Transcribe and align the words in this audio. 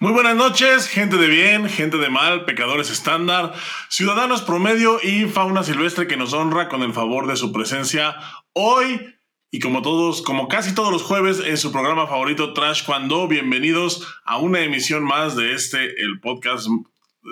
Muy 0.00 0.12
buenas 0.12 0.36
noches, 0.36 0.86
gente 0.86 1.16
de 1.16 1.26
bien, 1.26 1.68
gente 1.68 1.96
de 1.96 2.08
mal, 2.08 2.44
pecadores 2.44 2.88
estándar, 2.88 3.52
ciudadanos 3.88 4.42
promedio 4.42 5.00
y 5.02 5.24
fauna 5.24 5.64
silvestre 5.64 6.06
que 6.06 6.16
nos 6.16 6.32
honra 6.34 6.68
con 6.68 6.84
el 6.84 6.92
favor 6.92 7.26
de 7.26 7.34
su 7.34 7.50
presencia 7.50 8.14
hoy 8.52 9.16
y 9.50 9.58
como 9.58 9.82
todos, 9.82 10.22
como 10.22 10.46
casi 10.46 10.72
todos 10.72 10.92
los 10.92 11.02
jueves 11.02 11.40
en 11.44 11.56
su 11.56 11.72
programa 11.72 12.06
favorito 12.06 12.52
Trash 12.52 12.84
Cuando, 12.86 13.26
bienvenidos 13.26 14.06
a 14.24 14.36
una 14.36 14.60
emisión 14.60 15.02
más 15.02 15.34
de 15.34 15.52
este, 15.54 16.00
el 16.00 16.20
podcast, 16.20 16.68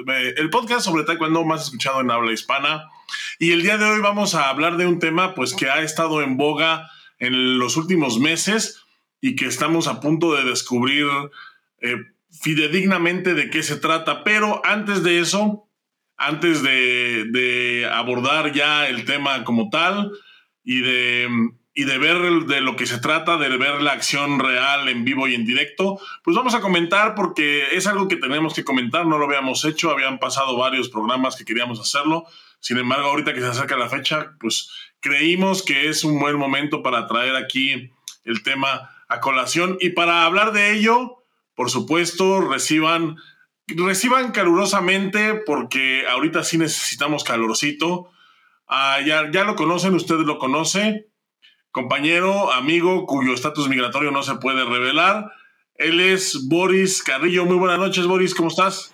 eh, 0.08 0.34
el 0.36 0.50
podcast 0.50 0.86
sobre 0.86 1.04
taekwondo 1.04 1.44
más 1.44 1.66
escuchado 1.66 2.00
en 2.00 2.10
habla 2.10 2.32
hispana. 2.32 2.90
Y 3.38 3.52
el 3.52 3.62
día 3.62 3.78
de 3.78 3.84
hoy 3.84 4.00
vamos 4.00 4.34
a 4.34 4.48
hablar 4.48 4.76
de 4.76 4.88
un 4.88 4.98
tema 4.98 5.36
pues 5.36 5.54
que 5.54 5.70
ha 5.70 5.82
estado 5.82 6.20
en 6.20 6.36
boga 6.36 6.90
en 7.20 7.60
los 7.60 7.76
últimos 7.76 8.18
meses 8.18 8.82
y 9.20 9.36
que 9.36 9.46
estamos 9.46 9.86
a 9.86 10.00
punto 10.00 10.34
de 10.34 10.42
descubrir 10.42 11.06
eh, 11.80 11.94
fidedignamente 12.40 13.34
de 13.34 13.50
qué 13.50 13.62
se 13.62 13.76
trata, 13.76 14.24
pero 14.24 14.60
antes 14.64 15.02
de 15.02 15.20
eso, 15.20 15.68
antes 16.16 16.62
de, 16.62 17.88
abordar 17.92 18.52
ya 18.52 18.88
el 18.88 19.04
tema 19.04 19.44
como 19.44 19.70
tal 19.70 20.12
y 20.64 20.80
de, 20.80 21.28
y 21.74 21.84
de 21.84 21.98
ver 21.98 22.44
de 22.46 22.60
lo 22.60 22.76
que 22.76 22.86
se 22.86 22.98
trata, 22.98 23.36
de 23.36 23.48
ver 23.56 23.82
la 23.82 23.92
acción 23.92 24.38
real 24.38 24.88
en 24.88 25.04
vivo 25.04 25.28
y 25.28 25.34
en 25.34 25.44
directo, 25.44 26.00
pues 26.24 26.36
vamos 26.36 26.54
a 26.54 26.60
comentar 26.60 27.14
porque 27.14 27.64
es 27.72 27.86
algo 27.86 28.08
que 28.08 28.16
tenemos 28.16 28.54
que 28.54 28.64
comentar, 28.64 29.06
no 29.06 29.18
lo 29.18 29.26
habíamos 29.26 29.64
hecho, 29.64 29.90
habían 29.90 30.18
pasado 30.18 30.56
varios 30.56 30.88
programas 30.88 31.36
que 31.36 31.44
queríamos 31.44 31.80
hacerlo, 31.80 32.26
sin 32.60 32.78
embargo 32.78 33.08
ahorita 33.08 33.34
que 33.34 33.40
se 33.40 33.46
acerca 33.46 33.76
la 33.76 33.88
fecha, 33.88 34.34
pues 34.40 34.70
creímos 35.00 35.62
que 35.62 35.88
es 35.88 36.02
un 36.04 36.18
buen 36.18 36.36
momento 36.36 36.82
para 36.82 37.06
traer 37.06 37.36
aquí 37.36 37.92
el 38.24 38.42
tema 38.42 38.90
a 39.08 39.20
colación. 39.20 39.78
Y 39.80 39.90
para 39.90 40.24
hablar 40.24 40.52
de 40.52 40.72
ello, 40.72 41.22
por 41.56 41.70
supuesto, 41.70 42.42
reciban, 42.42 43.16
reciban 43.66 44.30
calurosamente 44.30 45.34
porque 45.46 46.06
ahorita 46.06 46.44
sí 46.44 46.58
necesitamos 46.58 47.24
calorcito. 47.24 48.10
Ah, 48.68 48.98
ya, 49.04 49.44
lo 49.44 49.56
conocen, 49.56 49.94
usted 49.94 50.16
lo 50.16 50.38
conoce. 50.38 51.08
Compañero, 51.70 52.52
amigo, 52.52 53.06
cuyo 53.06 53.32
estatus 53.32 53.68
migratorio 53.68 54.10
no 54.10 54.22
se 54.22 54.36
puede 54.36 54.64
revelar. 54.64 55.32
Él 55.76 56.00
es 56.00 56.46
Boris 56.48 57.02
Carrillo. 57.02 57.46
Muy 57.46 57.56
buenas 57.56 57.78
noches, 57.78 58.06
Boris, 58.06 58.34
¿cómo 58.34 58.48
estás? 58.48 58.92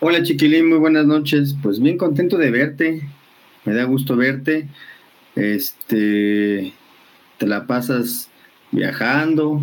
Hola, 0.00 0.22
Chiquilín, 0.24 0.68
muy 0.68 0.78
buenas 0.78 1.06
noches. 1.06 1.54
Pues 1.62 1.80
bien 1.80 1.98
contento 1.98 2.36
de 2.36 2.50
verte. 2.50 3.08
Me 3.64 3.74
da 3.74 3.84
gusto 3.84 4.16
verte. 4.16 4.68
Este, 5.36 6.72
te 7.38 7.46
la 7.46 7.66
pasas 7.66 8.28
viajando, 8.72 9.62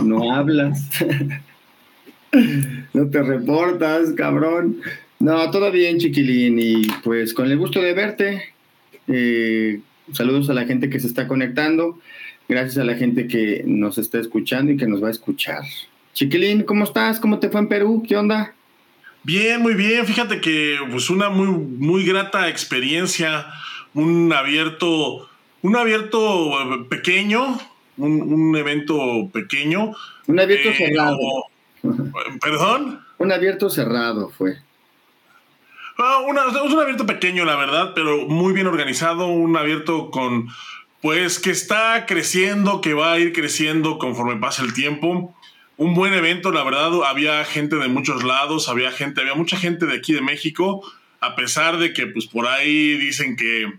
no 0.00 0.34
hablas. 0.34 0.90
no 2.92 3.10
te 3.10 3.22
reportas, 3.22 4.12
cabrón. 4.16 4.80
No, 5.18 5.50
todo 5.50 5.70
bien, 5.72 5.98
chiquilín. 5.98 6.58
Y 6.58 6.86
pues 7.02 7.34
con 7.34 7.50
el 7.50 7.58
gusto 7.58 7.80
de 7.80 7.94
verte. 7.94 8.54
Eh, 9.08 9.80
saludos 10.12 10.48
a 10.50 10.54
la 10.54 10.66
gente 10.66 10.90
que 10.90 11.00
se 11.00 11.06
está 11.06 11.26
conectando. 11.26 11.98
Gracias 12.48 12.78
a 12.78 12.84
la 12.84 12.94
gente 12.94 13.26
que 13.26 13.62
nos 13.66 13.98
está 13.98 14.18
escuchando 14.18 14.72
y 14.72 14.76
que 14.76 14.86
nos 14.86 15.02
va 15.02 15.08
a 15.08 15.12
escuchar. 15.12 15.62
Chiquilín, 16.14 16.62
¿cómo 16.62 16.84
estás? 16.84 17.20
¿Cómo 17.20 17.38
te 17.38 17.50
fue 17.50 17.60
en 17.60 17.68
Perú? 17.68 18.02
¿Qué 18.06 18.16
onda? 18.16 18.54
Bien, 19.22 19.60
muy 19.60 19.74
bien. 19.74 20.06
Fíjate 20.06 20.40
que 20.40 20.76
pues 20.90 21.10
una 21.10 21.28
muy, 21.28 21.48
muy 21.48 22.04
grata 22.04 22.48
experiencia. 22.48 23.46
Un 23.94 24.32
abierto, 24.32 25.28
un 25.62 25.76
abierto 25.76 26.86
pequeño, 26.88 27.58
un, 27.96 28.56
evento 28.56 29.28
pequeño. 29.32 29.92
Un 30.26 30.40
abierto 30.40 30.72
cerrado. 30.72 31.18
¿Perdón? 32.40 33.04
Un 33.18 33.32
abierto 33.32 33.70
cerrado 33.70 34.30
fue. 34.30 34.58
Ah, 36.00 36.20
es 36.64 36.72
un 36.72 36.78
abierto 36.78 37.06
pequeño, 37.06 37.44
la 37.44 37.56
verdad, 37.56 37.90
pero 37.92 38.28
muy 38.28 38.52
bien 38.52 38.68
organizado, 38.68 39.26
un 39.26 39.56
abierto 39.56 40.12
con, 40.12 40.48
pues, 41.02 41.40
que 41.40 41.50
está 41.50 42.06
creciendo, 42.06 42.80
que 42.80 42.94
va 42.94 43.12
a 43.12 43.18
ir 43.18 43.32
creciendo 43.32 43.98
conforme 43.98 44.36
pasa 44.36 44.62
el 44.62 44.74
tiempo. 44.74 45.34
Un 45.76 45.94
buen 45.94 46.14
evento, 46.14 46.52
la 46.52 46.62
verdad, 46.62 46.92
había 47.04 47.44
gente 47.44 47.76
de 47.76 47.88
muchos 47.88 48.22
lados, 48.22 48.68
había 48.68 48.92
gente, 48.92 49.20
había 49.22 49.34
mucha 49.34 49.56
gente 49.56 49.86
de 49.86 49.96
aquí 49.96 50.12
de 50.12 50.20
México, 50.20 50.88
a 51.20 51.34
pesar 51.34 51.78
de 51.78 51.92
que, 51.92 52.06
pues, 52.06 52.26
por 52.26 52.46
ahí 52.46 52.96
dicen 52.96 53.34
que, 53.34 53.72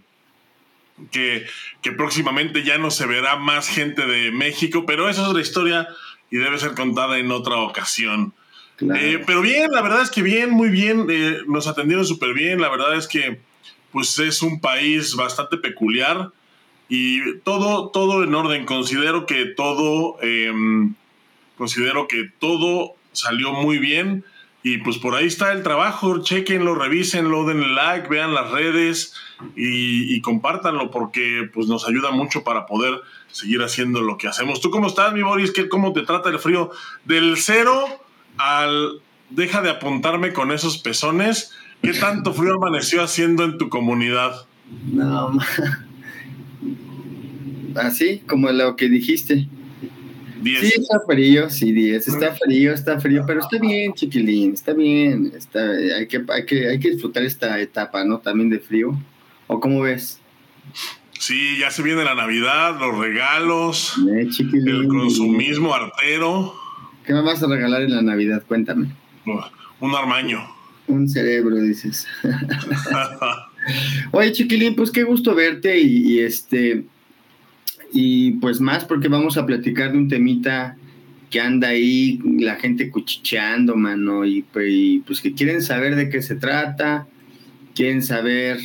que, 1.11 1.45
que 1.81 1.93
próximamente 1.93 2.65
ya 2.65 2.77
no 2.77 2.91
se 2.91 3.05
verá 3.05 3.37
más 3.37 3.69
gente 3.69 4.05
de 4.05 4.31
México, 4.31 4.85
pero 4.85 5.07
esa 5.07 5.21
es 5.21 5.27
otra 5.29 5.41
historia 5.41 5.87
y 6.31 6.37
debe 6.37 6.57
ser 6.57 6.75
contada 6.75 7.17
en 7.17 7.31
otra 7.31 7.57
ocasión. 7.57 8.33
Eh, 8.81 9.21
pero 9.25 9.41
bien, 9.41 9.71
la 9.71 9.81
verdad 9.81 10.01
es 10.01 10.09
que 10.09 10.21
bien, 10.21 10.51
muy 10.51 10.69
bien, 10.69 11.07
eh, 11.09 11.39
nos 11.47 11.67
atendieron 11.67 12.05
súper 12.05 12.33
bien, 12.33 12.61
la 12.61 12.69
verdad 12.69 12.95
es 12.95 13.07
que 13.07 13.41
pues 13.91 14.17
es 14.19 14.41
un 14.41 14.61
país 14.61 15.15
bastante 15.15 15.57
peculiar 15.57 16.31
y 16.87 17.39
todo, 17.39 17.89
todo 17.89 18.23
en 18.23 18.33
orden, 18.33 18.65
considero 18.65 19.25
que 19.25 19.45
todo, 19.45 20.17
em, 20.21 20.93
considero 21.57 22.07
que 22.07 22.29
todo 22.39 22.95
salió 23.11 23.51
muy 23.51 23.79
bien 23.79 24.23
y 24.63 24.77
pues 24.77 24.97
por 24.97 25.15
ahí 25.15 25.25
está 25.25 25.51
el 25.51 25.63
trabajo, 25.63 26.23
chequenlo, 26.23 26.75
revísenlo, 26.75 27.45
denle 27.45 27.69
like, 27.69 28.07
vean 28.07 28.33
las 28.33 28.51
redes 28.51 29.13
y, 29.55 30.15
y 30.15 30.21
compártanlo 30.21 30.91
porque 30.91 31.49
pues 31.53 31.67
nos 31.67 31.87
ayuda 31.87 32.11
mucho 32.11 32.43
para 32.43 32.65
poder 32.65 33.01
seguir 33.31 33.61
haciendo 33.61 34.01
lo 34.01 34.17
que 34.17 34.27
hacemos. 34.27 34.61
¿Tú 34.61 34.69
cómo 34.69 34.87
estás, 34.87 35.13
mi 35.13 35.21
Boris? 35.21 35.51
¿Qué, 35.51 35.69
¿Cómo 35.69 35.93
te 35.93 36.01
trata 36.01 36.29
el 36.29 36.39
frío? 36.39 36.71
Del 37.05 37.37
cero 37.37 37.85
al 38.37 39.01
deja 39.29 39.61
de 39.61 39.69
apuntarme 39.69 40.33
con 40.33 40.51
esos 40.51 40.77
pezones. 40.77 41.51
¿Qué 41.81 41.93
tanto 41.93 42.33
frío 42.33 42.55
amaneció 42.55 43.01
haciendo 43.01 43.43
en 43.45 43.57
tu 43.57 43.69
comunidad? 43.69 44.45
No, 44.91 45.37
así 47.75 48.19
como 48.27 48.51
lo 48.51 48.75
que 48.75 48.89
dijiste. 48.89 49.47
Sí, 50.43 50.73
está 50.77 51.01
frío, 51.05 51.49
sí, 51.49 51.73
10. 51.73 52.07
Está 52.07 52.33
frío, 52.33 52.73
está 52.73 52.99
frío, 52.99 53.23
pero 53.27 53.41
está 53.41 53.57
bien, 53.59 53.93
chiquilín, 53.93 54.53
está 54.53 54.73
bien. 54.73 55.33
Está, 55.35 55.59
hay, 55.71 56.07
que, 56.07 56.23
hay, 56.29 56.45
que, 56.45 56.67
hay 56.69 56.79
que 56.79 56.91
disfrutar 56.91 57.23
esta 57.23 57.59
etapa, 57.59 58.05
¿no? 58.05 58.19
También 58.19 58.49
de 58.49 58.59
frío. 58.59 58.97
¿O 59.47 59.59
cómo 59.59 59.81
ves? 59.81 60.19
Sí, 61.19 61.57
ya 61.59 61.69
se 61.69 61.83
viene 61.83 62.05
la 62.05 62.15
Navidad, 62.15 62.79
los 62.79 62.97
regalos, 62.97 63.93
eh, 64.09 64.29
el 64.65 64.87
consumismo 64.87 65.73
artero. 65.73 66.55
¿Qué 67.05 67.13
me 67.13 67.21
vas 67.21 67.43
a 67.43 67.47
regalar 67.47 67.81
en 67.81 67.93
la 67.93 68.01
Navidad? 68.01 68.41
Cuéntame. 68.47 68.87
Un 69.81 69.95
armaño. 69.95 70.39
Un 70.87 71.09
cerebro, 71.09 71.57
dices. 71.57 72.07
Oye, 74.11 74.31
chiquilín, 74.31 74.75
pues 74.75 74.91
qué 74.91 75.03
gusto 75.03 75.35
verte 75.35 75.77
y, 75.81 76.19
este 76.19 76.85
y 77.91 78.31
pues 78.39 78.61
más 78.61 78.85
porque 78.85 79.09
vamos 79.09 79.35
a 79.35 79.45
platicar 79.45 79.91
de 79.91 79.97
un 79.97 80.07
temita 80.07 80.77
que 81.29 81.41
anda 81.41 81.67
ahí 81.67 82.21
la 82.39 82.55
gente 82.55 82.89
cuchicheando, 82.89 83.75
mano, 83.75 84.23
y, 84.23 84.45
y 84.55 84.99
pues 84.99 85.19
que 85.19 85.33
quieren 85.33 85.61
saber 85.61 85.97
de 85.97 86.09
qué 86.09 86.21
se 86.21 86.35
trata, 86.35 87.07
quieren 87.75 88.01
saber 88.01 88.59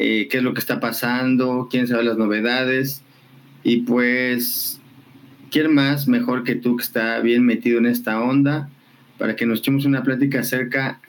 eh, 0.00 0.28
qué 0.30 0.38
es 0.38 0.42
lo 0.44 0.54
que 0.54 0.60
está 0.60 0.78
pasando, 0.78 1.66
quién 1.68 1.88
sabe 1.88 2.04
las 2.04 2.16
novedades. 2.16 3.02
Y 3.64 3.78
pues, 3.78 4.80
¿quién 5.50 5.74
más 5.74 6.06
mejor 6.06 6.44
que 6.44 6.54
tú 6.54 6.76
que 6.76 6.84
está 6.84 7.18
bien 7.18 7.44
metido 7.44 7.78
en 7.78 7.86
esta 7.86 8.20
onda 8.20 8.70
para 9.18 9.34
que 9.34 9.44
nos 9.44 9.58
echemos 9.58 9.84
una 9.84 10.04
plática 10.04 10.40
acerca 10.40 11.00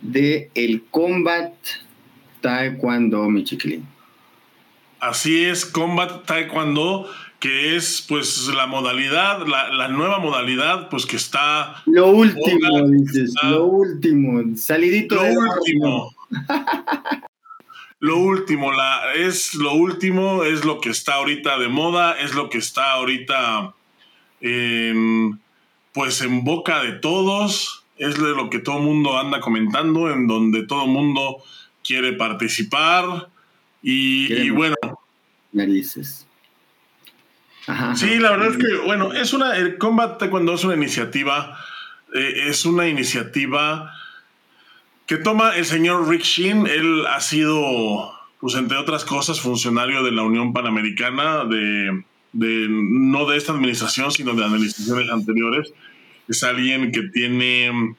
de 0.00 0.50
el 0.54 0.82
combat 0.90 1.52
taekwondo, 2.40 3.28
mi 3.28 3.44
chiquilín? 3.44 3.86
Así 4.98 5.44
es, 5.44 5.66
combat 5.66 6.24
taekwondo, 6.24 7.10
que 7.38 7.76
es 7.76 8.02
pues 8.08 8.48
la 8.56 8.66
modalidad, 8.66 9.46
la, 9.46 9.88
nueva 9.88 10.20
modalidad, 10.20 10.88
pues 10.88 11.04
que 11.04 11.16
está... 11.16 11.82
Lo 11.84 12.08
último, 12.08 12.88
dices, 12.88 13.34
lo 13.42 13.66
último, 13.66 14.56
salidito. 14.56 15.16
Lo 15.16 15.24
último. 15.24 16.14
lo 18.02 18.18
último, 18.18 18.72
la, 18.72 19.14
es 19.14 19.54
lo 19.54 19.74
último, 19.74 20.42
es 20.42 20.64
lo 20.64 20.80
que 20.80 20.90
está 20.90 21.14
ahorita 21.14 21.56
de 21.60 21.68
moda, 21.68 22.18
es 22.18 22.34
lo 22.34 22.50
que 22.50 22.58
está 22.58 22.94
ahorita 22.94 23.74
en, 24.40 25.38
pues 25.92 26.20
en 26.20 26.42
boca 26.42 26.82
de 26.82 26.94
todos, 26.94 27.84
es 27.98 28.20
de 28.20 28.30
lo 28.30 28.50
que 28.50 28.58
todo 28.58 28.78
el 28.78 28.82
mundo 28.82 29.20
anda 29.20 29.38
comentando, 29.38 30.10
en 30.10 30.26
donde 30.26 30.66
todo 30.66 30.86
el 30.86 30.90
mundo 30.90 31.44
quiere 31.84 32.14
participar 32.14 33.28
y, 33.84 34.50
bueno. 34.50 34.74
Narices. 35.52 36.26
Sí, 37.94 38.18
la 38.18 38.32
verdad 38.32 38.48
es 38.48 38.56
que, 38.56 38.78
bueno, 38.84 39.12
es 39.12 39.32
una, 39.32 39.56
el 39.56 39.78
combate 39.78 40.28
cuando 40.28 40.54
es 40.54 40.64
una 40.64 40.74
iniciativa, 40.74 41.56
eh, 42.12 42.48
es 42.48 42.66
una 42.66 42.88
iniciativa 42.88 43.94
que 45.12 45.18
toma 45.18 45.54
el 45.58 45.66
señor 45.66 46.08
Rick 46.08 46.22
Sheen. 46.22 46.66
Él 46.66 47.04
ha 47.06 47.20
sido, 47.20 48.14
pues 48.40 48.54
entre 48.54 48.78
otras 48.78 49.04
cosas, 49.04 49.42
funcionario 49.42 50.02
de 50.02 50.10
la 50.10 50.22
Unión 50.22 50.54
Panamericana, 50.54 51.44
de, 51.44 52.02
no 52.32 53.26
de 53.26 53.36
esta 53.36 53.52
administración, 53.52 54.10
sino 54.10 54.32
de 54.32 54.42
administraciones 54.42 55.10
anteriores. 55.10 55.74
Es 56.28 56.42
alguien 56.44 56.92
que 56.92 57.02
tiene 57.02 57.94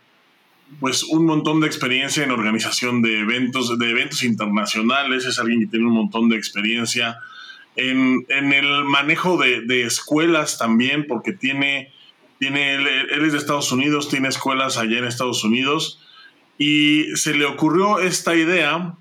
pues 0.79 1.03
un 1.03 1.27
montón 1.27 1.59
de 1.59 1.67
experiencia 1.67 2.23
en 2.23 2.31
organización 2.31 3.03
de 3.03 3.19
eventos, 3.19 3.77
de 3.77 3.91
eventos 3.91 4.23
internacionales, 4.23 5.27
es 5.27 5.37
alguien 5.37 5.59
que 5.59 5.67
tiene 5.67 5.85
un 5.85 5.93
montón 5.93 6.29
de 6.29 6.37
experiencia 6.37 7.19
en, 7.75 8.25
el 8.27 8.85
manejo 8.85 9.37
de, 9.37 9.83
escuelas 9.83 10.57
también, 10.57 11.05
porque 11.07 11.31
tiene, 11.31 11.93
tiene 12.39 12.73
él, 12.73 12.87
es 12.87 13.33
de 13.33 13.37
Estados 13.37 13.71
Unidos, 13.71 14.09
tiene 14.09 14.29
escuelas 14.29 14.77
allá 14.77 14.97
en 14.97 15.05
Estados 15.05 15.43
Unidos, 15.43 15.99
y 16.57 17.15
se 17.15 17.33
le 17.33 17.45
ocurrió 17.45 17.99
esta 17.99 18.35
idea, 18.35 18.93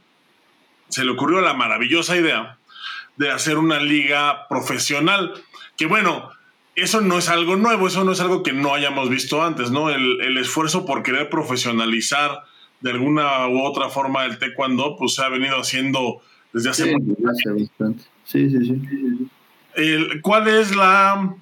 se 0.88 1.04
le 1.04 1.10
ocurrió 1.10 1.40
la 1.40 1.54
maravillosa 1.54 2.16
idea 2.16 2.58
de 3.16 3.30
hacer 3.30 3.58
una 3.58 3.80
liga 3.80 4.48
profesional, 4.48 5.34
que 5.76 5.86
bueno, 5.86 6.30
eso 6.74 7.00
no 7.00 7.18
es 7.18 7.28
algo 7.28 7.56
nuevo, 7.56 7.86
eso 7.86 8.04
no 8.04 8.12
es 8.12 8.20
algo 8.20 8.42
que 8.42 8.52
no 8.52 8.74
hayamos 8.74 9.10
visto 9.10 9.42
antes, 9.42 9.70
¿no? 9.70 9.90
El, 9.90 10.38
esfuerzo 10.38 10.86
por 10.86 11.02
querer 11.02 11.28
profesionalizar 11.28 12.44
de 12.80 12.90
alguna 12.90 13.46
u 13.48 13.62
otra 13.62 13.90
forma 13.90 14.24
el 14.24 14.38
taekwondo, 14.38 14.96
pues 14.96 15.14
se 15.14 15.22
ha 15.22 15.28
venido 15.28 15.56
haciendo 15.56 16.22
desde 16.52 16.70
hace 16.70 16.84
sí, 16.84 16.96
mucho 16.96 17.94
Sí, 18.24 18.50
sí, 18.50 18.58
sí. 18.64 20.20
¿Cuál 20.22 20.48
es 20.48 20.74
la, 20.74 21.34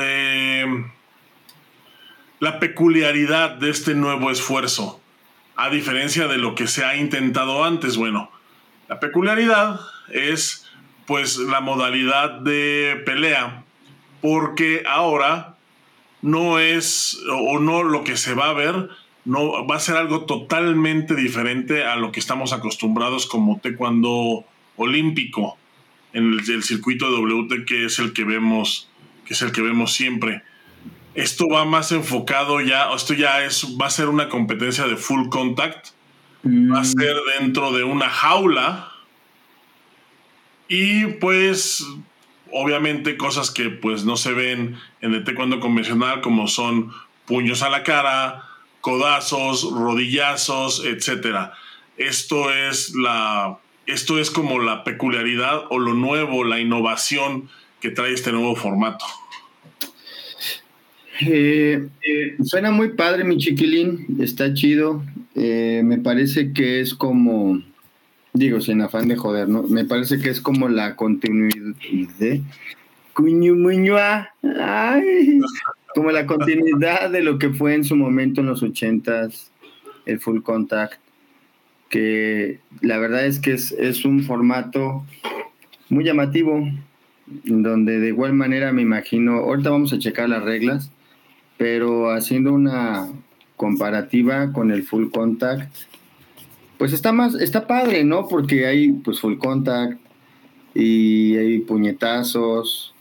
eh, 0.00 0.84
la 2.40 2.58
peculiaridad 2.58 3.50
de 3.50 3.70
este 3.70 3.94
nuevo 3.94 4.30
esfuerzo? 4.30 5.00
A 5.56 5.70
diferencia 5.70 6.28
de 6.28 6.38
lo 6.38 6.54
que 6.54 6.66
se 6.66 6.84
ha 6.84 6.96
intentado 6.96 7.64
antes, 7.64 7.96
bueno, 7.96 8.30
la 8.88 9.00
peculiaridad 9.00 9.80
es 10.12 10.66
pues 11.06 11.38
la 11.38 11.60
modalidad 11.60 12.40
de 12.40 13.02
pelea 13.04 13.64
porque 14.20 14.82
ahora 14.88 15.56
no 16.22 16.58
es 16.58 17.20
o 17.30 17.58
no 17.58 17.82
lo 17.84 18.04
que 18.04 18.16
se 18.16 18.34
va 18.34 18.50
a 18.50 18.54
ver 18.54 18.88
no 19.24 19.66
va 19.66 19.76
a 19.76 19.80
ser 19.80 19.96
algo 19.96 20.24
totalmente 20.24 21.14
diferente 21.14 21.84
a 21.84 21.96
lo 21.96 22.12
que 22.12 22.20
estamos 22.20 22.52
acostumbrados 22.52 23.26
como 23.26 23.58
taekwondo 23.58 24.44
olímpico 24.76 25.58
en 26.12 26.32
el, 26.32 26.62
circuito 26.62 27.10
de 27.10 27.18
WT 27.18 27.64
que 27.66 27.84
es 27.86 27.98
el 27.98 28.12
que 28.12 28.24
vemos 28.24 28.88
que 29.24 29.34
es 29.34 29.42
el 29.42 29.50
que 29.50 29.60
vemos 29.60 29.92
siempre. 29.92 30.42
Esto 31.16 31.48
va 31.48 31.64
más 31.64 31.92
enfocado 31.92 32.60
ya, 32.60 32.92
esto 32.94 33.14
ya 33.14 33.42
es 33.42 33.66
va 33.80 33.86
a 33.86 33.90
ser 33.90 34.08
una 34.08 34.28
competencia 34.28 34.86
de 34.86 34.96
full 34.96 35.28
contact. 35.30 35.88
Va 36.44 36.78
a 36.78 36.82
mm. 36.82 36.84
ser 36.84 37.16
dentro 37.40 37.72
de 37.72 37.84
una 37.84 38.08
jaula. 38.08 38.92
Y 40.68 41.06
pues 41.06 41.86
obviamente 42.52 43.16
cosas 43.16 43.50
que 43.50 43.70
pues 43.70 44.04
no 44.04 44.16
se 44.16 44.32
ven 44.32 44.76
en 45.00 45.14
el 45.14 45.24
taekwondo 45.24 45.58
convencional 45.58 46.20
como 46.20 46.48
son 46.48 46.92
puños 47.24 47.62
a 47.62 47.70
la 47.70 47.82
cara, 47.82 48.44
codazos, 48.82 49.70
rodillazos, 49.72 50.84
etcétera. 50.84 51.54
Esto 51.96 52.52
es 52.52 52.94
la 52.94 53.58
esto 53.86 54.18
es 54.18 54.30
como 54.30 54.58
la 54.58 54.84
peculiaridad 54.84 55.64
o 55.70 55.78
lo 55.78 55.94
nuevo, 55.94 56.44
la 56.44 56.60
innovación 56.60 57.48
que 57.80 57.90
trae 57.90 58.12
este 58.12 58.32
nuevo 58.32 58.54
formato. 58.56 59.06
Eh, 61.20 61.88
eh, 62.02 62.36
suena 62.44 62.70
muy 62.70 62.90
padre, 62.90 63.24
mi 63.24 63.38
chiquilín, 63.38 64.18
está 64.20 64.52
chido. 64.54 65.02
Eh, 65.34 65.82
me 65.84 65.98
parece 65.98 66.52
que 66.52 66.80
es 66.80 66.94
como 66.94 67.62
digo, 68.36 68.60
sin 68.60 68.82
afán 68.82 69.08
de 69.08 69.16
joder, 69.16 69.48
¿no? 69.48 69.62
Me 69.62 69.84
parece 69.84 70.18
que 70.18 70.30
es 70.30 70.40
como 70.40 70.68
la 70.68 70.94
continuidad 70.96 71.74
de 72.18 72.42
como 75.94 76.10
la 76.10 76.26
continuidad 76.26 77.10
de 77.10 77.22
lo 77.22 77.38
que 77.38 77.50
fue 77.50 77.74
en 77.74 77.84
su 77.84 77.96
momento 77.96 78.42
en 78.42 78.48
los 78.48 78.62
ochentas, 78.62 79.50
el 80.04 80.20
full 80.20 80.42
contact, 80.42 81.00
que 81.88 82.60
la 82.82 82.98
verdad 82.98 83.24
es 83.24 83.38
que 83.38 83.52
es, 83.52 83.72
es 83.72 84.04
un 84.04 84.22
formato 84.22 85.06
muy 85.88 86.04
llamativo, 86.04 86.68
donde 87.44 87.98
de 87.98 88.08
igual 88.08 88.34
manera 88.34 88.72
me 88.72 88.82
imagino, 88.82 89.36
ahorita 89.36 89.70
vamos 89.70 89.94
a 89.94 89.98
checar 89.98 90.28
las 90.28 90.42
reglas, 90.42 90.92
pero 91.56 92.10
haciendo 92.10 92.52
una 92.52 93.08
comparativa 93.56 94.52
con 94.52 94.70
el 94.70 94.82
full 94.82 95.10
contact, 95.10 95.74
pues 96.78 96.92
está 96.92 97.12
más, 97.12 97.34
está 97.34 97.66
padre, 97.66 98.04
¿no? 98.04 98.28
Porque 98.28 98.66
hay 98.66 98.92
pues 98.92 99.20
full 99.20 99.38
contact 99.38 99.98
y 100.74 101.36
hay 101.36 101.58
puñetazos. 101.60 102.94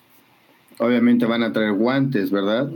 Obviamente 0.78 1.26
van 1.26 1.44
a 1.44 1.52
traer 1.52 1.74
guantes, 1.74 2.32
¿verdad? 2.32 2.70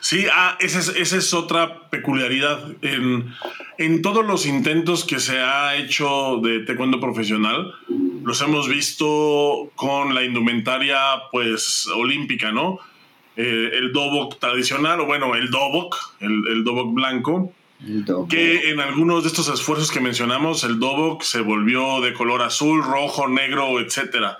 Sí, 0.00 0.24
ah, 0.32 0.56
esa 0.60 0.78
es, 0.78 0.88
esa 0.88 1.16
es 1.16 1.34
otra 1.34 1.90
peculiaridad. 1.90 2.72
En, 2.82 3.32
en, 3.78 4.02
todos 4.02 4.24
los 4.24 4.46
intentos 4.46 5.04
que 5.04 5.20
se 5.20 5.38
ha 5.38 5.76
hecho 5.76 6.40
de 6.42 6.60
taekwondo 6.60 7.00
profesional, 7.00 7.74
los 8.24 8.40
hemos 8.40 8.68
visto 8.68 9.70
con 9.74 10.14
la 10.14 10.24
indumentaria, 10.24 10.98
pues, 11.32 11.86
olímpica, 11.94 12.50
¿no? 12.52 12.78
Eh, 13.42 13.70
el 13.78 13.92
dobok 13.92 14.38
tradicional, 14.38 15.00
o 15.00 15.06
bueno, 15.06 15.34
el 15.34 15.50
dobok, 15.50 15.96
el, 16.20 16.46
el 16.48 16.64
dobok 16.64 16.92
blanco, 16.92 17.54
que 18.28 18.70
en 18.70 18.80
algunos 18.80 19.22
de 19.22 19.28
estos 19.28 19.48
esfuerzos 19.48 19.90
que 19.90 20.00
mencionamos, 20.00 20.64
el 20.64 20.78
Dobok 20.78 21.22
se 21.22 21.40
volvió 21.40 22.02
de 22.02 22.12
color 22.12 22.42
azul, 22.42 22.82
rojo, 22.82 23.26
negro, 23.26 23.80
etcétera, 23.80 24.38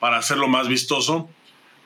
para 0.00 0.18
hacerlo 0.18 0.48
más 0.48 0.68
vistoso. 0.68 1.30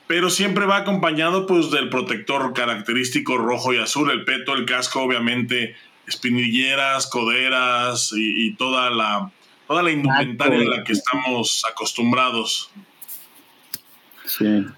Pero 0.08 0.28
siempre 0.28 0.66
va 0.66 0.78
acompañado 0.78 1.46
pues, 1.46 1.70
del 1.70 1.88
protector 1.88 2.52
característico 2.52 3.36
rojo 3.36 3.72
y 3.72 3.78
azul, 3.78 4.10
el 4.10 4.24
peto, 4.24 4.54
el 4.54 4.64
casco, 4.64 5.02
obviamente, 5.02 5.76
espinilleras, 6.06 7.06
coderas 7.06 8.12
y, 8.16 8.54
toda 8.54 8.90
la, 8.90 9.30
toda 9.68 9.84
la 9.84 9.92
indumentaria 9.92 10.60
a 10.60 10.78
la 10.78 10.84
que 10.84 10.94
estamos 10.94 11.62
acostumbrados. 11.70 12.70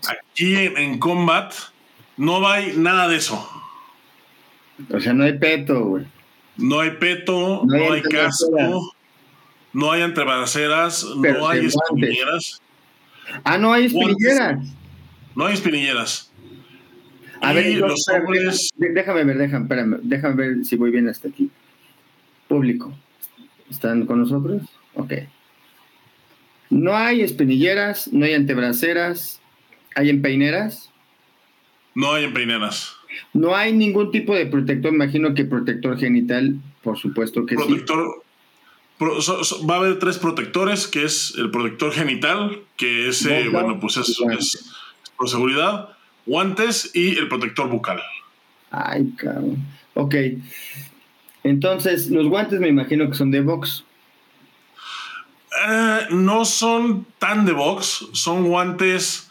Aquí 0.06 0.56
en, 0.56 0.76
en 0.76 0.99
Combat 0.99 1.55
no 2.20 2.46
hay 2.46 2.76
nada 2.76 3.08
de 3.08 3.17
eso. 3.17 3.49
O 4.93 5.00
sea, 5.00 5.14
no 5.14 5.25
hay 5.25 5.38
peto, 5.38 5.84
güey. 5.84 6.06
No 6.58 6.81
hay 6.81 6.90
peto, 6.90 7.62
no, 7.64 7.93
hay, 7.93 8.02
casco, 8.02 8.94
no 9.72 9.90
hay 9.90 10.02
antebraceras, 10.02 11.06
no 11.17 11.49
hay 11.49 11.67
espinilleras. 11.67 12.61
Ah, 13.43 13.56
no 13.56 13.72
hay 13.72 13.87
espinilleras. 13.87 14.58
No 15.34 15.46
hay 15.46 15.55
espinilleras. 15.55 16.31
A 17.40 17.55
ver, 17.55 17.78
los 17.78 18.06
hombres... 18.08 18.69
déjame 18.76 19.25
ver, 19.25 19.38
déjame, 19.38 19.64
espérame, 19.64 20.00
déjame 20.02 20.34
ver 20.34 20.64
si 20.66 20.76
voy 20.76 20.90
bien 20.90 21.08
hasta 21.08 21.28
aquí. 21.28 21.50
Público. 22.49 22.92
¿Están 23.71 24.04
con 24.04 24.21
nosotros? 24.21 24.62
Ok. 24.95 25.14
No 26.68 26.95
hay 26.95 27.23
espinilleras, 27.23 28.12
no 28.12 28.26
hay 28.26 28.35
antebraceras, 28.35 29.40
¿hay 29.95 30.11
empeineras? 30.11 30.89
No 32.00 32.14
hay 32.14 32.25
empeineras. 32.25 32.97
No 33.35 33.54
hay 33.54 33.75
ningún 33.75 34.11
tipo 34.11 34.35
de 34.35 34.47
protector, 34.47 34.90
imagino 34.90 35.35
que 35.35 35.45
protector 35.45 35.99
genital, 35.99 36.59
por 36.83 36.97
supuesto 36.97 37.45
que 37.45 37.57
protector, 37.57 38.23
sí. 39.21 39.66
va 39.69 39.75
a 39.75 39.78
haber 39.78 39.99
tres 39.99 40.16
protectores, 40.16 40.87
que 40.87 41.04
es 41.04 41.35
el 41.37 41.50
protector 41.50 41.92
genital, 41.92 42.61
que 42.78 43.09
es, 43.09 43.26
eh, 43.26 43.50
bueno, 43.52 43.78
pues 43.78 43.99
es, 43.99 44.73
por 45.19 45.28
seguridad, 45.28 45.90
guantes 46.25 46.90
y 46.95 47.19
el 47.19 47.28
protector 47.28 47.69
bucal. 47.69 48.00
Ay, 48.71 49.12
cabrón. 49.19 49.59
Ok. 49.92 50.14
Entonces, 51.45 52.09
los 52.11 52.28
guantes 52.28 52.61
me 52.61 52.69
imagino 52.69 53.11
que 53.11 53.14
son 53.14 53.30
de 53.30 53.42
box. 53.42 53.85
Eh, 55.69 56.07
no 56.12 56.47
son 56.47 57.07
tan 57.19 57.45
de 57.45 57.52
box, 57.52 58.09
son 58.12 58.49
guantes 58.49 59.29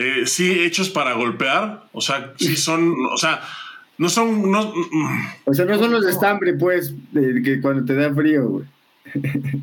eh, 0.00 0.26
sí 0.26 0.60
hechos 0.60 0.88
para 0.88 1.12
golpear, 1.12 1.84
o 1.92 2.00
sea, 2.00 2.32
sí 2.38 2.56
son, 2.56 2.94
o 3.12 3.18
sea, 3.18 3.42
no 3.98 4.08
son... 4.08 4.50
No, 4.50 4.72
mm. 4.74 5.26
o 5.44 5.52
sea, 5.52 5.66
no 5.66 5.78
son 5.78 5.92
los 5.92 6.06
de 6.06 6.10
estambre, 6.10 6.54
pues, 6.54 6.94
que 7.12 7.60
cuando 7.60 7.84
te 7.84 7.94
da 7.94 8.14
frío, 8.14 8.48
güey. 8.48 8.64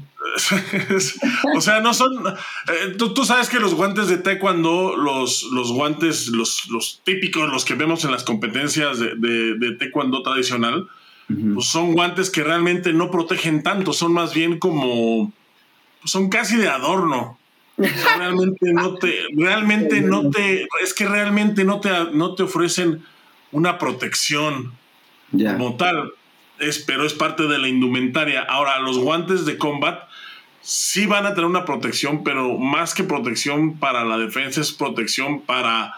o 1.56 1.62
sea, 1.62 1.80
no 1.80 1.94
son. 1.94 2.12
Eh, 2.28 2.96
tú, 2.98 3.26
sabes 3.26 3.50
que 3.50 3.60
los 3.60 3.74
guantes 3.74 4.10
de 4.10 4.18
taekwondo, 4.18 4.96
los, 4.96 5.44
los 5.54 5.72
guantes, 5.72 6.28
los, 6.28 6.70
los 6.70 7.02
típicos, 7.04 7.50
los 7.50 7.66
que 7.66 7.74
vemos 7.74 8.06
en 8.06 8.12
las 8.12 8.24
competencias 8.24 9.00
de, 9.00 9.16
de, 9.16 9.72
taekwondo 9.80 10.22
tradicional, 10.22 10.88
pues 11.54 11.66
son 11.66 11.94
guantes 11.94 12.30
que 12.30 12.44
realmente 12.44 12.94
no 12.94 13.10
protegen 13.10 13.64
tanto, 13.64 13.92
son 13.92 14.14
más 14.14 14.36
bien 14.36 14.60
como. 14.60 15.34
Son 16.04 16.30
casi 16.30 16.58
de 16.58 16.68
adorno 16.68 17.40
realmente 17.78 18.74
no 18.74 18.96
te, 18.96 19.14
realmente 19.36 20.02
no 20.02 20.30
te, 20.30 20.68
es 20.84 20.94
que 20.94 21.08
realmente 21.08 21.64
no 21.64 21.80
te, 21.80 21.90
no 22.14 22.36
te 22.36 22.44
ofrecen 22.44 23.04
una 23.52 23.78
protección 23.78 24.74
como 25.32 25.78
tal, 25.78 26.12
es, 26.60 26.80
pero 26.80 27.06
es 27.06 27.14
parte 27.14 27.44
de 27.48 27.58
la 27.58 27.68
indumentaria. 27.68 28.42
Ahora, 28.42 28.80
los 28.80 28.98
guantes 28.98 29.46
de 29.46 29.58
combat 29.58 30.04
sí 30.62 31.06
van 31.06 31.26
a 31.26 31.34
tener 31.34 31.46
una 31.46 31.66
protección, 31.66 32.24
pero 32.24 32.58
más 32.58 32.94
que 32.94 33.04
protección 33.04 33.78
para 33.78 34.04
la 34.04 34.18
defensa, 34.18 34.62
es 34.62 34.72
protección 34.72 35.42
para 35.42 35.94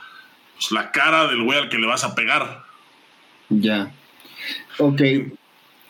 pues, 0.56 0.72
la 0.72 0.92
cara 0.92 1.28
del 1.28 1.44
güey 1.44 1.58
al 1.58 1.70
que 1.70 1.78
le 1.78 1.88
vas 1.88 2.04
a 2.04 2.14
pegar. 2.14 2.64
Ya. 3.50 3.92
Ok. 4.78 5.02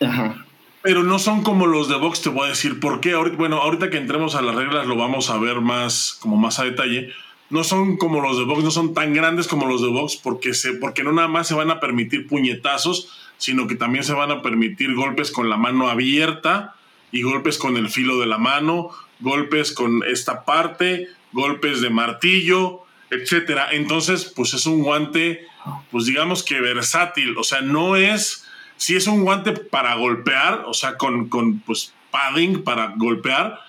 Ajá. 0.00 0.46
Pero 0.82 1.02
no 1.02 1.18
son 1.18 1.42
como 1.42 1.66
los 1.66 1.88
de 1.88 1.96
box, 1.96 2.22
te 2.22 2.30
voy 2.30 2.46
a 2.46 2.50
decir 2.50 2.80
por 2.80 3.00
qué. 3.00 3.14
Bueno, 3.14 3.58
ahorita 3.58 3.90
que 3.90 3.98
entremos 3.98 4.34
a 4.34 4.42
las 4.42 4.54
reglas 4.54 4.86
lo 4.86 4.96
vamos 4.96 5.28
a 5.28 5.38
ver 5.38 5.60
más, 5.60 6.16
como 6.20 6.36
más 6.36 6.58
a 6.58 6.64
detalle. 6.64 7.12
No 7.50 7.64
son 7.64 7.96
como 7.96 8.20
los 8.20 8.38
de 8.38 8.44
box, 8.44 8.64
no 8.64 8.70
son 8.70 8.94
tan 8.94 9.12
grandes 9.12 9.46
como 9.46 9.66
los 9.66 9.82
de 9.82 9.88
box 9.88 10.16
porque, 10.16 10.54
se, 10.54 10.74
porque 10.74 11.02
no 11.02 11.12
nada 11.12 11.28
más 11.28 11.48
se 11.48 11.54
van 11.54 11.70
a 11.70 11.80
permitir 11.80 12.26
puñetazos, 12.28 13.10
sino 13.36 13.66
que 13.66 13.74
también 13.74 14.04
se 14.04 14.14
van 14.14 14.30
a 14.30 14.40
permitir 14.40 14.94
golpes 14.94 15.30
con 15.30 15.50
la 15.50 15.56
mano 15.56 15.88
abierta 15.88 16.76
y 17.12 17.22
golpes 17.22 17.58
con 17.58 17.76
el 17.76 17.90
filo 17.90 18.18
de 18.20 18.26
la 18.26 18.38
mano, 18.38 18.90
golpes 19.18 19.72
con 19.72 20.02
esta 20.04 20.44
parte, 20.44 21.08
golpes 21.32 21.80
de 21.80 21.90
martillo, 21.90 22.84
etcétera. 23.10 23.68
Entonces, 23.72 24.32
pues 24.34 24.54
es 24.54 24.66
un 24.66 24.82
guante, 24.82 25.46
pues 25.90 26.06
digamos 26.06 26.42
que 26.42 26.60
versátil, 26.60 27.36
o 27.36 27.44
sea, 27.44 27.60
no 27.60 27.96
es, 27.96 28.46
si 28.80 28.96
es 28.96 29.06
un 29.06 29.24
guante 29.24 29.52
para 29.52 29.94
golpear, 29.96 30.64
o 30.66 30.72
sea, 30.72 30.96
con, 30.96 31.28
con 31.28 31.58
pues 31.60 31.92
padding 32.10 32.64
para 32.64 32.94
golpear, 32.96 33.60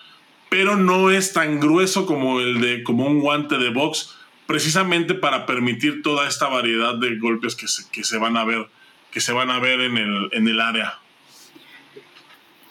pero 0.47 0.77
no 0.77 1.11
es 1.11 1.33
tan 1.33 1.59
grueso 1.59 2.05
como 2.05 2.39
el 2.39 2.61
de, 2.61 2.81
como 2.81 3.07
un 3.07 3.19
guante 3.19 3.57
de 3.57 3.71
box, 3.71 4.15
precisamente 4.47 5.13
para 5.13 5.45
permitir 5.45 6.01
toda 6.01 6.29
esta 6.29 6.47
variedad 6.47 6.95
de 6.95 7.19
golpes 7.19 7.57
que 7.57 7.67
se, 7.67 7.89
que 7.91 8.05
se 8.05 8.17
van 8.19 8.37
a 8.37 8.45
ver, 8.45 8.67
que 9.11 9.19
se 9.19 9.33
van 9.33 9.49
a 9.49 9.59
ver 9.59 9.81
en 9.81 9.97
el, 9.97 10.29
en 10.31 10.47
el 10.47 10.61
área. 10.61 10.97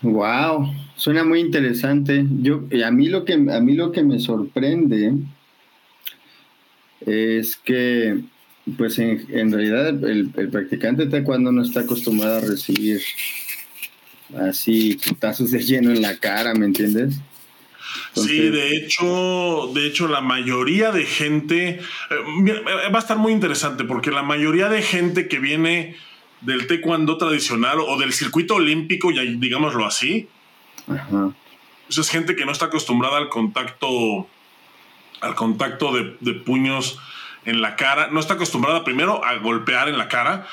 Wow, 0.00 0.74
suena 0.96 1.24
muy 1.24 1.40
interesante. 1.40 2.24
Yo, 2.40 2.62
a 2.86 2.90
mí 2.90 3.10
lo 3.10 3.26
que 3.26 3.34
a 3.34 3.60
mí 3.60 3.74
lo 3.74 3.92
que 3.92 4.02
me 4.02 4.18
sorprende 4.18 5.12
es 7.02 7.56
que, 7.56 8.18
pues 8.76 8.98
en, 8.98 9.52
realidad 9.52 9.88
el, 9.88 10.30
el, 10.36 10.48
practicante 10.48 11.06
taekwondo 11.06 11.52
no 11.52 11.62
está 11.62 11.80
acostumbrado 11.80 12.38
a 12.38 12.40
recibir 12.40 13.00
así 14.38 14.98
putazos 15.06 15.50
de 15.50 15.60
lleno 15.60 15.90
en 15.90 16.02
la 16.02 16.16
cara, 16.16 16.54
¿me 16.54 16.66
entiendes? 16.66 17.20
sí, 18.14 18.50
de 18.50 18.76
hecho, 18.76 19.70
de 19.74 19.86
hecho 19.86 20.06
la 20.06 20.20
mayoría 20.20 20.92
de 20.92 21.04
gente 21.04 21.80
eh, 21.80 22.90
va 22.92 22.98
a 22.98 23.02
estar 23.02 23.18
muy 23.18 23.32
interesante 23.32 23.84
porque 23.84 24.10
la 24.10 24.22
mayoría 24.22 24.68
de 24.68 24.82
gente 24.82 25.28
que 25.28 25.38
viene 25.38 25.96
del 26.40 26.66
taekwondo 26.66 27.18
tradicional 27.18 27.78
o 27.80 27.98
del 27.98 28.12
circuito 28.12 28.54
olímpico, 28.54 29.10
ya 29.10 29.22
digámoslo 29.22 29.86
así, 29.86 30.28
Ajá. 30.88 31.32
Pues 31.86 31.98
es 31.98 32.08
gente 32.08 32.36
que 32.36 32.44
no 32.44 32.52
está 32.52 32.66
acostumbrada 32.66 33.18
al 33.18 33.28
contacto 33.28 34.28
al 35.20 35.34
contacto 35.34 35.92
de, 35.92 36.32
puños 36.34 37.00
en 37.44 37.60
la 37.62 37.76
cara. 37.76 38.08
No 38.08 38.20
está 38.20 38.34
acostumbrada 38.34 38.84
primero 38.84 39.24
a 39.24 39.36
golpear 39.36 39.88
en 39.88 39.98
la 39.98 40.08
cara 40.08 40.46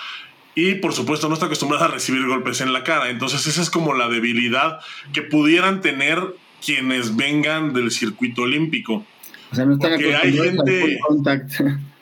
y 0.56 0.76
por 0.76 0.94
supuesto 0.94 1.28
no 1.28 1.36
está 1.36 1.46
acostumbrada 1.46 1.86
a 1.86 1.90
recibir 1.90 2.26
golpes 2.26 2.62
en 2.62 2.74
la 2.74 2.84
cara. 2.84 3.10
Entonces 3.10 3.46
esa 3.46 3.62
es 3.62 3.70
como 3.70 3.94
la 3.94 4.10
debilidad 4.10 4.80
que 5.14 5.22
pudieran 5.22 5.82
tener 5.82 6.22
quienes 6.66 7.16
vengan 7.16 7.74
del 7.74 7.92
circuito 7.92 8.44
olímpico. 8.44 9.06
O 9.52 9.56
sea, 9.56 9.66
no 9.66 9.74
están 9.74 9.94
acostumbrados 9.94 10.70
al 10.70 10.98
contacto. 11.08 11.64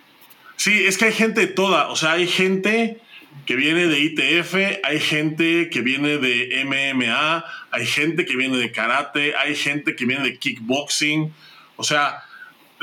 Sí, 0.58 0.86
es 0.86 0.98
que 0.98 1.06
hay 1.06 1.12
gente 1.12 1.48
toda. 1.48 1.90
O 1.90 1.98
sea, 1.98 2.14
hay 2.14 2.28
gente 2.28 3.02
que 3.46 3.56
viene 3.56 3.88
de 3.88 4.00
ITF, 4.00 4.56
hay 4.84 5.00
gente 5.00 5.70
que 5.70 5.82
viene 5.82 6.18
de 6.18 6.64
MMA, 6.66 7.44
hay 7.72 7.86
gente 7.86 8.26
que 8.26 8.36
viene 8.36 8.58
de 8.58 8.72
karate, 8.72 9.36
hay 9.36 9.56
gente 9.56 9.96
que 9.96 10.06
viene 10.06 10.24
de 10.24 10.38
kickboxing. 10.38 11.34
O 11.76 11.84
sea, 11.84 12.24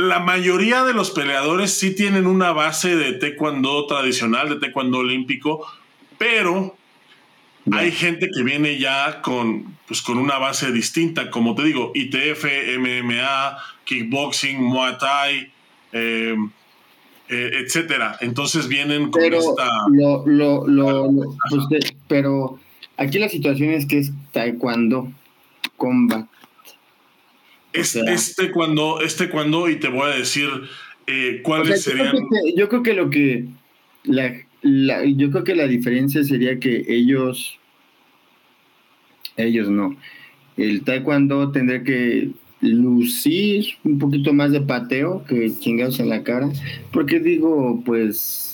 la 0.03 0.19
mayoría 0.19 0.85
de 0.85 0.95
los 0.95 1.11
peleadores 1.11 1.79
sí 1.79 1.95
tienen 1.95 2.27
una 2.27 2.53
base 2.53 2.97
de 2.97 3.13
taekwondo 3.13 3.87
tradicional, 3.87 4.49
de 4.49 4.57
taekwondo 4.57 4.99
olímpico, 4.99 5.67
pero 6.19 6.77
hay 7.71 7.93
gente 7.93 8.29
que 8.35 8.43
viene 8.43 8.79
ya 8.79 9.23
con, 9.23 9.77
pues, 9.87 10.03
con 10.03 10.19
una 10.19 10.39
base 10.39 10.73
distinta, 10.73 11.31
como 11.31 11.55
te 11.55 11.63
digo, 11.63 11.93
ITF, 11.95 12.45
MMA, 12.79 13.57
kickboxing, 13.85 14.61
Muay 14.61 14.99
Thai, 14.99 15.53
eh, 15.93 16.37
eh, 17.29 17.51
etcétera. 17.65 18.17
Entonces 18.21 18.67
vienen 18.67 19.11
con 19.11 19.23
pero 19.23 19.39
esta... 19.39 19.69
Lo, 19.91 20.27
lo, 20.27 20.67
lo, 20.67 21.09
pues, 21.49 21.95
pero 22.09 22.59
aquí 22.97 23.21
la 23.21 23.29
situación 23.29 23.71
es 23.71 23.87
que 23.87 23.99
es 23.99 24.13
taekwondo 24.33 25.13
combat 25.77 26.27
es, 27.73 27.97
este 27.97 28.51
cuando, 28.51 29.01
este 29.01 29.29
cuando, 29.29 29.69
y 29.69 29.77
te 29.77 29.89
voy 29.89 30.11
a 30.11 30.17
decir 30.17 30.49
eh, 31.07 31.41
cuáles 31.43 31.83
serían. 31.83 32.15
Yo 32.57 32.69
creo, 32.69 32.83
que, 32.83 32.95
lo 32.95 33.11
que. 33.11 33.47
La, 34.05 34.35
la, 34.63 35.05
yo 35.05 35.31
creo 35.31 35.45
que 35.45 35.55
la 35.55 35.67
diferencia 35.67 36.23
sería 36.25 36.59
que 36.59 36.85
ellos. 36.89 37.59
Ellos 39.37 39.69
no. 39.69 39.97
El 40.57 40.83
taekwondo 40.83 41.51
tendría 41.53 41.83
que 41.83 42.31
lucir 42.61 43.65
un 43.83 43.99
poquito 43.99 44.33
más 44.33 44.53
de 44.53 44.61
pateo 44.61 45.25
que 45.25 45.51
chingados 45.59 45.99
en 46.01 46.11
la 46.11 46.23
cara. 46.23 46.51
Porque 46.93 47.21
digo, 47.21 47.83
pues. 47.85 48.49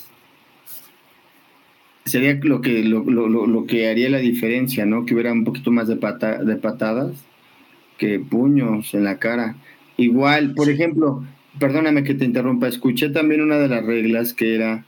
Sería 2.05 2.39
lo 2.41 2.61
que, 2.61 2.83
lo, 2.83 3.03
lo, 3.03 3.45
lo 3.45 3.65
que 3.67 3.87
haría 3.87 4.09
la 4.09 4.17
diferencia, 4.17 4.83
¿no? 4.83 5.05
Que 5.05 5.13
hubiera 5.13 5.31
un 5.31 5.43
poquito 5.43 5.69
más 5.69 5.87
de, 5.87 5.95
pata, 5.95 6.43
de 6.43 6.55
patadas 6.55 7.11
que 7.99 8.19
puños 8.19 8.95
en 8.95 9.03
la 9.03 9.19
cara. 9.19 9.55
Igual, 9.97 10.55
por 10.55 10.69
ejemplo, 10.69 11.23
perdóname 11.59 12.03
que 12.03 12.15
te 12.15 12.25
interrumpa, 12.25 12.67
escuché 12.67 13.09
también 13.09 13.41
una 13.41 13.59
de 13.59 13.67
las 13.67 13.85
reglas 13.85 14.33
que 14.33 14.55
era, 14.55 14.85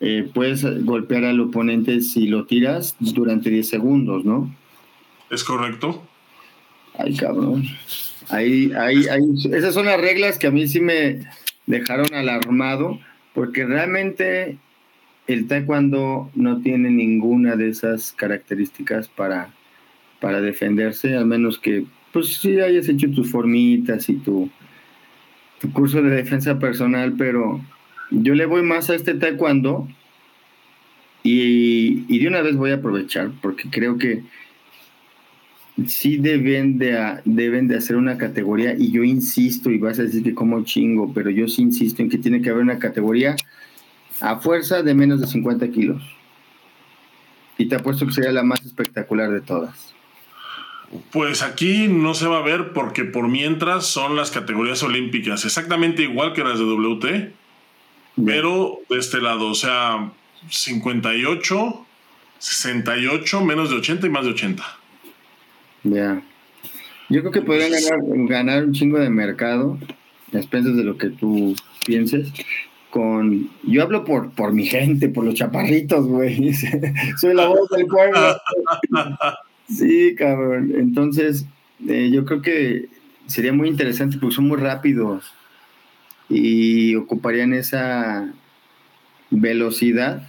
eh, 0.00 0.28
puedes 0.34 0.64
golpear 0.84 1.24
al 1.24 1.40
oponente 1.40 2.00
si 2.00 2.26
lo 2.26 2.46
tiras 2.46 2.96
durante 2.98 3.50
10 3.50 3.68
segundos, 3.68 4.24
¿no? 4.24 4.52
Es 5.30 5.44
correcto. 5.44 6.02
Ay, 6.98 7.14
cabrón. 7.14 7.64
Ahí, 8.30 8.72
ahí, 8.76 9.06
ahí, 9.08 9.22
esas 9.52 9.74
son 9.74 9.86
las 9.86 10.00
reglas 10.00 10.38
que 10.38 10.48
a 10.48 10.50
mí 10.50 10.66
sí 10.66 10.80
me 10.80 11.20
dejaron 11.66 12.12
alarmado, 12.14 12.98
porque 13.34 13.64
realmente 13.64 14.56
el 15.26 15.46
taekwondo 15.46 16.30
no 16.34 16.62
tiene 16.62 16.90
ninguna 16.90 17.56
de 17.56 17.68
esas 17.68 18.12
características 18.12 19.08
para 19.08 19.50
para 20.20 20.40
defenderse, 20.40 21.14
al 21.14 21.26
menos 21.26 21.58
que 21.58 21.84
pues 22.12 22.38
sí 22.38 22.60
hayas 22.60 22.88
hecho 22.88 23.10
tus 23.10 23.30
formitas 23.30 24.08
y 24.08 24.14
tu, 24.14 24.50
curso 25.72 26.00
de 26.02 26.10
defensa 26.10 26.58
personal, 26.58 27.14
pero 27.18 27.60
yo 28.10 28.34
le 28.34 28.46
voy 28.46 28.62
más 28.62 28.88
a 28.88 28.94
este 28.94 29.14
taekwondo 29.14 29.88
y, 31.22 32.04
y 32.08 32.18
de 32.20 32.28
una 32.28 32.40
vez 32.40 32.56
voy 32.56 32.70
a 32.70 32.76
aprovechar 32.76 33.32
porque 33.40 33.68
creo 33.68 33.98
que 33.98 34.22
sí 35.86 36.16
deben 36.16 36.78
de, 36.78 37.20
deben 37.24 37.68
de 37.68 37.76
hacer 37.76 37.96
una 37.96 38.16
categoría 38.16 38.74
y 38.76 38.90
yo 38.90 39.04
insisto 39.04 39.70
y 39.70 39.78
vas 39.78 39.98
a 39.98 40.04
decir 40.04 40.22
que 40.22 40.34
como 40.34 40.64
chingo, 40.64 41.12
pero 41.12 41.30
yo 41.30 41.48
sí 41.48 41.62
insisto 41.62 42.02
en 42.02 42.08
que 42.08 42.18
tiene 42.18 42.40
que 42.40 42.50
haber 42.50 42.62
una 42.62 42.78
categoría 42.78 43.36
a 44.20 44.36
fuerza 44.36 44.82
de 44.82 44.94
menos 44.94 45.20
de 45.20 45.26
50 45.26 45.68
kilos. 45.70 46.02
Y 47.58 47.66
te 47.66 47.76
apuesto 47.76 48.06
que 48.06 48.12
sería 48.12 48.32
la 48.32 48.42
más 48.42 48.64
espectacular 48.64 49.30
de 49.30 49.40
todas. 49.40 49.94
Pues 51.10 51.42
aquí 51.42 51.88
no 51.88 52.14
se 52.14 52.26
va 52.26 52.38
a 52.38 52.42
ver 52.42 52.72
porque 52.72 53.04
por 53.04 53.28
mientras 53.28 53.86
son 53.86 54.16
las 54.16 54.30
categorías 54.30 54.82
olímpicas, 54.82 55.44
exactamente 55.44 56.02
igual 56.02 56.32
que 56.32 56.44
las 56.44 56.58
de 56.58 56.64
WT, 56.64 57.32
pero 58.24 58.78
de 58.88 58.98
este 58.98 59.20
lado, 59.20 59.48
o 59.48 59.54
sea, 59.54 60.12
58, 60.48 61.86
68, 62.38 63.44
menos 63.44 63.70
de 63.70 63.76
80 63.76 64.06
y 64.06 64.10
más 64.10 64.24
de 64.24 64.30
80. 64.30 64.64
Ya. 65.84 66.22
Yo 67.08 67.20
creo 67.20 67.32
que 67.32 67.42
podrían 67.42 67.72
ganar, 68.26 68.64
un 68.64 68.72
chingo 68.72 68.98
de 68.98 69.10
mercado, 69.10 69.78
a 70.32 70.36
expensas 70.36 70.76
de 70.76 70.84
lo 70.84 70.98
que 70.98 71.10
tú 71.10 71.54
pienses. 71.84 72.32
Con, 72.90 73.50
yo 73.64 73.82
hablo 73.82 74.04
por, 74.04 74.30
por 74.30 74.52
mi 74.52 74.66
gente, 74.66 75.08
por 75.08 75.24
los 75.24 75.34
chaparritos, 75.34 76.06
güey. 76.06 76.52
Soy 77.20 77.34
la 77.34 77.46
voz 77.46 77.68
del 77.70 77.86
pueblo. 77.86 78.36
Sí, 79.68 80.14
cabrón. 80.16 80.72
Entonces, 80.76 81.46
eh, 81.88 82.10
yo 82.12 82.24
creo 82.24 82.42
que 82.42 82.88
sería 83.26 83.52
muy 83.52 83.68
interesante 83.68 84.18
porque 84.18 84.36
son 84.36 84.48
muy 84.48 84.58
rápidos 84.58 85.32
y 86.28 86.94
ocuparían 86.96 87.52
esa 87.52 88.32
velocidad 89.30 90.26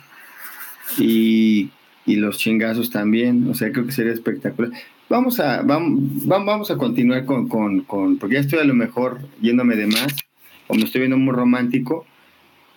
y, 0.98 1.72
los 2.06 2.38
chingazos 2.38 2.90
también. 2.90 3.50
O 3.50 3.54
sea, 3.54 3.72
creo 3.72 3.86
que 3.86 3.92
sería 3.92 4.14
espectacular. 4.14 4.72
Vamos 5.10 5.40
a, 5.40 5.62
vamos, 5.62 6.26
vamos 6.26 6.72
a 6.72 6.78
continuar 6.78 7.26
con, 7.26 7.48
con, 7.48 7.82
con, 7.82 8.18
porque 8.18 8.36
ya 8.36 8.42
estoy 8.42 8.60
a 8.60 8.64
lo 8.64 8.74
mejor 8.74 9.20
yéndome 9.42 9.76
de 9.76 9.88
más, 9.88 10.16
o 10.68 10.74
me 10.74 10.84
estoy 10.84 11.02
viendo 11.02 11.18
muy 11.18 11.34
romántico, 11.34 12.06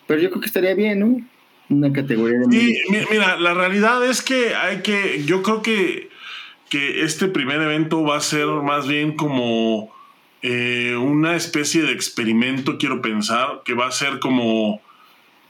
pero 0.06 0.20
yo 0.20 0.30
creo 0.30 0.40
que 0.40 0.46
estaría 0.46 0.74
bien, 0.74 0.98
¿no? 1.00 1.20
Una 1.68 1.92
categoría 1.92 2.38
de... 2.40 2.46
Sí, 2.50 2.76
mira, 2.88 3.36
la 3.36 3.54
realidad 3.54 4.04
es 4.08 4.22
que 4.22 4.54
hay 4.54 4.82
que, 4.82 5.24
yo 5.24 5.42
creo 5.42 5.62
que 5.62 6.09
que 6.70 7.02
este 7.02 7.28
primer 7.28 7.60
evento 7.60 8.02
va 8.02 8.16
a 8.16 8.20
ser 8.20 8.46
más 8.46 8.86
bien 8.86 9.16
como 9.16 9.92
eh, 10.40 10.96
una 10.96 11.36
especie 11.36 11.82
de 11.82 11.92
experimento, 11.92 12.78
quiero 12.78 13.02
pensar, 13.02 13.62
que 13.64 13.74
va 13.74 13.88
a 13.88 13.92
ser 13.92 14.20
como, 14.20 14.80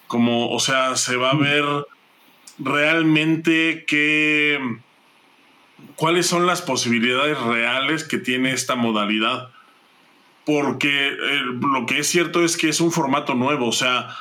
como, 0.09 0.51
o 0.51 0.59
sea, 0.59 0.97
se 0.97 1.17
va 1.17 1.31
a 1.31 1.37
ver, 1.37 1.65
realmente 2.59 3.85
qué, 3.87 4.59
cuáles 5.95 6.27
son 6.27 6.47
las 6.47 6.63
posibilidades 6.63 7.39
reales 7.39 8.05
que 8.05 8.19
tiene 8.19 8.53
esta 8.53 8.75
modalidad. 8.75 9.51
Porque 10.47 11.09
eh, 11.09 11.43
lo 11.61 11.87
que 11.87 11.99
es 11.99 12.09
cierto 12.09 12.43
es 12.45 12.57
que 12.57 12.71
es 12.71 12.81
un 12.81 12.91
formato 12.91 13.35
nuevo, 13.35 13.69
o 13.69 13.73
sea, 13.73 14.17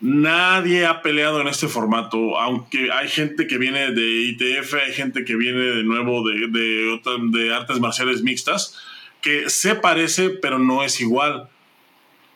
nadie 0.00 0.86
ha 0.86 1.02
peleado 1.02 1.40
en 1.40 1.48
este 1.48 1.68
formato, 1.68 2.38
aunque 2.38 2.90
hay 2.92 3.08
gente 3.08 3.46
que 3.46 3.58
viene 3.58 3.92
de 3.92 4.22
ITF, 4.22 4.74
hay 4.74 4.92
gente 4.92 5.24
que 5.24 5.36
viene 5.36 5.60
de 5.60 5.84
nuevo 5.84 6.26
de, 6.28 6.48
de, 6.48 7.54
artes 7.54 7.80
marciales 7.80 8.22
mixtas, 8.22 8.78
que 9.20 9.50
se 9.50 9.74
parece, 9.74 10.30
pero 10.30 10.58
no 10.58 10.84
es 10.84 11.00
igual. 11.00 11.48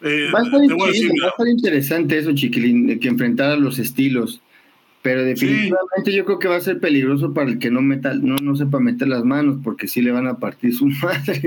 Eh, 0.02 0.28
va, 0.34 0.40
a 0.40 1.28
estar 1.28 1.48
interesante 1.48 2.18
eso, 2.18 2.32
Chiquilín, 2.34 2.98
que 2.98 3.08
enfrentar 3.08 3.56
los 3.58 3.78
estilos. 3.78 4.40
Pero 5.02 5.24
definitivamente 5.24 6.12
yo 6.12 6.24
creo 6.24 6.38
que 6.38 6.46
va 6.46 6.56
a 6.56 6.60
ser 6.60 6.78
peligroso 6.78 7.34
para 7.34 7.50
el 7.50 7.58
que 7.58 7.72
no 7.72 7.82
meta, 7.82 8.14
no, 8.14 8.36
no 8.36 8.54
sepa 8.54 8.78
meter 8.78 9.08
las 9.08 9.24
manos, 9.24 9.58
porque 9.62 9.88
sí 9.88 10.00
le 10.00 10.12
van 10.12 10.28
a 10.28 10.38
partir 10.38 10.72
su 10.72 10.86
madre. 11.02 11.42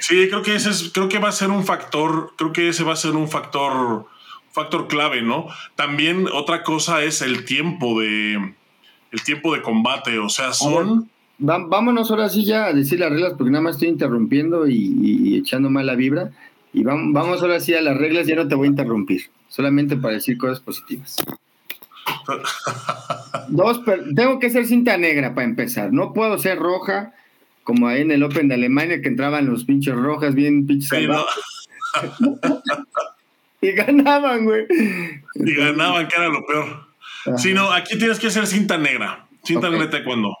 Sí, 0.00 0.28
creo 0.28 0.42
que 0.42 0.54
ese 0.54 0.70
es, 0.70 0.90
creo 0.92 1.08
que 1.08 1.18
va 1.18 1.30
a 1.30 1.32
ser 1.32 1.48
un 1.48 1.64
factor, 1.64 2.32
creo 2.36 2.52
que 2.52 2.68
ese 2.68 2.84
va 2.84 2.92
a 2.92 2.96
ser 2.96 3.12
un 3.12 3.28
factor, 3.30 4.04
factor 4.52 4.86
clave, 4.86 5.22
¿no? 5.22 5.48
También 5.74 6.26
otra 6.32 6.62
cosa 6.62 7.02
es 7.02 7.22
el 7.22 7.44
tiempo 7.44 8.00
de, 8.00 8.54
el 9.10 9.22
tiempo 9.24 9.54
de 9.54 9.62
combate, 9.62 10.18
o 10.18 10.28
sea, 10.28 10.52
son. 10.52 11.08
vámonos 11.38 12.10
ahora 12.10 12.28
sí 12.28 12.44
ya 12.44 12.66
a 12.66 12.72
decir 12.72 13.00
las 13.00 13.10
reglas, 13.10 13.34
porque 13.36 13.50
nada 13.50 13.62
más 13.62 13.76
estoy 13.76 13.88
interrumpiendo 13.88 14.66
y, 14.68 15.36
echando 15.36 15.70
mala 15.70 15.94
vibra. 15.94 16.30
Y 16.74 16.84
vamos, 16.84 17.12
vamos 17.12 17.42
ahora 17.42 17.60
sí 17.60 17.74
a 17.74 17.82
las 17.82 17.96
reglas, 17.98 18.26
ya 18.26 18.36
no 18.36 18.48
te 18.48 18.54
voy 18.54 18.66
a 18.66 18.70
interrumpir, 18.70 19.30
solamente 19.48 19.96
para 19.96 20.14
decir 20.14 20.38
cosas 20.38 20.60
positivas. 20.60 21.16
Dos, 23.48 23.82
tengo 24.14 24.38
que 24.38 24.48
ser 24.50 24.64
cinta 24.66 24.96
negra 24.96 25.34
para 25.34 25.46
empezar. 25.46 25.92
No 25.92 26.14
puedo 26.14 26.38
ser 26.38 26.58
roja, 26.58 27.12
como 27.62 27.88
ahí 27.88 28.00
en 28.00 28.10
el 28.10 28.22
Open 28.22 28.48
de 28.48 28.54
Alemania, 28.54 29.02
que 29.02 29.08
entraban 29.08 29.46
los 29.46 29.64
pinches 29.64 29.94
rojas, 29.94 30.34
bien 30.34 30.66
pinches 30.66 30.90
y 33.62 33.72
ganaban, 33.72 34.44
güey. 34.44 34.66
Y 35.36 35.54
ganaban, 35.54 36.08
que 36.08 36.16
era 36.16 36.28
lo 36.28 36.44
peor. 36.44 36.86
Si 37.38 37.54
no, 37.54 37.72
aquí 37.72 37.96
tienes 37.96 38.18
que 38.18 38.30
ser 38.30 38.46
cinta 38.46 38.76
negra. 38.76 39.26
Cinta 39.42 39.70
negra 39.70 39.86
de 39.86 39.92
taekwondo. 39.92 40.36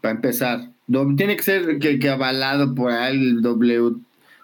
Para 0.00 0.14
empezar. 0.14 0.68
Tiene 1.16 1.36
que 1.36 1.42
ser 1.42 1.78
que, 1.78 1.98
que 1.98 2.10
avalado 2.10 2.74
por 2.74 2.92
el 2.92 3.40
W 3.42 3.96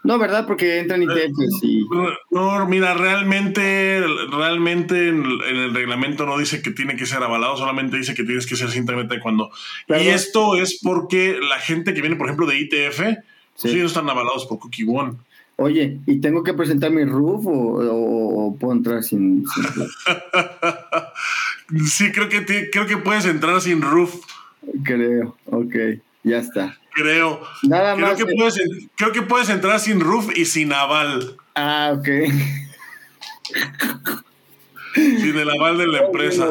no, 0.05 0.19
¿verdad? 0.19 0.47
Porque 0.47 0.81
entran 0.81 1.03
ITFs 1.03 1.63
y... 1.63 1.87
No, 2.31 2.69
mira, 2.69 2.93
realmente, 2.93 4.05
realmente 4.31 5.09
en 5.09 5.25
el, 5.25 5.75
reglamento 5.75 6.27
no 6.27 6.37
dice 6.37 6.61
que 6.61 6.73
tiene 6.73 6.95
que 6.95 7.07
ser 7.07 7.23
avalado, 7.23 7.57
solamente 7.57 7.97
dice 7.97 8.15
que 8.15 8.23
tienes 8.23 8.47
que 8.47 8.55
ser 8.55 8.71
simplemente 8.71 9.19
cuando. 9.19 9.51
Y 9.89 10.09
esto 10.09 10.57
es 10.57 10.79
porque 10.83 11.39
la 11.41 11.59
gente 11.59 11.95
que 11.95 12.03
viene, 12.03 12.17
por 12.17 12.27
ejemplo, 12.27 12.47
de 12.47 12.59
ITF, 12.59 13.01
sí. 13.55 13.71
ellos 13.71 13.93
están 13.93 14.09
avalados 14.11 14.45
por 14.45 14.59
Cookie 14.59 14.85
One. 14.87 15.15
Oye, 15.57 16.01
¿y 16.07 16.21
tengo 16.21 16.43
que 16.43 16.53
presentar 16.53 16.91
mi 16.91 17.05
roof 17.05 17.45
o, 17.47 18.57
puedo 18.59 18.73
entrar 18.73 19.05
sin, 19.05 19.45
sí, 21.87 22.11
creo 22.11 22.29
que, 22.29 22.71
creo 22.71 22.87
que 22.87 22.97
puedes 22.97 23.25
entrar 23.25 23.61
sin 23.61 23.81
roof. 23.81 24.17
Creo, 24.83 25.37
ok, 25.47 25.75
ya 26.25 26.39
está. 26.39 26.77
Creo. 26.95 27.41
Nada 27.63 27.95
creo 27.95 28.09
más. 28.09 28.17
Que 28.17 28.27
puedes, 28.27 28.61
creo 28.97 29.13
que 29.13 29.23
puedes 29.23 29.49
entrar 29.49 29.79
sin 29.79 30.01
roof 30.01 30.37
y 30.37 30.45
sin 30.45 30.73
aval. 30.73 31.37
Ah, 31.55 31.95
ok. 31.97 32.09
sin 34.95 35.39
el 35.39 35.51
aval 35.51 35.79
de 35.79 35.87
la 35.87 36.07
empresa. 36.07 36.51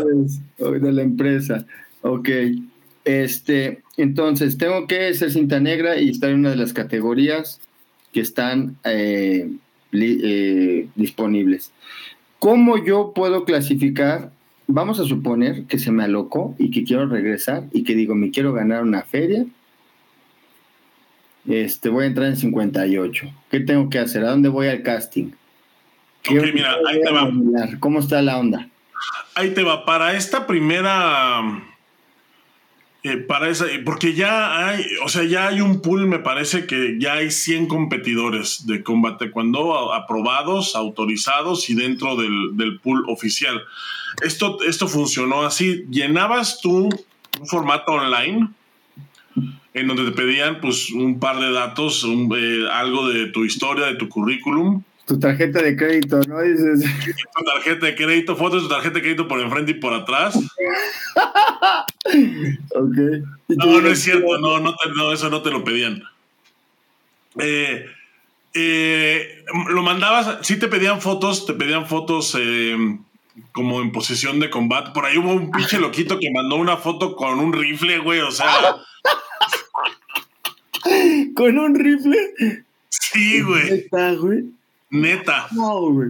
De 0.57 0.91
la 0.91 1.01
empresa. 1.01 1.65
Ok. 2.01 2.29
Este, 3.05 3.81
entonces, 3.97 4.57
tengo 4.57 4.87
que 4.87 5.13
ser 5.13 5.31
cinta 5.31 5.59
negra 5.59 5.97
y 5.97 6.09
estar 6.09 6.29
en 6.29 6.39
una 6.39 6.51
de 6.51 6.57
las 6.57 6.73
categorías 6.73 7.59
que 8.13 8.21
están 8.21 8.77
eh, 8.85 9.51
eh, 9.91 10.87
disponibles. 10.95 11.73
¿Cómo 12.39 12.77
yo 12.83 13.11
puedo 13.13 13.43
clasificar? 13.43 14.31
Vamos 14.67 14.99
a 14.99 15.05
suponer 15.05 15.63
que 15.63 15.79
se 15.79 15.91
me 15.91 16.03
alocó 16.03 16.55
y 16.57 16.71
que 16.71 16.85
quiero 16.85 17.07
regresar 17.07 17.65
y 17.73 17.83
que 17.83 17.95
digo, 17.95 18.15
me 18.15 18.31
quiero 18.31 18.53
ganar 18.53 18.83
una 18.83 19.01
feria 19.01 19.45
este, 21.47 21.89
voy 21.89 22.05
a 22.05 22.07
entrar 22.07 22.27
en 22.27 22.37
58. 22.37 23.27
¿Qué 23.49 23.59
tengo 23.59 23.89
que 23.89 23.99
hacer? 23.99 24.23
¿A 24.23 24.29
dónde 24.29 24.49
voy 24.49 24.67
al 24.67 24.81
casting? 24.81 25.31
Ok, 26.29 26.41
mira, 26.53 26.75
ahí 26.87 27.01
te 27.01 27.11
va. 27.11 27.29
¿Cómo 27.79 27.99
está 27.99 28.21
la 28.21 28.37
onda? 28.37 28.69
Ahí 29.35 29.53
te 29.53 29.63
va. 29.63 29.85
Para 29.85 30.15
esta 30.15 30.47
primera. 30.47 31.41
Eh, 33.05 33.17
para 33.17 33.49
esa, 33.49 33.65
porque 33.83 34.13
ya 34.13 34.65
hay, 34.65 34.85
o 35.03 35.09
sea, 35.09 35.25
ya 35.25 35.47
hay 35.47 35.59
un 35.59 35.81
pool, 35.81 36.07
me 36.07 36.19
parece 36.19 36.65
que 36.65 36.95
ya 36.99 37.15
hay 37.15 37.31
100 37.31 37.67
competidores 37.67 38.65
de 38.65 38.81
combate 38.81 39.29
cuando 39.29 39.93
aprobados, 39.93 40.73
autorizados 40.77 41.69
y 41.69 41.75
dentro 41.75 42.15
del, 42.15 42.55
del 42.55 42.79
pool 42.79 43.03
oficial. 43.09 43.61
Esto, 44.21 44.59
esto 44.65 44.87
funcionó 44.87 45.43
así. 45.43 45.83
Llenabas 45.89 46.61
tú 46.61 46.87
un 47.39 47.47
formato 47.47 47.91
online 47.91 48.49
en 49.73 49.87
donde 49.87 50.05
te 50.05 50.11
pedían 50.11 50.61
pues 50.61 50.91
un 50.91 51.19
par 51.19 51.39
de 51.39 51.51
datos, 51.51 52.05
eh, 52.05 52.65
algo 52.71 53.09
de 53.09 53.27
tu 53.27 53.43
historia, 53.43 53.87
de 53.87 53.95
tu 53.95 54.07
currículum. 54.07 54.83
Tu 55.05 55.19
tarjeta 55.19 55.61
de 55.61 55.75
crédito, 55.75 56.21
¿no? 56.27 56.41
Dices. 56.41 56.83
Tu 57.35 57.43
tarjeta 57.43 57.87
de 57.87 57.95
crédito, 57.95 58.35
fotos 58.35 58.63
de 58.63 58.69
tu 58.69 58.73
tarjeta 58.73 58.95
de 58.95 59.01
crédito 59.01 59.27
por 59.27 59.39
enfrente 59.39 59.71
y 59.71 59.75
por 59.75 59.93
atrás. 59.93 60.35
ok. 62.75 62.97
No, 63.49 63.81
no 63.81 63.87
es 63.89 64.01
cierto, 64.01 64.37
no, 64.37 64.59
no, 64.59 65.13
eso 65.13 65.29
no 65.29 65.41
te 65.41 65.51
lo 65.51 65.63
pedían. 65.63 66.03
Eh, 67.39 67.85
eh, 68.53 69.43
lo 69.69 69.81
mandabas, 69.81 70.37
sí 70.45 70.57
te 70.57 70.67
pedían 70.67 71.01
fotos, 71.01 71.45
te 71.45 71.53
pedían 71.53 71.87
fotos 71.87 72.37
como 73.51 73.81
en 73.81 73.91
posición 73.91 74.39
de 74.39 74.49
combate. 74.49 74.91
Por 74.93 75.05
ahí 75.05 75.17
hubo 75.17 75.33
un 75.33 75.51
pinche 75.51 75.79
loquito 75.79 76.19
que 76.19 76.31
mandó 76.31 76.55
una 76.55 76.77
foto 76.77 77.15
con 77.15 77.39
un 77.39 77.51
rifle, 77.51 77.99
güey, 77.99 78.21
o 78.21 78.31
sea. 78.31 78.77
¿Con 81.35 81.57
un 81.57 81.75
rifle? 81.75 82.63
Sí, 82.89 83.41
güey. 83.41 83.71
Neta, 83.71 84.13
güey. 84.13 84.43
Neta. 84.93 85.47
No, 85.51 85.91
güey. 85.91 86.09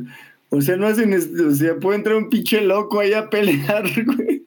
O 0.49 0.61
sea, 0.61 0.75
no 0.75 0.87
hacen. 0.87 1.13
O 1.13 1.55
sea, 1.55 1.75
puede 1.77 1.97
entrar 1.97 2.15
un 2.15 2.29
pinche 2.29 2.61
loco 2.61 2.99
ahí 2.99 3.13
a 3.13 3.29
pelear, 3.29 3.83
güey. 4.05 4.43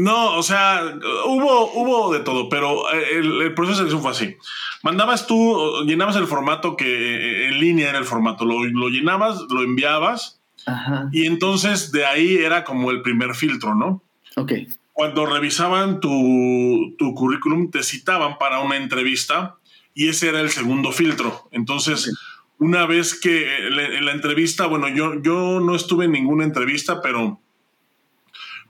no, 0.00 0.36
o 0.36 0.42
sea, 0.42 0.98
hubo, 1.26 1.72
hubo 1.74 2.12
de 2.12 2.20
todo, 2.20 2.48
pero 2.48 2.92
eh, 2.92 3.18
el, 3.18 3.54
proceso 3.54 3.84
de 3.84 3.90
selección 3.90 4.02
fue 4.02 4.10
así. 4.10 4.36
Mandabas 4.82 5.26
tú, 5.26 5.84
llenabas 5.86 6.16
el 6.16 6.26
formato 6.26 6.76
que 6.76 6.86
eh, 6.86 7.48
en 7.48 7.60
línea 7.60 7.90
era 7.90 7.98
el 7.98 8.04
formato, 8.04 8.44
lo, 8.44 8.64
lo 8.64 8.88
llenabas, 8.88 9.40
lo 9.50 9.62
enviabas, 9.62 10.40
Ajá. 10.66 11.08
y 11.12 11.26
entonces 11.26 11.92
de 11.92 12.04
ahí 12.04 12.36
era 12.36 12.64
como 12.64 12.90
el 12.90 13.02
primer 13.02 13.34
filtro, 13.34 13.74
¿no? 13.74 14.02
Ok 14.36 14.52
cuando 14.92 15.26
revisaban 15.26 16.00
tu, 16.00 16.94
currículum, 17.16 17.70
te 17.70 17.82
citaban 17.82 18.38
para 18.38 18.60
una 18.60 18.76
entrevista 18.76 19.56
y 19.94 20.08
ese 20.08 20.28
era 20.28 20.40
el 20.40 20.50
segundo 20.50 20.92
filtro. 20.92 21.48
Entonces, 21.50 22.14
una 22.62 22.86
vez 22.86 23.18
que 23.18 23.66
en 23.66 24.04
la 24.04 24.12
entrevista, 24.12 24.66
bueno, 24.66 24.88
yo, 24.88 25.20
yo 25.20 25.58
no 25.58 25.74
estuve 25.74 26.04
en 26.04 26.12
ninguna 26.12 26.44
entrevista, 26.44 27.02
pero 27.02 27.40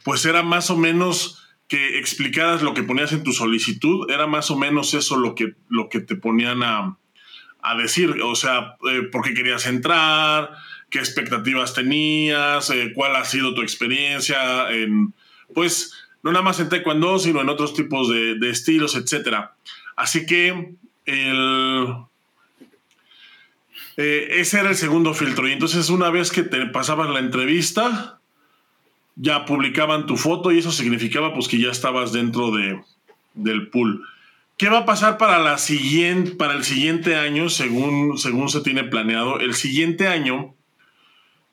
pues 0.03 0.25
era 0.25 0.43
más 0.43 0.71
o 0.71 0.79
menos 0.79 1.47
que 1.69 1.99
explicaras 1.99 2.63
lo 2.63 2.73
que 2.73 2.85
ponías 2.85 3.13
en 3.13 3.23
tu 3.23 3.33
solicitud, 3.33 4.11
era 4.11 4.27
más 4.27 4.51
o 4.51 4.57
menos 4.57 4.95
eso 4.95 5.19
lo 5.19 5.35
que, 5.35 5.57
lo 5.69 5.91
que 5.91 6.01
te 6.01 6.17
ponían 6.17 6.63
a, 6.63 6.97
decir, 7.77 8.23
o 8.23 8.35
sea, 8.35 8.77
eh, 8.91 9.03
por 9.13 9.23
qué 9.25 9.35
querías 9.35 9.67
entrar, 9.67 10.53
qué 10.89 10.99
expectativas 10.99 11.75
tenías, 11.75 12.71
eh, 12.71 12.93
cuál 12.95 13.15
ha 13.15 13.27
sido 13.27 13.55
tu 13.55 13.61
experiencia 13.61 14.73
en, 14.73 15.13
pues, 15.55 15.93
no 16.23 16.33
nada 16.33 16.43
más 16.43 16.61
en 16.61 16.71
taekwondo, 16.71 17.19
sino 17.19 17.43
en 17.43 17.51
otros 17.51 17.75
tipos 17.75 18.09
de, 18.09 18.39
estilos, 18.49 18.97
etc. 18.97 19.51
Así 19.97 20.25
que 20.25 20.77
el, 21.05 21.87
eh, 23.97 24.29
ese 24.31 24.61
era 24.61 24.71
el 24.71 24.77
segundo 24.77 25.15
filtro. 25.15 25.49
Y 25.49 25.53
entonces 25.53 25.91
una 25.91 26.11
vez 26.11 26.31
que 26.31 26.43
te 26.43 26.65
pasabas 26.67 27.11
la 27.11 27.19
entrevista, 27.19 28.21
ya 29.17 29.45
publicaban 29.45 30.07
tu 30.07 30.17
foto 30.17 30.53
y 30.53 30.59
eso 30.59 30.73
significaba 30.73 31.35
pues 31.35 31.49
que 31.49 31.59
ya 31.59 31.71
estabas 31.71 32.13
dentro 32.13 32.51
de, 32.51 32.83
del 33.35 33.69
pool. 33.69 34.07
¿Qué 34.57 34.69
va 34.69 34.79
a 34.79 34.87
pasar 34.87 35.19
para, 35.19 35.39
la 35.39 35.59
siguiente, 35.59 36.33
para 36.33 36.55
el 36.55 36.65
siguiente 36.65 37.17
año 37.17 37.49
según, 37.49 38.17
según 38.19 38.49
se 38.49 38.61
tiene 38.61 38.85
planeado? 38.85 39.41
El 39.41 39.55
siguiente 39.55 40.07
año 40.07 40.55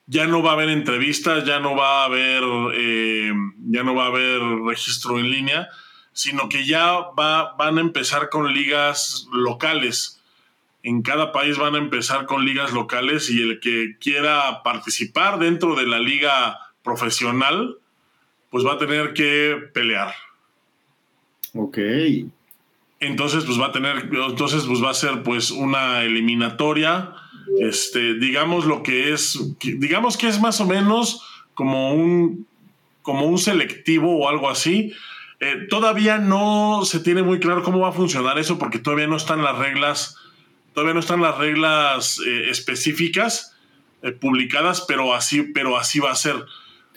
ya 0.06 0.28
no 0.28 0.42
va 0.42 0.52
a 0.52 0.54
haber 0.54 0.70
entrevistas, 0.70 1.46
ya 1.46 1.60
no 1.60 1.76
va 1.76 2.02
a 2.02 2.06
haber, 2.06 2.44
eh, 2.76 3.32
ya 3.70 3.84
no 3.84 3.96
va 3.96 4.06
a 4.06 4.08
haber 4.08 4.42
registro 4.66 5.20
en 5.20 5.30
línea, 5.30 5.70
sino 6.14 6.50
que 6.50 6.66
ya 6.66 7.00
va, 7.18 7.56
van 7.56 7.78
a 7.78 7.82
empezar 7.82 8.30
con 8.30 8.54
ligas 8.54 9.28
locales. 9.32 10.19
En 10.84 11.02
cada 11.02 11.32
país 11.32 11.58
van 11.58 11.76
a 11.76 11.80
empezar 11.80 12.26
con 12.26 12.46
ligas 12.46 12.72
locales 12.72 13.30
y 13.30 13.42
el 13.42 13.60
que 13.60 13.98
quiera 14.00 14.64
participar 14.64 15.40
dentro 15.40 15.76
de 15.76 15.86
la 15.86 16.00
liga 16.00 16.58
profesional 16.84 17.78
pues 18.50 18.66
va 18.66 18.74
a 18.74 18.78
tener 18.78 19.14
que 19.14 19.58
pelear. 19.74 20.14
Ok. 21.54 21.78
Entonces, 23.00 23.46
pues 23.46 23.60
va 23.60 23.68
a 23.68 23.72
tener, 23.72 24.10
entonces, 24.12 24.64
pues 24.66 24.84
va 24.84 24.92
a 24.92 24.94
ser 24.94 25.24
pues 25.24 25.52
una 25.52 26.04
eliminatoria. 26.04 27.14
Este, 27.60 28.16
digamos 28.16 28.66
lo 28.66 28.84
que 28.84 29.14
es, 29.14 29.56
digamos 29.60 30.18
que 30.18 30.28
es 30.28 30.40
más 30.40 30.62
o 30.62 30.66
menos 30.66 31.24
como 31.54 31.94
un, 31.94 32.46
como 33.02 33.26
un 33.26 33.38
selectivo 33.38 34.18
o 34.18 34.30
algo 34.30 34.50
así. 34.50 34.94
Eh, 35.40 35.68
todavía 35.70 36.18
no 36.18 36.82
se 36.84 37.00
tiene 37.00 37.24
muy 37.24 37.40
claro 37.40 37.64
cómo 37.64 37.80
va 37.80 37.90
a 37.90 37.94
funcionar 37.94 38.38
eso 38.38 38.60
porque 38.60 38.80
todavía 38.80 39.08
no 39.08 39.16
están 39.16 39.42
las 39.42 39.58
reglas, 39.58 40.18
todavía 40.74 40.94
no 40.94 41.00
están 41.00 41.22
las 41.22 41.38
reglas 41.38 42.20
eh, 42.26 42.50
específicas 42.50 43.56
eh, 44.02 44.12
publicadas, 44.12 44.82
pero 44.88 45.14
así, 45.14 45.44
pero 45.44 45.78
así 45.78 46.00
va 46.00 46.12
a 46.12 46.16
ser. 46.16 46.36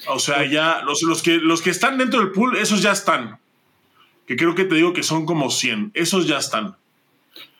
O 0.08 0.18
sea, 0.18 0.44
ya 0.46 0.82
los, 0.82 1.02
los, 1.02 1.22
que, 1.22 1.38
los 1.38 1.62
que 1.62 1.70
están 1.70 1.98
dentro 1.98 2.20
del 2.20 2.32
pool, 2.32 2.56
esos 2.56 2.82
ya 2.82 2.92
están 2.92 3.38
que 4.26 4.36
creo 4.36 4.54
que 4.54 4.64
te 4.64 4.74
digo 4.74 4.92
que 4.92 5.02
son 5.02 5.26
como 5.26 5.50
100. 5.50 5.92
Esos 5.94 6.26
ya 6.26 6.38
están. 6.38 6.76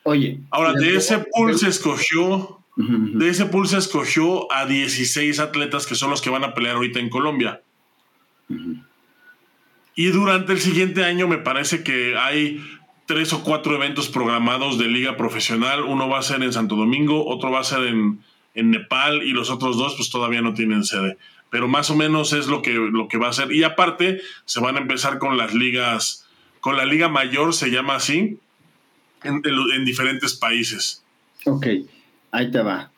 Oye. 0.03 0.39
Ahora, 0.49 0.73
de 0.73 0.95
ese 0.95 1.19
pool 1.19 1.57
se 1.57 1.69
escogió, 1.69 2.59
de 2.75 3.29
ese 3.29 3.45
pool 3.45 3.67
se 3.67 3.77
escogió 3.77 4.51
a 4.51 4.65
16 4.65 5.39
atletas 5.39 5.85
que 5.85 5.95
son 5.95 6.09
los 6.09 6.21
que 6.21 6.29
van 6.29 6.43
a 6.43 6.53
pelear 6.53 6.75
ahorita 6.75 6.99
en 6.99 7.09
Colombia. 7.09 7.61
Y 9.95 10.07
durante 10.07 10.53
el 10.53 10.59
siguiente 10.59 11.03
año 11.03 11.27
me 11.27 11.37
parece 11.37 11.83
que 11.83 12.17
hay 12.17 12.63
tres 13.13 13.31
o 13.31 13.43
cuatro 13.43 13.75
eventos 13.75 14.09
programados 14.09 14.79
de 14.79 14.87
liga 14.87 15.17
profesional. 15.17 15.83
Uno 15.83 16.09
va 16.09 16.17
a 16.17 16.23
ser 16.23 16.41
en 16.41 16.51
Santo 16.51 16.75
Domingo, 16.75 17.27
otro 17.27 17.51
va 17.51 17.59
a 17.59 17.63
ser 17.63 17.83
en, 17.83 18.23
en 18.55 18.71
Nepal 18.71 19.21
y 19.21 19.33
los 19.33 19.51
otros 19.51 19.77
dos 19.77 19.93
pues 19.95 20.09
todavía 20.09 20.41
no 20.41 20.55
tienen 20.55 20.83
sede. 20.83 21.19
Pero 21.51 21.67
más 21.67 21.91
o 21.91 21.95
menos 21.95 22.33
es 22.33 22.47
lo 22.47 22.63
que, 22.63 22.73
lo 22.73 23.07
que 23.07 23.19
va 23.19 23.29
a 23.29 23.33
ser. 23.33 23.51
Y 23.51 23.61
aparte 23.61 24.19
se 24.45 24.61
van 24.61 24.77
a 24.77 24.79
empezar 24.79 25.19
con 25.19 25.37
las 25.37 25.53
ligas 25.53 26.25
con 26.59 26.75
la 26.75 26.85
Liga 26.85 27.07
Mayor, 27.07 27.53
se 27.53 27.69
llama 27.69 27.95
así, 27.95 28.39
en, 29.21 29.85
diferentes 29.85 30.33
países. 30.33 31.03
Ok, 31.45 31.67
ahí 32.31 32.49
te 32.49 32.61
va. 32.63 32.89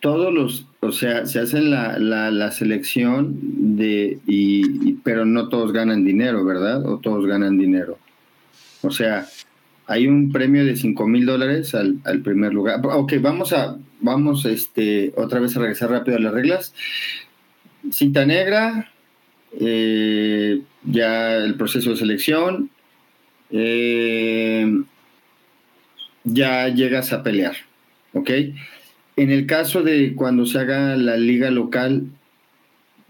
Todos 0.00 0.32
los, 0.32 0.66
o 0.80 0.92
sea, 0.92 1.26
se 1.26 1.40
hacen 1.40 1.70
la, 1.70 2.50
selección 2.52 3.76
de, 3.76 4.18
y, 4.26 4.94
pero 5.04 5.24
no 5.24 5.48
todos 5.48 5.72
ganan 5.72 6.04
dinero, 6.04 6.44
¿verdad? 6.44 6.84
O 6.86 6.98
todos 6.98 7.26
ganan 7.26 7.58
dinero. 7.58 7.98
O 8.82 8.90
sea, 8.90 9.26
hay 9.86 10.06
un 10.06 10.32
premio 10.32 10.64
de 10.64 10.76
5 10.76 11.06
mil 11.06 11.26
dólares 11.26 11.74
al, 11.74 11.98
al, 12.04 12.20
primer 12.20 12.52
lugar. 12.52 12.80
Ok, 12.84 13.14
vamos 13.20 13.52
a, 13.52 13.76
vamos 14.00 14.44
este, 14.44 15.12
otra 15.16 15.40
vez 15.40 15.56
a 15.56 15.60
regresar 15.60 15.90
rápido 15.90 16.16
a 16.16 16.20
las 16.20 16.32
reglas. 16.32 16.74
Cinta 17.90 18.26
negra, 18.26 18.90
eh, 19.60 20.60
ya 20.84 21.36
el 21.36 21.54
proceso 21.54 21.90
de 21.90 21.96
selección, 21.96 22.70
eh, 23.50 24.82
ya 26.24 26.68
llegas 26.68 27.12
a 27.12 27.22
pelear, 27.22 27.56
¿ok? 28.12 28.30
En 29.16 29.30
el 29.30 29.46
caso 29.46 29.82
de 29.82 30.14
cuando 30.14 30.46
se 30.46 30.58
haga 30.58 30.96
la 30.96 31.16
liga 31.16 31.50
local, 31.50 32.04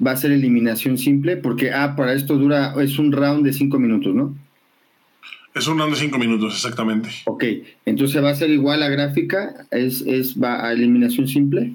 va 0.05 0.13
a 0.13 0.17
ser 0.17 0.31
eliminación 0.33 0.99
simple, 0.99 1.37
porque, 1.37 1.73
ah, 1.73 1.97
para 1.97 2.13
esto 2.13 2.37
dura, 2.37 2.75
es 2.81 2.99
un 2.99 3.13
round 3.13 3.45
de 3.45 3.53
cinco 3.53 3.79
minutos, 3.79 4.15
¿no? 4.15 4.35
Es 5.55 5.67
un 5.67 5.79
round 5.79 5.95
de 5.95 6.01
cinco 6.01 6.19
minutos, 6.19 6.55
exactamente. 6.55 7.09
Ok, 7.25 7.45
entonces 7.87 8.23
va 8.23 8.31
a 8.31 8.35
ser 8.35 8.51
igual 8.51 8.81
la 8.81 8.89
gráfica, 8.89 9.67
es, 9.71 10.03
es 10.03 10.41
va 10.41 10.67
a 10.67 10.73
eliminación 10.73 11.27
simple. 11.27 11.73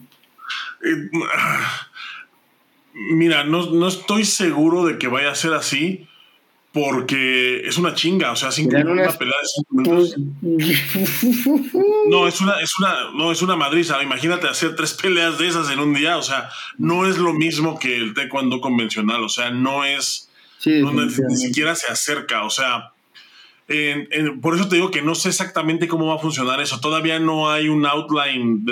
Eh, 0.83 1.09
Mira, 2.93 3.45
no, 3.45 3.87
estoy 3.87 4.25
seguro 4.25 4.85
de 4.85 4.97
que 4.97 5.07
vaya 5.07 5.31
a 5.31 5.35
ser 5.35 5.53
así 5.53 6.07
porque 6.73 7.67
es 7.67 7.77
una 7.77 7.93
chinga, 7.93 8.31
o 8.31 8.35
sea, 8.35 8.51
cinco 8.51 8.77
una 8.77 9.11
pelea 9.11 9.35
de 9.41 9.47
cinco 9.55 9.73
minutos. 9.73 10.15
No, 12.09 12.27
es 12.27 12.41
una, 12.41 12.59
es 12.59 12.71
una, 12.79 13.11
no, 13.13 13.31
es 13.31 13.41
una 13.41 13.55
madriza. 13.55 14.01
Imagínate 14.01 14.47
hacer 14.47 14.75
tres 14.75 14.93
peleas 14.93 15.37
de 15.37 15.47
esas 15.47 15.69
en 15.69 15.79
un 15.79 15.93
día, 15.93 16.17
o 16.17 16.23
sea, 16.23 16.49
no 16.77 17.05
es 17.05 17.17
lo 17.17 17.33
mismo 17.33 17.77
que 17.77 17.95
el 17.95 18.13
taekwondo 18.13 18.59
convencional, 18.59 19.23
o 19.23 19.29
sea, 19.29 19.51
no 19.51 19.85
es, 19.85 20.29
ni 20.65 21.35
siquiera 21.35 21.75
se 21.75 21.91
acerca, 21.91 22.43
o 22.43 22.49
sea, 22.49 22.91
por 24.41 24.55
eso 24.55 24.67
te 24.67 24.75
digo 24.75 24.91
que 24.91 25.01
no 25.01 25.15
sé 25.15 25.29
exactamente 25.29 25.87
cómo 25.87 26.07
va 26.07 26.15
a 26.15 26.19
funcionar 26.19 26.61
eso. 26.61 26.79
Todavía 26.79 27.19
no 27.19 27.51
hay 27.51 27.69
un 27.69 27.85
outline 27.85 28.65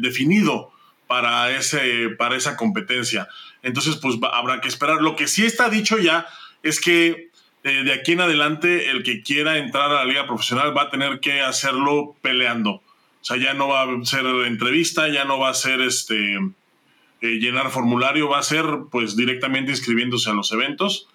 definido 0.00 0.72
para, 1.06 1.50
ese, 1.56 2.10
para 2.16 2.36
esa 2.36 2.56
competencia. 2.56 3.28
Entonces, 3.62 3.96
pues 3.96 4.16
habrá 4.32 4.60
que 4.60 4.68
esperar. 4.68 5.02
Lo 5.02 5.16
que 5.16 5.28
sí 5.28 5.44
está 5.44 5.68
dicho 5.68 5.98
ya 5.98 6.26
es 6.62 6.80
que 6.80 7.29
eh, 7.62 7.84
de 7.84 7.92
aquí 7.92 8.12
en 8.12 8.20
adelante 8.20 8.90
el 8.90 9.02
que 9.02 9.22
quiera 9.22 9.58
entrar 9.58 9.90
a 9.90 9.94
la 9.94 10.04
liga 10.04 10.26
profesional 10.26 10.76
va 10.76 10.82
a 10.82 10.90
tener 10.90 11.20
que 11.20 11.42
hacerlo 11.42 12.16
peleando. 12.22 12.70
O 12.70 13.24
sea, 13.24 13.36
ya 13.36 13.52
no 13.52 13.68
va 13.68 13.82
a 13.82 14.04
ser 14.04 14.24
entrevista, 14.46 15.08
ya 15.08 15.24
no 15.24 15.38
va 15.38 15.50
a 15.50 15.54
ser 15.54 15.82
este 15.82 16.36
eh, 16.36 17.38
llenar 17.38 17.70
formulario, 17.70 18.30
va 18.30 18.38
a 18.38 18.42
ser 18.42 18.64
pues 18.90 19.14
directamente 19.14 19.72
inscribiéndose 19.72 20.30
a 20.30 20.34
los 20.34 20.50
eventos. 20.52 21.08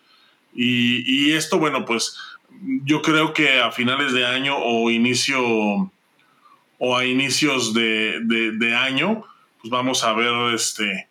Y, 0.57 1.31
esto, 1.31 1.59
bueno, 1.59 1.83
pues 1.83 2.17
yo 2.85 3.01
creo 3.01 3.33
que 3.33 3.59
a 3.59 3.73
finales 3.73 4.13
de 4.13 4.25
año 4.25 4.55
o 4.57 4.89
inicio 4.89 5.91
o 6.77 6.97
a 6.97 7.05
inicios 7.05 7.73
de, 7.73 8.21
de 8.21 8.75
año, 8.75 9.25
pues 9.59 9.69
vamos 9.69 10.05
a 10.05 10.13
ver 10.13 10.53
este 10.53 11.09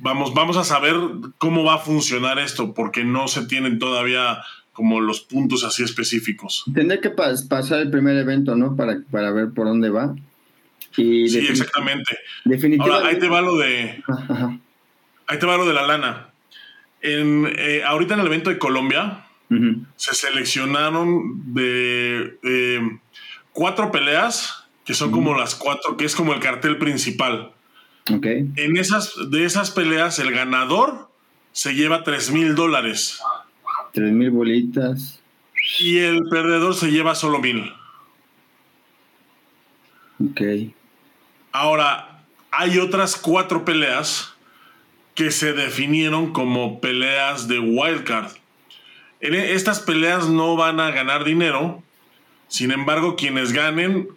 vamos, 0.00 0.34
vamos 0.34 0.56
a 0.56 0.64
saber 0.64 0.96
cómo 1.38 1.64
va 1.64 1.74
a 1.74 1.78
funcionar 1.78 2.38
esto, 2.38 2.74
porque 2.74 3.04
no 3.04 3.28
se 3.28 3.46
tienen 3.46 3.78
todavía 3.78 4.42
como 4.80 4.98
los 4.98 5.20
puntos 5.20 5.62
así 5.62 5.82
específicos. 5.82 6.64
Tendré 6.74 7.00
que 7.00 7.10
pasar 7.10 7.80
el 7.80 7.90
primer 7.90 8.16
evento, 8.16 8.56
¿no? 8.56 8.76
Para, 8.76 9.02
para 9.10 9.30
ver 9.30 9.50
por 9.50 9.66
dónde 9.66 9.90
va. 9.90 10.16
Y 10.96 11.28
sí, 11.28 11.38
exactamente. 11.46 12.16
Definitivamente. 12.46 12.96
Ahora, 12.96 13.08
ahí 13.08 13.18
te 13.18 13.28
va 13.28 13.42
lo 13.42 13.58
de. 13.58 14.02
Ahí 15.26 15.38
te 15.38 15.44
va 15.44 15.58
lo 15.58 15.66
de 15.66 15.74
la 15.74 15.86
lana. 15.86 16.30
En, 17.02 17.46
eh, 17.58 17.82
ahorita 17.84 18.14
en 18.14 18.20
el 18.20 18.26
evento 18.26 18.48
de 18.48 18.58
Colombia 18.58 19.26
se 19.96 20.14
seleccionaron 20.14 21.52
de 21.52 22.38
eh, 22.42 22.98
cuatro 23.52 23.92
peleas, 23.92 24.64
que 24.86 24.94
son 24.94 25.10
como 25.10 25.36
las 25.36 25.54
cuatro, 25.54 25.98
que 25.98 26.06
es 26.06 26.16
como 26.16 26.32
el 26.32 26.40
cartel 26.40 26.78
principal. 26.78 27.52
En 28.06 28.76
esas, 28.78 29.12
de 29.30 29.44
esas 29.44 29.70
peleas, 29.70 30.18
el 30.18 30.32
ganador 30.32 31.10
se 31.52 31.74
lleva 31.74 32.02
3 32.02 32.32
mil 32.32 32.54
dólares. 32.54 33.20
3 33.92 34.12
mil 34.12 34.30
bolitas. 34.30 35.20
Y 35.78 35.98
el 35.98 36.28
perdedor 36.28 36.74
se 36.74 36.90
lleva 36.90 37.14
solo 37.14 37.38
mil. 37.38 37.72
Ok. 40.30 40.40
Ahora, 41.52 42.24
hay 42.50 42.78
otras 42.78 43.16
cuatro 43.16 43.64
peleas 43.64 44.34
que 45.14 45.30
se 45.30 45.52
definieron 45.52 46.32
como 46.32 46.80
peleas 46.80 47.48
de 47.48 47.58
wildcard. 47.58 48.32
E, 49.20 49.54
estas 49.54 49.80
peleas 49.80 50.28
no 50.28 50.56
van 50.56 50.80
a 50.80 50.90
ganar 50.90 51.24
dinero. 51.24 51.82
Sin 52.48 52.70
embargo, 52.70 53.16
quienes 53.16 53.52
ganen, 53.52 54.08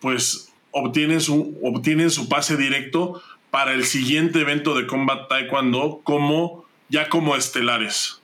pues 0.00 0.52
obtienen 0.70 1.20
su, 1.20 1.58
obtienen 1.62 2.10
su 2.10 2.28
pase 2.28 2.56
directo 2.56 3.22
para 3.50 3.72
el 3.72 3.84
siguiente 3.84 4.40
evento 4.40 4.74
de 4.74 4.86
Combat 4.86 5.28
Taekwondo 5.28 6.00
como 6.04 6.64
ya 6.88 7.08
como 7.08 7.36
estelares. 7.36 8.20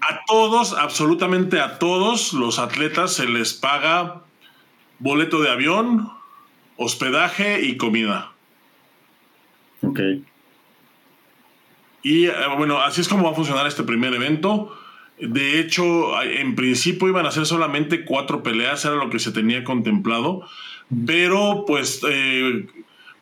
A 0.00 0.20
todos, 0.26 0.72
absolutamente 0.72 1.60
a 1.60 1.78
todos 1.78 2.32
los 2.32 2.58
atletas 2.58 3.14
se 3.14 3.26
les 3.26 3.52
paga 3.54 4.22
boleto 4.98 5.40
de 5.40 5.50
avión, 5.50 6.10
hospedaje 6.76 7.62
y 7.62 7.76
comida. 7.76 8.32
Ok. 9.82 10.00
Y 12.02 12.26
eh, 12.26 12.32
bueno, 12.56 12.80
así 12.80 13.00
es 13.00 13.08
como 13.08 13.24
va 13.24 13.32
a 13.32 13.34
funcionar 13.34 13.66
este 13.66 13.82
primer 13.82 14.14
evento. 14.14 14.76
De 15.18 15.60
hecho, 15.60 16.22
en 16.22 16.54
principio 16.54 17.08
iban 17.08 17.26
a 17.26 17.30
ser 17.30 17.46
solamente 17.46 18.04
cuatro 18.04 18.42
peleas, 18.42 18.84
era 18.84 18.96
lo 18.96 19.10
que 19.10 19.18
se 19.18 19.32
tenía 19.32 19.64
contemplado, 19.64 20.46
pero 21.06 21.64
pues 21.66 22.02
eh, 22.08 22.66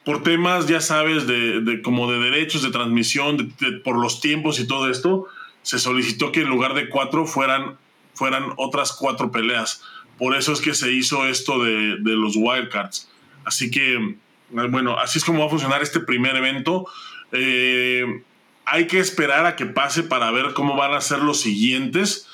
por 0.04 0.22
temas, 0.22 0.66
ya 0.66 0.80
sabes, 0.80 1.26
de, 1.26 1.80
como 1.82 2.10
de 2.10 2.18
derechos 2.18 2.62
de 2.62 2.70
transmisión, 2.70 3.54
por 3.84 3.96
los 3.96 4.20
tiempos 4.20 4.58
y 4.58 4.66
todo 4.66 4.90
esto, 4.90 5.26
se 5.64 5.80
solicitó 5.80 6.30
que 6.30 6.42
en 6.42 6.48
lugar 6.48 6.74
de 6.74 6.88
cuatro 6.88 7.26
fueran, 7.26 7.76
fueran 8.12 8.52
otras 8.56 8.92
cuatro 8.92 9.32
peleas. 9.32 9.82
Por 10.18 10.36
eso 10.36 10.52
es 10.52 10.60
que 10.60 10.74
se 10.74 10.92
hizo 10.92 11.26
esto 11.26 11.62
de, 11.64 11.96
de 11.98 12.12
los 12.12 12.36
wildcards. 12.36 13.10
Así 13.44 13.70
que, 13.70 14.16
bueno, 14.50 14.98
así 14.98 15.18
es 15.18 15.24
como 15.24 15.40
va 15.40 15.46
a 15.46 15.50
funcionar 15.50 15.82
este 15.82 16.00
primer 16.00 16.36
evento. 16.36 16.86
Eh, 17.32 18.22
hay 18.66 18.86
que 18.86 19.00
esperar 19.00 19.46
a 19.46 19.56
que 19.56 19.66
pase 19.66 20.02
para 20.02 20.30
ver 20.30 20.52
cómo 20.54 20.76
van 20.76 20.94
a 20.94 21.00
ser 21.00 21.18
los 21.18 21.40
siguientes, 21.40 22.28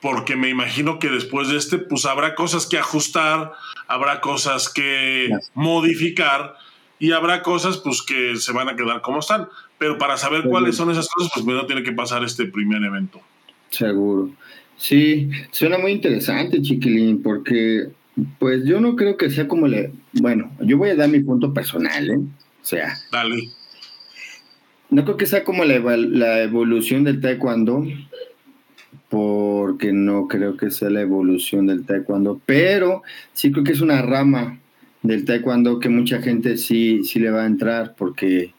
porque 0.00 0.36
me 0.36 0.48
imagino 0.48 0.98
que 0.98 1.08
después 1.08 1.48
de 1.48 1.56
este, 1.56 1.78
pues 1.78 2.04
habrá 2.04 2.34
cosas 2.34 2.66
que 2.66 2.78
ajustar, 2.78 3.52
habrá 3.86 4.20
cosas 4.20 4.68
que 4.68 5.30
modificar 5.54 6.56
y 6.98 7.12
habrá 7.12 7.42
cosas 7.42 7.78
pues 7.78 8.02
que 8.02 8.36
se 8.36 8.52
van 8.52 8.68
a 8.68 8.76
quedar 8.76 9.00
como 9.02 9.20
están. 9.20 9.48
Pero 9.82 9.98
para 9.98 10.16
saber 10.16 10.44
cuáles 10.44 10.76
son 10.76 10.92
esas 10.92 11.08
cosas, 11.08 11.32
pues 11.34 11.44
primero 11.44 11.66
tiene 11.66 11.82
que 11.82 11.90
pasar 11.90 12.22
este 12.22 12.44
primer 12.44 12.80
evento. 12.84 13.20
Seguro. 13.68 14.30
Sí, 14.76 15.28
suena 15.50 15.76
muy 15.76 15.90
interesante, 15.90 16.62
chiquilín, 16.62 17.20
porque 17.20 17.88
pues 18.38 18.64
yo 18.64 18.80
no 18.80 18.94
creo 18.94 19.16
que 19.16 19.28
sea 19.28 19.48
como 19.48 19.66
le... 19.66 19.90
Bueno, 20.12 20.52
yo 20.60 20.78
voy 20.78 20.90
a 20.90 20.94
dar 20.94 21.08
mi 21.08 21.18
punto 21.18 21.52
personal, 21.52 22.10
¿eh? 22.10 22.16
O 22.16 22.64
sea... 22.64 22.96
Dale. 23.10 23.48
No 24.88 25.02
creo 25.02 25.16
que 25.16 25.26
sea 25.26 25.42
como 25.42 25.64
la, 25.64 25.80
la 25.96 26.42
evolución 26.44 27.02
del 27.02 27.20
taekwondo, 27.20 27.84
porque 29.08 29.92
no 29.92 30.28
creo 30.28 30.56
que 30.56 30.70
sea 30.70 30.90
la 30.90 31.00
evolución 31.00 31.66
del 31.66 31.84
taekwondo, 31.84 32.40
pero 32.46 33.02
sí 33.32 33.50
creo 33.50 33.64
que 33.64 33.72
es 33.72 33.80
una 33.80 34.00
rama 34.00 34.60
del 35.02 35.24
taekwondo 35.24 35.80
que 35.80 35.88
mucha 35.88 36.22
gente 36.22 36.56
sí, 36.56 37.02
sí 37.02 37.18
le 37.18 37.32
va 37.32 37.42
a 37.42 37.46
entrar, 37.46 37.96
porque... 37.98 38.52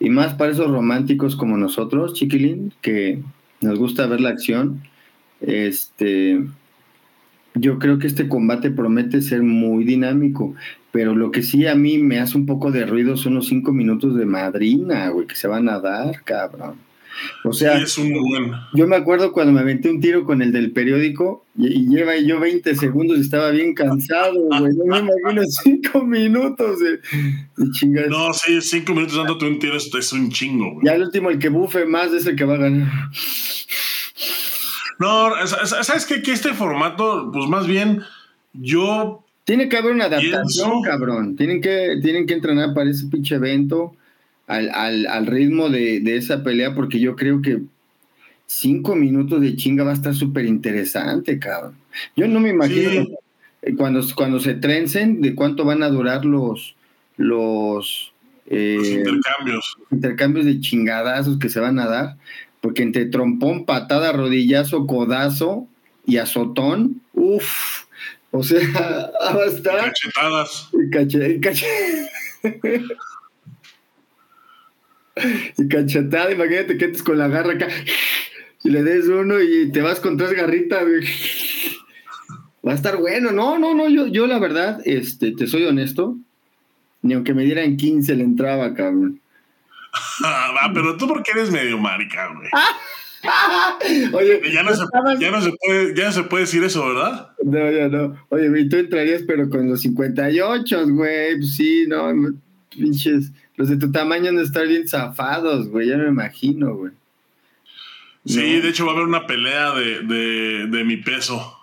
Y 0.00 0.10
más 0.10 0.34
para 0.34 0.52
esos 0.52 0.70
románticos 0.70 1.36
como 1.36 1.56
nosotros, 1.56 2.14
chiquilín, 2.14 2.72
que 2.80 3.20
nos 3.60 3.78
gusta 3.78 4.06
ver 4.06 4.20
la 4.20 4.30
acción, 4.30 4.82
este, 5.40 6.40
yo 7.54 7.78
creo 7.78 7.98
que 7.98 8.06
este 8.06 8.28
combate 8.28 8.70
promete 8.70 9.22
ser 9.22 9.42
muy 9.42 9.84
dinámico, 9.84 10.54
pero 10.92 11.14
lo 11.14 11.30
que 11.30 11.42
sí 11.42 11.66
a 11.66 11.74
mí 11.74 11.98
me 11.98 12.20
hace 12.20 12.38
un 12.38 12.46
poco 12.46 12.70
de 12.70 12.86
ruido 12.86 13.16
son 13.16 13.34
los 13.34 13.48
cinco 13.48 13.72
minutos 13.72 14.14
de 14.16 14.26
madrina, 14.26 15.08
güey, 15.10 15.26
que 15.26 15.34
se 15.34 15.48
van 15.48 15.68
a 15.68 15.80
dar, 15.80 16.22
cabrón. 16.24 16.87
O 17.44 17.52
sea, 17.52 17.82
yo 18.74 18.86
me 18.86 18.96
acuerdo 18.96 19.32
cuando 19.32 19.52
me 19.52 19.60
aventé 19.60 19.90
un 19.90 20.00
tiro 20.00 20.24
con 20.24 20.42
el 20.42 20.52
del 20.52 20.72
periódico 20.72 21.44
y, 21.56 21.88
lleva 21.88 22.16
yo 22.16 22.38
20 22.38 22.74
segundos 22.76 23.18
y 23.18 23.20
estaba 23.22 23.50
bien 23.50 23.74
cansado, 23.74 24.34
güey. 24.34 24.72
No 24.74 24.84
me 24.84 24.98
imagino 24.98 25.42
cinco 25.46 26.04
minutos 26.04 26.78
de, 26.80 27.00
de 27.56 28.08
No, 28.08 28.32
sí, 28.32 28.60
cinco 28.60 28.94
minutos 28.94 29.16
dándote 29.16 29.46
un 29.46 29.58
tiro 29.58 29.76
es, 29.76 30.12
un 30.12 30.30
chingo, 30.30 30.74
güey. 30.74 30.86
Ya 30.86 30.94
el 30.94 31.02
último, 31.02 31.30
el 31.30 31.38
que 31.38 31.48
bufe 31.48 31.86
más 31.86 32.12
es 32.12 32.26
el 32.26 32.36
que 32.36 32.44
va 32.44 32.54
a 32.54 32.58
ganar. 32.58 33.10
No, 34.98 35.30
¿sabes 35.46 36.06
qué? 36.06 36.22
Que 36.22 36.32
este 36.32 36.54
formato, 36.54 37.30
pues 37.32 37.48
más 37.48 37.66
bien, 37.66 38.02
yo. 38.52 39.24
Tiene 39.44 39.70
que 39.70 39.78
haber 39.78 39.92
una 39.94 40.06
adaptación, 40.06 40.82
cabrón. 40.82 41.36
Tienen 41.36 41.62
que, 41.62 42.00
tienen 42.02 42.26
que 42.26 42.34
entrenar 42.34 42.74
para 42.74 42.90
ese 42.90 43.06
pinche 43.06 43.36
evento, 43.36 43.94
al, 44.48 45.26
ritmo 45.26 45.68
de, 45.68 46.02
esa 46.16 46.42
pelea, 46.42 46.74
porque 46.74 46.98
yo 46.98 47.14
creo 47.14 47.40
que 47.40 47.60
cinco 48.46 48.96
minutos 48.96 49.40
de 49.40 49.54
chinga 49.56 49.84
va 49.84 49.92
a 49.92 49.94
estar 49.94 50.14
súper 50.14 50.46
interesante, 50.46 51.38
cabrón. 51.38 51.76
Yo 52.16 52.26
no 52.26 52.40
me 52.40 52.50
imagino 52.50 53.06
cuando, 53.76 54.00
cuando 54.16 54.40
se 54.40 54.54
trencen 54.54 55.20
de 55.20 55.34
cuánto 55.34 55.64
van 55.64 55.82
a 55.82 55.88
durar 55.88 56.24
los, 56.24 56.74
los, 57.16 58.12
eh, 58.46 58.76
los 58.78 58.88
intercambios. 58.88 59.76
Intercambios 59.90 60.46
de 60.46 60.60
chingadazos 60.60 61.38
que 61.38 61.48
se 61.48 61.60
van 61.60 61.78
a 61.78 61.86
dar 61.86 62.16
porque 62.60 62.82
entre 62.82 63.06
trompón, 63.06 63.64
patada, 63.64 64.12
rodillazo, 64.12 64.86
codazo 64.86 65.66
y 66.06 66.16
azotón, 66.16 67.00
uff, 67.12 67.84
o 68.30 68.42
sea, 68.42 68.60
va 69.36 69.42
a 69.42 69.46
estar. 69.46 69.76
Cachetadas. 69.76 70.70
Cache, 70.90 71.40
cache... 71.40 71.66
y 75.56 75.68
cachetada, 75.68 76.32
imagínate 76.32 76.76
que 76.76 76.86
estés 76.86 77.02
con 77.02 77.18
la 77.18 77.28
garra 77.28 77.54
acá 77.54 77.68
y 78.64 78.70
le 78.70 78.82
des 78.82 79.06
uno 79.06 79.40
y 79.40 79.70
te 79.70 79.82
vas 79.82 80.00
con 80.00 80.16
tres 80.16 80.32
garritas, 80.32 80.84
Va 82.66 82.72
a 82.72 82.74
estar 82.74 82.96
bueno. 82.96 83.30
No, 83.30 83.58
no, 83.58 83.74
no, 83.74 83.88
yo, 83.88 84.08
yo 84.08 84.26
la 84.26 84.38
verdad, 84.38 84.80
este, 84.84 85.32
te 85.32 85.46
soy 85.46 85.64
honesto, 85.64 86.18
ni 87.02 87.14
aunque 87.14 87.32
me 87.32 87.44
dieran 87.44 87.76
15 87.76 88.16
le 88.16 88.24
entraba, 88.24 88.74
cabrón. 88.74 89.20
ah, 90.24 90.70
pero 90.74 90.96
tú 90.96 91.06
porque 91.08 91.30
eres 91.30 91.50
medio 91.50 91.78
marica, 91.78 92.28
güey. 92.34 92.50
Oye, 94.12 94.40
ya 94.52 94.62
no, 94.62 94.74
se, 94.74 94.84
ya, 95.18 95.30
no 95.30 95.40
se 95.40 95.52
puede, 95.52 95.94
ya 95.94 96.04
no 96.06 96.12
se 96.12 96.22
puede 96.24 96.44
decir 96.44 96.62
eso, 96.62 96.86
¿verdad? 96.86 97.30
No, 97.42 97.70
ya 97.70 97.88
no. 97.88 98.16
Oye, 98.28 98.60
y 98.60 98.68
tú 98.68 98.76
entrarías, 98.76 99.22
pero 99.26 99.48
con 99.48 99.68
los 99.68 99.80
58, 99.80 100.86
güey. 100.88 101.36
Pues 101.36 101.56
sí, 101.56 101.86
no, 101.88 102.12
pinches. 102.70 103.32
Los 103.58 103.68
de 103.68 103.76
tu 103.76 103.90
tamaño 103.90 104.30
no 104.30 104.40
estar 104.40 104.66
bien 104.68 104.86
zafados, 104.86 105.68
güey. 105.68 105.88
Ya 105.88 105.96
me 105.96 106.08
imagino, 106.08 106.76
güey. 106.76 106.92
Sí, 108.24 108.60
de 108.60 108.68
hecho 108.68 108.86
va 108.86 108.92
a 108.92 108.94
haber 108.94 109.08
una 109.08 109.26
pelea 109.26 109.72
de, 109.72 110.00
de, 110.02 110.66
de 110.68 110.84
mi 110.84 110.98
peso. 110.98 111.58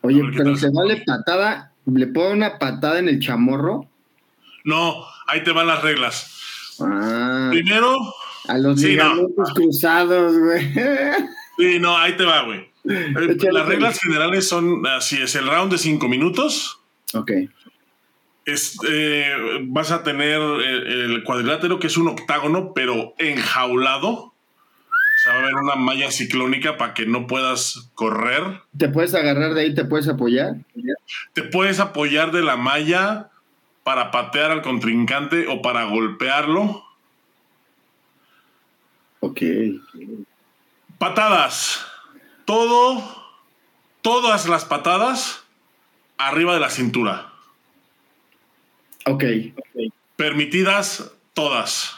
Oye, 0.00 0.22
pero 0.34 0.56
se 0.56 0.70
vale 0.70 1.02
patada. 1.06 1.72
¿Le 1.84 2.06
puedo 2.06 2.32
una 2.32 2.58
patada 2.58 2.98
en 2.98 3.10
el 3.10 3.20
chamorro? 3.20 3.86
No, 4.64 5.04
ahí 5.26 5.44
te 5.44 5.52
van 5.52 5.66
las 5.66 5.82
reglas. 5.82 6.40
Ah, 6.80 7.50
Primero. 7.50 7.94
A 8.48 8.56
los 8.56 8.80
sí, 8.80 8.96
cruzados, 9.54 10.38
güey. 10.38 10.72
Sí, 11.56 11.78
no, 11.78 11.96
ahí 11.96 12.16
te 12.16 12.24
va, 12.24 12.42
güey. 12.42 12.68
Las 12.82 13.66
reglas 13.66 14.00
generales 14.00 14.48
son 14.48 14.84
así: 14.86 15.20
es 15.22 15.36
el 15.36 15.46
round 15.46 15.70
de 15.70 15.78
cinco 15.78 16.08
minutos. 16.08 16.80
Ok. 17.12 17.30
Eh, 18.46 19.60
vas 19.62 19.90
a 19.90 20.02
tener 20.02 20.40
el, 20.40 21.22
cuadrilátero, 21.24 21.78
que 21.78 21.86
es 21.86 21.96
un 21.96 22.08
octágono, 22.08 22.72
pero 22.74 23.14
enjaulado. 23.18 24.10
O 24.10 24.32
sea, 25.22 25.32
va 25.32 25.38
a 25.38 25.42
haber 25.42 25.54
una 25.54 25.76
malla 25.76 26.10
ciclónica 26.10 26.76
para 26.76 26.92
que 26.92 27.06
no 27.06 27.26
puedas 27.26 27.90
correr. 27.94 28.60
¿Te 28.76 28.88
puedes 28.88 29.14
agarrar 29.14 29.54
de 29.54 29.62
ahí? 29.62 29.74
¿Te 29.74 29.84
puedes 29.84 30.08
apoyar? 30.08 30.56
Te 31.32 31.42
puedes 31.42 31.80
apoyar 31.80 32.32
de 32.32 32.42
la 32.42 32.56
malla 32.56 33.30
para 33.82 34.10
patear 34.10 34.50
al 34.50 34.62
contrincante 34.62 35.46
o 35.48 35.62
para 35.62 35.84
golpearlo. 35.84 36.84
Ok. 39.20 39.40
Patadas. 40.98 41.86
Todo, 42.44 43.02
todas 44.02 44.46
las 44.46 44.66
patadas 44.66 45.44
arriba 46.18 46.52
de 46.52 46.60
la 46.60 46.68
cintura. 46.68 47.33
Ok. 49.06 49.24
Permitidas 50.16 51.12
todas, 51.34 51.96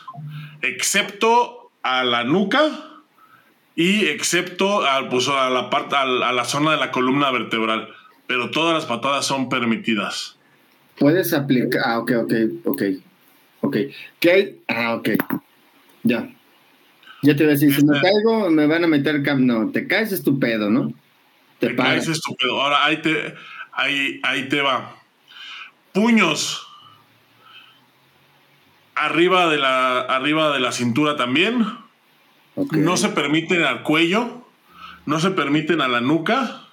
excepto 0.63 1.71
a 1.83 2.03
la 2.05 2.25
nuca 2.25 2.69
y 3.75 4.07
excepto 4.07 4.85
a, 4.87 5.09
pues, 5.09 5.29
a 5.29 5.51
la 5.51 5.71
parte, 5.71 5.95
a 5.97 6.05
la 6.07 6.45
zona 6.45 6.73
de 6.73 6.79
la 6.79 6.91
columna 6.91 7.31
vertebral. 7.31 7.89
Pero 8.27 8.51
todas 8.51 8.75
las 8.75 8.87
patadas 8.87 9.25
son 9.25 9.49
permitidas. 9.49 10.37
Puedes 10.99 11.33
aplicar. 11.33 11.83
Ah, 11.85 11.99
ok, 11.99 12.13
ok, 12.25 12.33
ok. 12.65 12.83
Ok. 13.61 13.77
¿Qué? 14.19 14.59
Ah, 14.67 14.95
ok. 14.95 15.11
Ya. 16.03 16.29
Ya 17.23 17.37
te 17.37 17.45
voy 17.45 17.51
a 17.51 17.55
decir, 17.55 17.75
si 17.75 17.85
me 17.85 17.97
este- 17.97 18.09
caigo, 18.09 18.51
me 18.51 18.67
van 18.67 18.85
a 18.85 18.87
meter 18.87 19.23
cam. 19.23 19.47
No, 19.47 19.71
te 19.71 19.87
caes 19.87 20.13
estupendo, 20.13 20.71
¿no? 20.71 20.93
Te, 21.59 21.69
te 21.69 21.77
caes 21.77 22.09
estupendo. 22.09 22.61
Ahora 22.61 22.85
ahí 22.85 22.97
te, 22.99 23.35
ahí, 23.73 24.21
ahí 24.23 24.49
te 24.49 24.61
va. 24.61 24.97
Puños. 25.93 26.66
Arriba 28.97 29.49
de 29.49 29.59
la, 29.59 30.01
arriba 30.01 30.53
de 30.53 30.61
la 30.61 30.73
cintura 30.73 31.17
también. 31.17 31.67
No 32.73 32.97
se 32.97 33.11
permiten 33.11 33.63
al 33.63 33.83
cuello. 33.83 34.45
No 35.05 35.21
se 35.21 35.31
permiten 35.31 35.81
a 35.81 35.89
la 35.89 36.01
nuca 36.01 36.67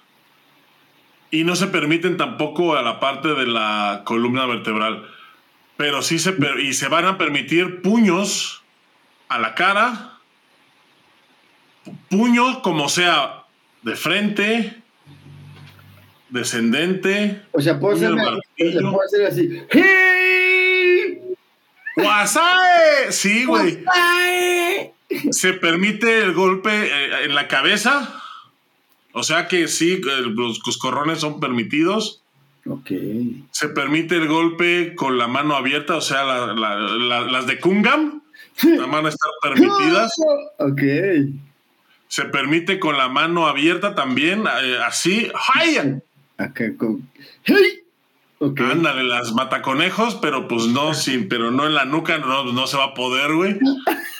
y 1.34 1.42
no 1.42 1.56
se 1.56 1.66
permiten 1.66 2.16
tampoco 2.16 2.76
a 2.76 2.82
la 2.82 3.00
parte 3.00 3.34
de 3.34 3.46
la 3.46 4.02
columna 4.04 4.46
vertebral. 4.46 5.04
Pero 5.76 6.00
sí 6.00 6.20
se, 6.20 6.36
y 6.62 6.74
se 6.74 6.86
van 6.86 7.06
a 7.06 7.18
permitir 7.18 7.82
puños 7.82 8.62
a 9.28 9.40
la 9.40 9.56
cara, 9.56 10.20
puño 12.08 12.62
como 12.62 12.88
sea 12.88 13.46
de 13.82 13.96
frente, 13.96 14.80
descendente. 16.30 17.42
O 17.50 17.60
sea, 17.60 17.80
puedo, 17.80 17.96
hacer 17.96 19.26
así. 19.26 19.60
¡Wasae! 21.96 23.12
Sí, 23.12 23.44
güey. 23.44 23.84
Se 25.30 25.52
permite 25.54 26.22
el 26.22 26.32
golpe 26.32 26.70
eh, 26.70 27.24
en 27.24 27.34
la 27.34 27.46
cabeza 27.48 28.20
o 29.16 29.22
sea 29.22 29.46
que 29.46 29.68
sí, 29.68 30.00
los 30.02 30.58
coscorrones 30.58 31.20
son 31.20 31.38
permitidos. 31.38 32.20
Ok. 32.66 32.90
Se 33.52 33.68
permite 33.68 34.16
el 34.16 34.26
golpe 34.26 34.96
con 34.96 35.18
la 35.18 35.28
mano 35.28 35.54
abierta, 35.54 35.96
o 35.96 36.00
sea, 36.00 36.24
las 36.24 37.46
de 37.46 37.60
Kungam 37.60 38.22
van 38.90 39.06
a 39.06 39.08
estar 39.08 39.30
permitidas. 39.40 40.12
ok. 40.58 40.82
Se 42.08 42.24
permite 42.24 42.80
con 42.80 42.98
la 42.98 43.08
mano 43.08 43.46
abierta 43.46 43.94
también, 43.94 44.46
eh, 44.46 44.78
así. 44.84 45.30
¡Ay! 45.54 46.00
con. 46.76 47.08
Okay. 48.38 48.70
Ándale, 48.70 49.04
las 49.04 49.32
mataconejos, 49.32 50.16
pero 50.16 50.48
pues 50.48 50.66
no, 50.66 50.94
sin, 50.94 51.28
pero 51.28 51.50
no 51.50 51.66
en 51.66 51.74
la 51.74 51.84
nuca, 51.84 52.18
no, 52.18 52.52
no 52.52 52.66
se 52.66 52.76
va 52.76 52.84
a 52.84 52.94
poder, 52.94 53.34
güey. 53.34 53.58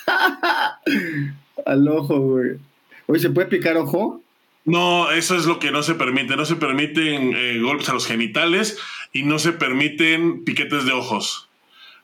Al 1.66 1.88
ojo, 1.88 2.18
güey. 2.18 2.58
Oye, 3.06 3.20
¿se 3.20 3.30
puede 3.30 3.48
picar 3.48 3.76
ojo? 3.76 4.22
No, 4.64 5.10
eso 5.10 5.36
es 5.36 5.44
lo 5.44 5.58
que 5.58 5.70
no 5.70 5.82
se 5.82 5.94
permite. 5.94 6.36
No 6.36 6.46
se 6.46 6.56
permiten 6.56 7.34
eh, 7.36 7.60
golpes 7.60 7.88
a 7.90 7.92
los 7.92 8.06
genitales 8.06 8.78
y 9.12 9.22
no 9.22 9.38
se 9.38 9.52
permiten 9.52 10.44
piquetes 10.44 10.86
de 10.86 10.92
ojos. 10.92 11.48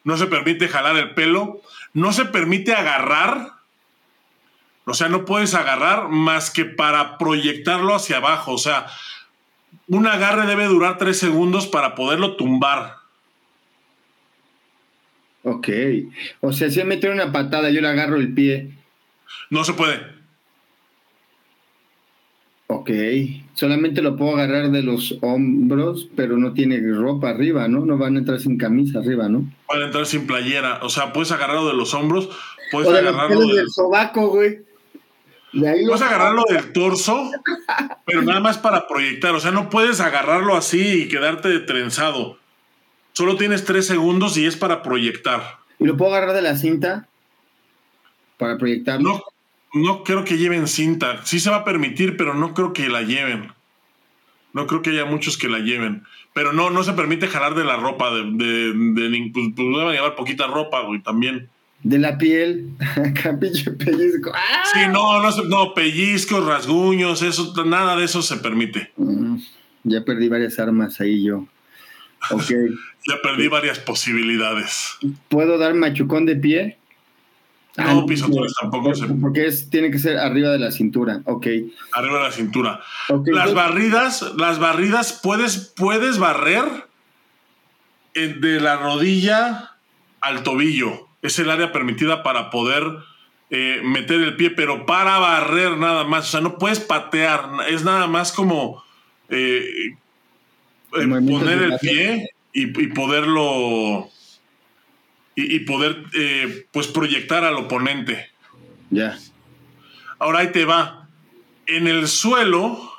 no 0.04 0.16
se 0.16 0.26
permite 0.26 0.68
jalar 0.68 0.96
el 0.96 1.14
pelo, 1.14 1.60
no 1.92 2.12
se 2.12 2.24
permite 2.24 2.72
agarrar, 2.72 3.52
o 4.86 4.94
sea, 4.94 5.08
no 5.08 5.24
puedes 5.26 5.54
agarrar 5.54 6.08
más 6.08 6.50
que 6.50 6.64
para 6.64 7.18
proyectarlo 7.18 7.94
hacia 7.94 8.16
abajo, 8.16 8.52
o 8.52 8.58
sea, 8.58 8.86
un 9.88 10.06
agarre 10.06 10.46
debe 10.46 10.66
durar 10.66 10.98
tres 10.98 11.18
segundos 11.18 11.66
para 11.66 11.94
poderlo 11.94 12.36
tumbar. 12.36 12.96
Ok, 15.42 15.68
o 16.40 16.52
sea, 16.52 16.70
si 16.70 16.78
me 16.80 16.84
meter 16.84 17.10
una 17.10 17.32
patada, 17.32 17.70
yo 17.70 17.80
le 17.80 17.88
agarro 17.88 18.16
el 18.16 18.34
pie. 18.34 18.72
No 19.48 19.64
se 19.64 19.72
puede. 19.72 20.00
Ok, 22.66 22.90
solamente 23.54 24.00
lo 24.00 24.16
puedo 24.16 24.36
agarrar 24.36 24.70
de 24.70 24.82
los 24.82 25.18
hombros, 25.22 26.08
pero 26.14 26.36
no 26.36 26.52
tiene 26.52 26.80
ropa 26.92 27.30
arriba, 27.30 27.66
¿no? 27.66 27.84
No 27.84 27.98
van 27.98 28.14
a 28.14 28.18
entrar 28.20 28.38
sin 28.38 28.58
camisa 28.58 29.00
arriba, 29.00 29.28
¿no? 29.28 29.44
Pueden 29.66 29.86
entrar 29.86 30.06
sin 30.06 30.26
playera, 30.26 30.78
o 30.82 30.88
sea, 30.88 31.12
puedes 31.12 31.32
agarrarlo 31.32 31.66
de 31.66 31.74
los 31.74 31.94
hombros, 31.94 32.28
puedes 32.70 32.88
agarrarlo 32.88 33.46
del 33.48 33.68
sobaco, 33.70 34.28
güey. 34.28 34.69
Puedes 35.52 36.02
agarrarlo 36.02 36.44
del 36.48 36.72
torso, 36.72 37.30
pero 38.04 38.22
nada 38.22 38.40
más 38.40 38.58
para 38.58 38.86
proyectar, 38.86 39.34
o 39.34 39.40
sea, 39.40 39.50
no 39.50 39.68
puedes 39.70 40.00
agarrarlo 40.00 40.56
así 40.56 41.02
y 41.02 41.08
quedarte 41.08 41.58
trenzado. 41.60 42.38
Solo 43.12 43.36
tienes 43.36 43.64
tres 43.64 43.86
segundos 43.86 44.36
y 44.36 44.46
es 44.46 44.56
para 44.56 44.82
proyectar. 44.82 45.58
¿Y 45.78 45.84
lo 45.84 45.96
puedo 45.96 46.14
agarrar 46.14 46.34
de 46.34 46.42
la 46.42 46.56
cinta? 46.56 47.08
Para 48.36 48.56
proyectarlo. 48.56 49.08
No, 49.08 49.22
no 49.72 50.04
creo 50.04 50.24
que 50.24 50.38
lleven 50.38 50.68
cinta. 50.68 51.24
Sí 51.24 51.40
se 51.40 51.50
va 51.50 51.56
a 51.56 51.64
permitir, 51.64 52.16
pero 52.16 52.34
no 52.34 52.54
creo 52.54 52.72
que 52.72 52.88
la 52.88 53.02
lleven. 53.02 53.52
No 54.52 54.66
creo 54.66 54.82
que 54.82 54.90
haya 54.90 55.04
muchos 55.04 55.36
que 55.38 55.48
la 55.48 55.58
lleven. 55.58 56.04
Pero 56.32 56.52
no, 56.52 56.70
no 56.70 56.82
se 56.82 56.92
permite 56.92 57.28
jalar 57.28 57.54
de 57.54 57.64
la 57.64 57.76
ropa. 57.76 58.10
De, 58.10 58.24
de, 58.24 58.72
de 58.72 59.30
pues, 59.32 59.46
pues 59.54 59.68
llevar 59.68 60.14
poquita 60.16 60.46
ropa, 60.46 60.82
güey, 60.82 61.02
también. 61.02 61.50
De 61.82 61.98
la 61.98 62.18
piel, 62.18 62.70
capillo, 63.22 63.76
pellizco. 63.78 64.32
¡Ah! 64.34 64.64
Sí, 64.72 64.80
no, 64.90 65.22
no, 65.22 65.30
no, 65.44 65.74
pellizcos, 65.74 66.44
rasguños, 66.44 67.22
eso, 67.22 67.54
nada 67.64 67.96
de 67.96 68.04
eso 68.04 68.20
se 68.20 68.36
permite. 68.36 68.92
Mm, 68.96 69.38
ya 69.84 70.04
perdí 70.04 70.28
varias 70.28 70.58
armas 70.58 71.00
ahí 71.00 71.24
yo. 71.24 71.46
Ok. 72.30 72.50
ya 73.08 73.16
perdí 73.22 73.48
varias 73.48 73.78
posibilidades. 73.78 74.98
¿Puedo 75.28 75.56
dar 75.56 75.74
machucón 75.74 76.26
de 76.26 76.36
pie? 76.36 76.76
Ah, 77.76 77.94
no, 77.94 78.04
pisotones 78.04 78.52
tampoco 78.60 78.94
se. 78.94 79.06
Porque 79.06 79.46
es, 79.46 79.70
tiene 79.70 79.90
que 79.90 79.98
ser 79.98 80.18
arriba 80.18 80.50
de 80.50 80.58
la 80.58 80.70
cintura, 80.70 81.22
ok. 81.24 81.46
Arriba 81.92 82.18
de 82.18 82.24
la 82.24 82.32
cintura. 82.32 82.80
las 83.26 83.54
barridas, 83.54 84.34
las 84.36 84.58
barridas, 84.58 85.20
puedes, 85.22 85.72
puedes 85.76 86.18
barrer 86.18 86.64
de 88.14 88.60
la 88.60 88.76
rodilla 88.76 89.76
al 90.20 90.42
tobillo. 90.42 91.09
Es 91.22 91.38
el 91.38 91.50
área 91.50 91.72
permitida 91.72 92.22
para 92.22 92.50
poder 92.50 92.84
eh, 93.50 93.80
meter 93.82 94.20
el 94.20 94.36
pie, 94.36 94.50
pero 94.50 94.86
para 94.86 95.18
barrer 95.18 95.76
nada 95.76 96.04
más. 96.04 96.28
O 96.28 96.30
sea, 96.30 96.40
no 96.40 96.58
puedes 96.58 96.80
patear. 96.80 97.48
Es 97.68 97.84
nada 97.84 98.06
más 98.06 98.32
como 98.32 98.82
eh, 99.28 99.94
eh, 100.92 101.06
poner 101.06 101.62
el 101.62 101.78
pie 101.80 102.30
y 102.52 102.66
poderlo 102.88 104.08
y, 105.36 105.60
poder 105.60 106.04
pues 106.72 106.88
proyectar 106.88 107.44
al 107.44 107.54
oponente. 107.54 108.30
Ya. 108.90 109.16
Ahora 110.18 110.40
ahí 110.40 110.52
te 110.52 110.64
va. 110.64 111.08
En 111.66 111.86
el 111.86 112.08
suelo, 112.08 112.92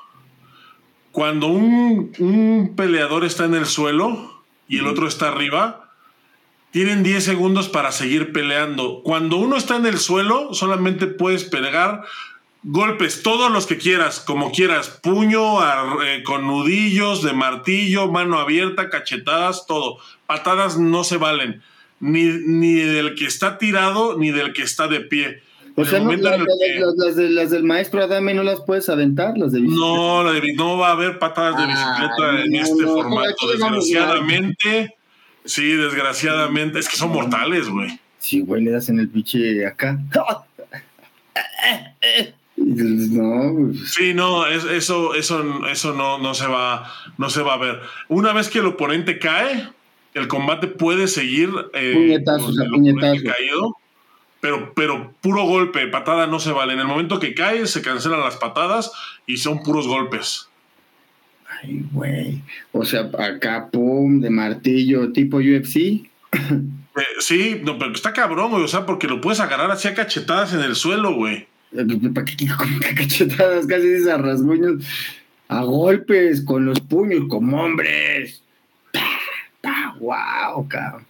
cuando 1.11 1.47
un, 1.47 2.73
peleador 2.75 3.25
está 3.25 3.45
en 3.45 3.55
el 3.55 3.65
suelo 3.65 4.43
y 4.67 4.79
el 4.79 4.87
otro 4.87 5.07
está 5.07 5.27
arriba, 5.27 5.80
tienen 6.71 7.03
10 7.03 7.23
segundos 7.23 7.69
para 7.69 7.91
seguir 7.91 8.31
peleando. 8.31 9.01
Cuando 9.03 9.37
uno 9.37 9.57
está 9.57 9.75
en 9.75 9.85
el 9.85 9.97
suelo, 9.97 10.53
solamente 10.53 11.07
puedes 11.07 11.43
pegar 11.43 12.03
golpes, 12.63 13.23
todos 13.23 13.51
los 13.51 13.65
que 13.65 13.77
quieras, 13.77 14.19
como 14.19 14.51
quieras, 14.51 14.99
puño, 15.01 15.61
eh, 16.03 16.23
con 16.23 16.47
nudillos, 16.47 17.23
de 17.23 17.33
martillo, 17.33 18.11
mano 18.11 18.39
abierta, 18.39 18.89
cachetadas, 18.89 19.65
todo. 19.65 19.97
Patadas 20.27 20.77
no 20.77 21.03
se 21.03 21.17
valen 21.17 21.61
ni, 21.99 22.23
ni 22.23 22.75
del 22.75 23.15
que 23.15 23.25
está 23.25 23.57
tirado 23.57 24.17
ni 24.17 24.31
del 24.31 24.53
que 24.53 24.63
está 24.63 24.87
de 24.87 25.01
pie. 25.01 25.41
O 25.75 25.85
sea, 25.85 25.99
no, 25.99 26.11
las, 26.11 27.49
del 27.49 27.63
maestro 27.63 28.03
Adame 28.03 28.33
no 28.33 28.43
las 28.43 28.59
puedes 28.61 28.89
aventar, 28.89 29.37
las 29.37 29.53
de 29.53 29.61
bicicleta. 29.61 29.87
No, 29.87 30.23
no 30.23 30.77
va 30.77 30.89
a 30.89 30.91
haber 30.91 31.17
patadas 31.17 31.55
de 31.57 31.67
bicicleta 31.67 32.43
en 32.43 32.55
este 32.55 32.83
formato, 32.85 33.47
desgraciadamente. 33.49 34.95
Sí, 35.45 35.73
desgraciadamente. 35.73 36.79
Es 36.79 36.87
que 36.87 36.97
son 36.97 37.11
mortales, 37.11 37.69
güey. 37.69 37.99
Sí, 38.19 38.41
güey, 38.41 38.63
le 38.63 38.71
das 38.71 38.89
en 38.89 38.99
el 38.99 39.09
pinche 39.09 39.65
acá. 39.65 39.99
No, 40.13 40.45
pues. 40.55 40.83
Sí, 43.91 44.13
no, 44.13 44.45
eso, 44.45 45.13
eso, 45.13 45.65
eso 45.65 45.93
no, 45.93 46.19
no, 46.19 46.33
se 46.33 46.47
va, 46.47 46.91
no 47.17 47.29
se 47.29 47.41
va 47.41 47.53
a 47.53 47.57
ver. 47.57 47.79
Una 48.07 48.33
vez 48.33 48.49
que 48.49 48.59
el 48.59 48.67
oponente 48.67 49.19
cae, 49.19 49.69
el 50.13 50.27
combate 50.27 50.67
puede 50.67 51.07
seguir 51.07 51.49
eh, 51.73 51.93
puñetazos, 51.95 52.55
puñetazo. 52.69 53.23
caído, 53.23 53.77
pero, 54.39 54.73
pero 54.75 55.13
puro 55.21 55.43
golpe, 55.43 55.87
patada 55.87 56.27
no 56.27 56.39
se 56.39 56.51
vale. 56.51 56.73
En 56.73 56.79
el 56.79 56.87
momento 56.87 57.19
que 57.19 57.33
cae, 57.33 57.65
se 57.65 57.81
cancelan 57.81 58.19
las 58.19 58.37
patadas 58.37 58.91
y 59.25 59.37
son 59.37 59.63
puros 59.63 59.87
golpes. 59.87 60.49
Ay, 61.61 61.85
güey. 61.91 62.41
O 62.71 62.83
sea, 62.85 63.09
acá, 63.19 63.69
pum, 63.71 64.19
de 64.21 64.29
martillo, 64.29 65.11
tipo 65.11 65.37
UFC. 65.37 66.09
Eh, 66.93 67.03
sí, 67.19 67.61
no, 67.63 67.79
pero 67.79 67.93
está 67.93 68.11
cabrón, 68.11 68.51
güey. 68.51 68.65
O 68.65 68.67
sea, 68.67 68.85
porque 68.85 69.07
lo 69.07 69.21
puedes 69.21 69.39
agarrar 69.39 69.71
así 69.71 69.87
a 69.87 69.93
cachetadas 69.93 70.53
en 70.53 70.59
el 70.59 70.75
suelo, 70.75 71.15
güey. 71.15 71.47
Eh, 71.71 71.85
¿Para 72.13 72.25
qué 72.25 72.35
cachetadas? 72.97 73.65
Casi 73.65 73.87
dices 73.87 74.07
a 74.07 74.17
rasguños. 74.17 74.83
A 75.47 75.63
golpes, 75.63 76.41
con 76.41 76.65
los 76.65 76.81
puños, 76.81 77.29
como 77.29 77.63
hombres 77.63 78.41
wow, 80.01 80.67
cabrón. 80.67 81.05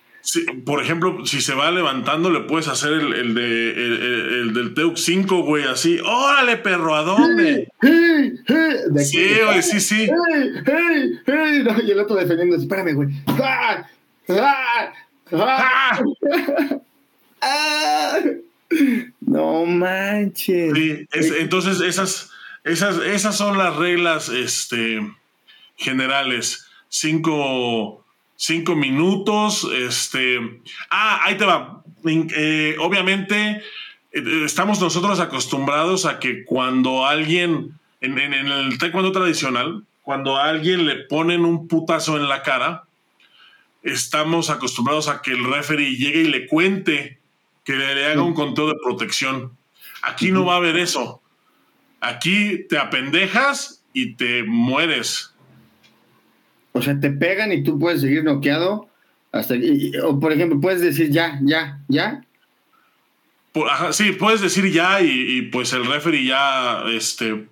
Por 0.65 0.81
ejemplo, 0.81 1.25
si 1.25 1.41
se 1.41 1.53
va 1.53 1.71
levantando, 1.71 2.29
le 2.29 2.41
puedes 2.41 2.67
hacer 2.67 2.93
el, 2.93 3.33
de, 3.33 3.71
el, 4.41 4.53
del 4.53 4.73
Teuk 4.73 4.97
5, 4.97 5.43
güey, 5.43 5.63
así. 5.65 5.99
¡Órale, 5.99 6.57
perro! 6.57 6.95
¿A 6.95 7.03
dónde? 7.03 7.69
sí, 7.81 9.29
güey, 9.45 9.63
sí, 9.63 9.79
sí. 9.79 10.09
y 11.83 11.91
el 11.91 11.99
otro 11.99 12.15
defendiendo, 12.15 12.55
espérame, 12.55 12.93
güey. 12.93 13.09
¡Ah! 13.27 13.85
¡Ah! 14.29 14.93
¡Ah! 15.31 15.99
No 19.21 19.65
manches. 19.65 20.73
Sí, 20.73 21.07
entonces 21.39 21.81
esas, 21.81 22.31
esas, 22.63 22.97
esas 22.99 23.35
son 23.35 23.57
las 23.57 23.75
reglas 23.75 24.29
este, 24.29 24.99
generales. 25.75 26.67
Cinco 26.87 28.00
cinco 28.41 28.75
minutos. 28.75 29.67
Este. 29.71 30.39
Ah, 30.89 31.21
ahí 31.23 31.37
te 31.37 31.45
va. 31.45 31.83
Eh, 32.05 32.75
obviamente, 32.79 33.61
eh, 34.11 34.41
estamos 34.43 34.81
nosotros 34.81 35.19
acostumbrados 35.19 36.05
a 36.05 36.19
que 36.19 36.43
cuando 36.43 37.05
alguien, 37.05 37.79
en, 38.01 38.17
el 38.17 38.77
taekwondo 38.79 39.11
tradicional, 39.11 39.83
cuando 40.01 40.37
a 40.37 40.45
alguien 40.45 40.87
le 40.87 40.95
ponen 40.95 41.45
un 41.45 41.67
putazo 41.67 42.17
en 42.17 42.27
la 42.27 42.41
cara, 42.41 42.85
estamos 43.83 44.49
acostumbrados 44.49 45.07
a 45.07 45.21
que 45.21 45.31
el 45.31 45.43
referee 45.43 45.95
llegue 45.95 46.21
y 46.21 46.27
le 46.27 46.47
cuente 46.47 47.19
que 47.63 47.73
le, 47.73 48.05
haga 48.07 48.23
un 48.23 48.33
conteo 48.33 48.67
de 48.67 48.75
protección. 48.83 49.55
Aquí 50.01 50.31
no 50.31 50.45
va 50.45 50.55
a 50.55 50.57
haber 50.57 50.77
eso. 50.77 51.21
Aquí 51.99 52.65
te 52.67 52.79
apendejas 52.79 53.83
y 53.93 54.13
te 54.13 54.41
mueres. 54.41 55.30
O 56.81 56.83
sea, 56.83 56.99
te 56.99 57.11
pegan 57.11 57.51
y 57.51 57.63
tú 57.63 57.77
puedes 57.77 58.01
seguir 58.01 58.23
noqueado 58.23 58.89
hasta 59.31 59.53
o 60.03 60.19
por 60.19 60.33
ejemplo, 60.33 60.59
puedes 60.59 60.81
decir 60.81 61.11
ya, 61.11 61.39
ya, 61.43 61.79
ya. 61.87 62.25
sí, 63.91 64.13
puedes 64.13 64.41
decir 64.41 64.71
ya 64.71 64.99
y, 65.01 65.43
pues 65.43 65.73
el 65.73 65.85
referee 65.85 66.25
ya 66.25 66.83
este, 66.87 67.47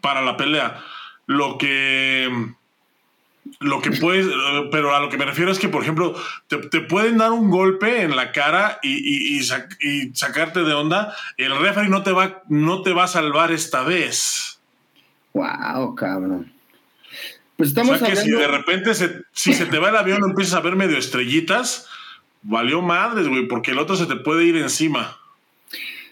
para 0.00 0.22
la 0.22 0.36
pelea. 0.36 0.82
Lo 1.26 1.56
que 1.56 2.28
lo 3.60 3.80
que 3.80 3.92
puedes, 3.92 4.26
pero 4.72 4.94
a 4.94 5.00
lo 5.00 5.08
que 5.08 5.16
me 5.16 5.24
refiero 5.24 5.52
es 5.52 5.60
que, 5.60 5.68
por 5.68 5.82
ejemplo, 5.82 6.16
te, 6.48 6.80
pueden 6.80 7.18
dar 7.18 7.30
un 7.30 7.48
golpe 7.48 8.02
en 8.02 8.16
la 8.16 8.32
cara 8.32 8.80
y, 8.82 9.38
y, 9.38 9.42
sacarte 10.14 10.64
de 10.64 10.74
onda. 10.74 11.14
El 11.36 11.56
referee 11.56 11.88
no 11.88 12.02
te 12.02 12.10
va, 12.10 12.42
no 12.48 12.82
te 12.82 12.92
va 12.92 13.04
a 13.04 13.08
salvar 13.08 13.52
esta 13.52 13.84
vez. 13.84 14.60
Wow, 15.32 15.94
cabrón. 15.94 16.52
Pues 17.56 17.70
estamos 17.70 17.96
o 17.96 17.98
sea 17.98 18.08
que 18.08 18.16
si 18.16 18.30
de 18.30 18.46
repente 18.46 18.94
se, 18.94 19.22
si 19.32 19.52
se 19.52 19.66
te 19.66 19.78
va 19.78 19.90
el 19.90 19.96
avión 19.96 20.20
y 20.22 20.30
empiezas 20.30 20.54
a 20.54 20.60
ver 20.60 20.74
medio 20.74 20.96
estrellitas, 20.96 21.86
valió 22.42 22.82
madres, 22.82 23.28
güey, 23.28 23.46
porque 23.46 23.72
el 23.72 23.78
otro 23.78 23.96
se 23.96 24.06
te 24.06 24.16
puede 24.16 24.44
ir 24.44 24.56
encima. 24.56 25.18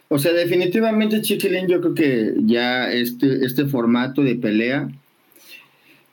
O 0.08 0.18
sea, 0.18 0.32
definitivamente, 0.32 1.22
Chiquilín, 1.22 1.68
yo 1.68 1.80
creo 1.80 1.94
que 1.94 2.34
ya 2.44 2.90
este, 2.90 3.44
este 3.44 3.66
formato 3.66 4.22
de 4.22 4.34
pelea 4.34 4.88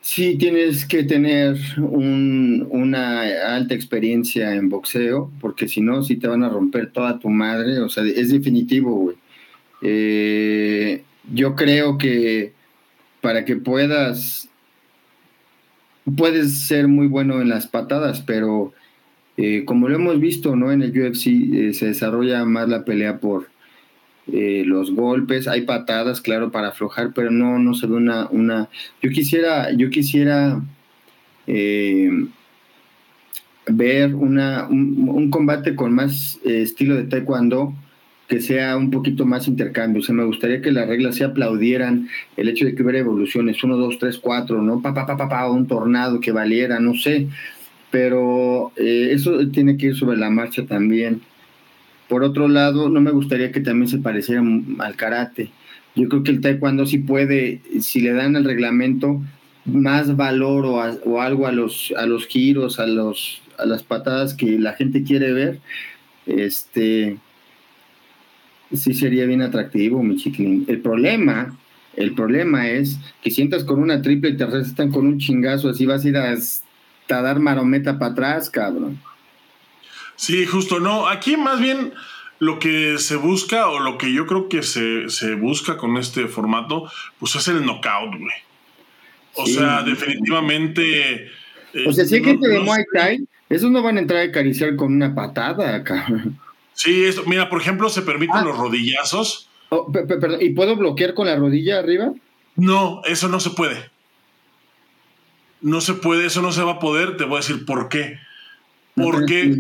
sí 0.08 0.38
tienes 0.38 0.86
que 0.86 1.04
tener 1.04 1.58
una 1.78 3.22
alta 3.56 3.74
experiencia 3.74 4.56
en 4.56 4.70
boxeo, 4.70 5.30
porque 5.42 5.68
si 5.68 5.82
no, 5.82 6.02
sí 6.02 6.16
te 6.16 6.30
van 6.30 6.44
a 6.44 6.50
romper 6.50 6.92
toda 6.92 7.20
tu 7.20 7.30
madre, 7.30 7.80
o 7.80 7.90
sea, 7.90 8.06
es 8.06 8.32
definitivo, 8.32 8.96
güey. 8.96 9.18
Eh, 9.82 11.04
yo 11.34 11.56
creo 11.56 11.98
que 11.98 12.54
para 13.20 13.44
que 13.44 13.58
puedas, 13.58 14.48
puedes 16.16 16.68
ser 16.68 16.88
muy 16.88 17.08
bueno 17.08 17.42
en 17.42 17.50
las 17.50 17.68
patadas, 17.68 18.22
pero 18.22 18.74
eh, 19.38 19.66
como 19.66 19.90
lo 19.90 19.96
hemos 19.96 20.20
visto, 20.20 20.56
¿no? 20.56 20.72
En 20.72 20.82
el 20.82 20.92
UFC 20.92 21.28
eh, 21.28 21.74
se 21.74 21.88
desarrolla 21.88 22.46
más 22.46 22.70
la 22.70 22.86
pelea 22.86 23.20
por 23.20 23.50
eh, 24.32 24.64
los 24.66 24.92
golpes, 24.92 25.48
hay 25.48 25.62
patadas, 25.62 26.22
claro, 26.22 26.52
para 26.52 26.70
aflojar, 26.70 27.14
pero 27.14 27.32
no, 27.32 27.60
no 27.60 27.74
se 27.74 27.88
ve 27.88 27.96
una, 27.96 28.28
una. 28.30 28.70
Yo 29.02 29.10
quisiera, 29.10 29.72
yo 29.72 29.90
quisiera 29.90 30.62
ver 33.70 34.16
una, 34.16 34.68
un, 34.68 35.30
combate 35.30 35.76
con 35.76 35.94
más 35.94 36.40
estilo 36.44 36.96
de 36.96 37.04
taekwondo 37.04 37.74
que 38.28 38.42
sea 38.42 38.76
un 38.76 38.92
poquito 38.92 39.26
más 39.26 39.48
intercambio. 39.48 40.02
O 40.02 40.04
sea, 40.04 40.14
me 40.14 40.26
gustaría 40.26 40.62
que 40.62 40.72
las 40.72 40.88
reglas 40.88 41.16
se 41.16 41.24
aplaudieran 41.24 42.10
el 42.36 42.50
hecho 42.50 42.66
de 42.66 42.76
que 42.76 42.84
hubiera 42.84 43.00
evoluciones, 43.00 43.64
uno, 43.64 43.78
dos, 43.78 43.98
tres, 44.00 44.18
cuatro, 44.18 44.62
¿no? 44.62 44.82
Pa, 44.82 44.94
pa, 44.94 45.06
pa, 45.06 45.16
pa, 45.16 45.30
pa 45.30 45.50
un 45.50 45.68
tornado 45.68 46.20
que 46.20 46.32
valiera, 46.32 46.80
no 46.80 46.94
sé. 46.94 47.28
Pero 47.90 48.74
eh, 48.76 49.10
eso 49.14 49.48
tiene 49.50 49.78
que 49.78 49.88
ir 49.88 49.96
sobre 49.96 50.18
la 50.18 50.30
marcha 50.30 50.66
también. 50.66 51.22
Por 52.10 52.24
otro 52.24 52.48
lado, 52.48 52.90
no 52.90 53.02
me 53.02 53.12
gustaría 53.12 53.52
que 53.52 53.62
también 53.62 53.88
se 53.88 53.98
pareciera 53.98 54.42
al 54.80 54.96
karate. 54.96 55.50
Yo 55.96 56.10
creo 56.10 56.24
que 56.24 56.32
el 56.32 56.42
taekwondo 56.42 56.86
sí 56.86 57.00
puede, 57.00 57.62
si 57.82 58.02
le 58.02 58.14
dan 58.14 58.36
al 58.36 58.44
reglamento 58.44 59.22
más 59.66 60.16
valor 60.16 60.66
o, 60.66 60.76
o 61.10 61.22
algo 61.22 61.48
a 61.48 61.52
los, 61.52 61.94
a 61.98 62.06
los 62.06 62.28
giros, 62.28 62.80
a, 62.80 62.88
los, 62.88 63.42
a 63.58 63.66
las 63.66 63.84
patadas 63.84 64.34
que 64.34 64.60
la 64.60 64.74
gente 64.74 65.04
quiere 65.04 65.34
ver, 65.34 65.60
este, 66.26 67.18
sí 68.74 68.94
sería 68.94 69.26
bien 69.26 69.42
atractivo, 69.42 70.02
mi 70.04 70.18
chiquilín. 70.18 70.66
El 70.68 70.82
problema, 70.82 71.58
el 71.96 72.14
problema 72.14 72.70
es 72.70 72.98
que 73.22 73.32
sientas 73.32 73.64
con 73.64 73.80
una 73.80 74.02
triple 74.02 74.32
y 74.32 74.38
te 74.38 74.46
restan 74.46 74.92
con 74.92 75.08
un 75.08 75.18
chingazo, 75.18 75.70
así 75.70 75.86
vas 75.86 76.06
a 76.06 76.08
ir 76.08 76.18
a, 76.18 76.36
dar 77.08 77.40
marometa 77.40 77.98
para 77.98 78.12
atrás, 78.12 78.50
cabrón. 78.50 79.00
Sí, 80.16 80.46
justo, 80.46 80.80
no. 80.80 81.08
Aquí 81.08 81.38
más 81.38 81.60
bien 81.60 81.94
lo 82.40 82.60
que 82.60 82.98
se 82.98 83.16
busca 83.16 83.70
o 83.70 83.80
lo 83.80 83.98
que 83.98 84.14
yo 84.14 84.26
creo 84.26 84.50
que 84.50 84.64
se, 84.64 85.36
busca 85.36 85.78
con 85.78 85.98
este 85.98 86.28
formato, 86.28 86.90
pues 87.20 87.36
es 87.36 87.48
el 87.48 87.66
knockout, 87.66 88.18
güey. 88.18 88.36
O 89.34 89.46
sea, 89.46 89.84
definitivamente... 89.84 91.30
o 91.86 91.92
sea, 91.94 92.06
si 92.06 92.16
hay 92.16 92.22
eh, 92.22 92.26
gente 92.26 92.48
de 92.48 92.60
Muay 92.60 92.84
Thai, 92.92 93.28
esos 93.50 93.72
no 93.72 93.82
van 93.84 93.98
a 93.98 94.02
entrar 94.02 94.22
a 94.22 94.26
acariciar 94.26 94.76
con 94.76 94.94
una 94.94 95.14
patada, 95.14 95.84
cabrón. 95.84 96.40
Sí, 96.78 97.06
esto, 97.06 97.24
mira, 97.26 97.50
por 97.50 97.60
ejemplo, 97.60 97.90
se 97.90 98.04
permiten 98.04 98.38
ah. 98.38 98.44
los 98.44 98.56
rodillazos. 98.56 99.50
Oh, 99.70 99.92
¿Y 100.40 100.52
puedo 100.52 100.76
bloquear 100.76 101.16
con 101.16 101.26
la 101.26 101.36
rodilla 101.36 101.80
arriba? 101.80 102.14
No, 102.56 103.02
eso 103.06 103.28
no 103.30 103.40
se 103.40 103.50
puede. 103.50 103.90
No 105.60 105.82
se 105.82 105.96
puede, 105.96 106.28
eso 106.28 106.44
no 106.44 106.52
se 106.52 106.62
va 106.62 106.74
a 106.74 106.80
poder. 106.80 107.18
Te 107.18 107.24
voy 107.24 107.38
a 107.38 107.40
decir 107.40 107.66
por 107.66 107.90
qué. 107.90 108.20
Porque 108.94 109.58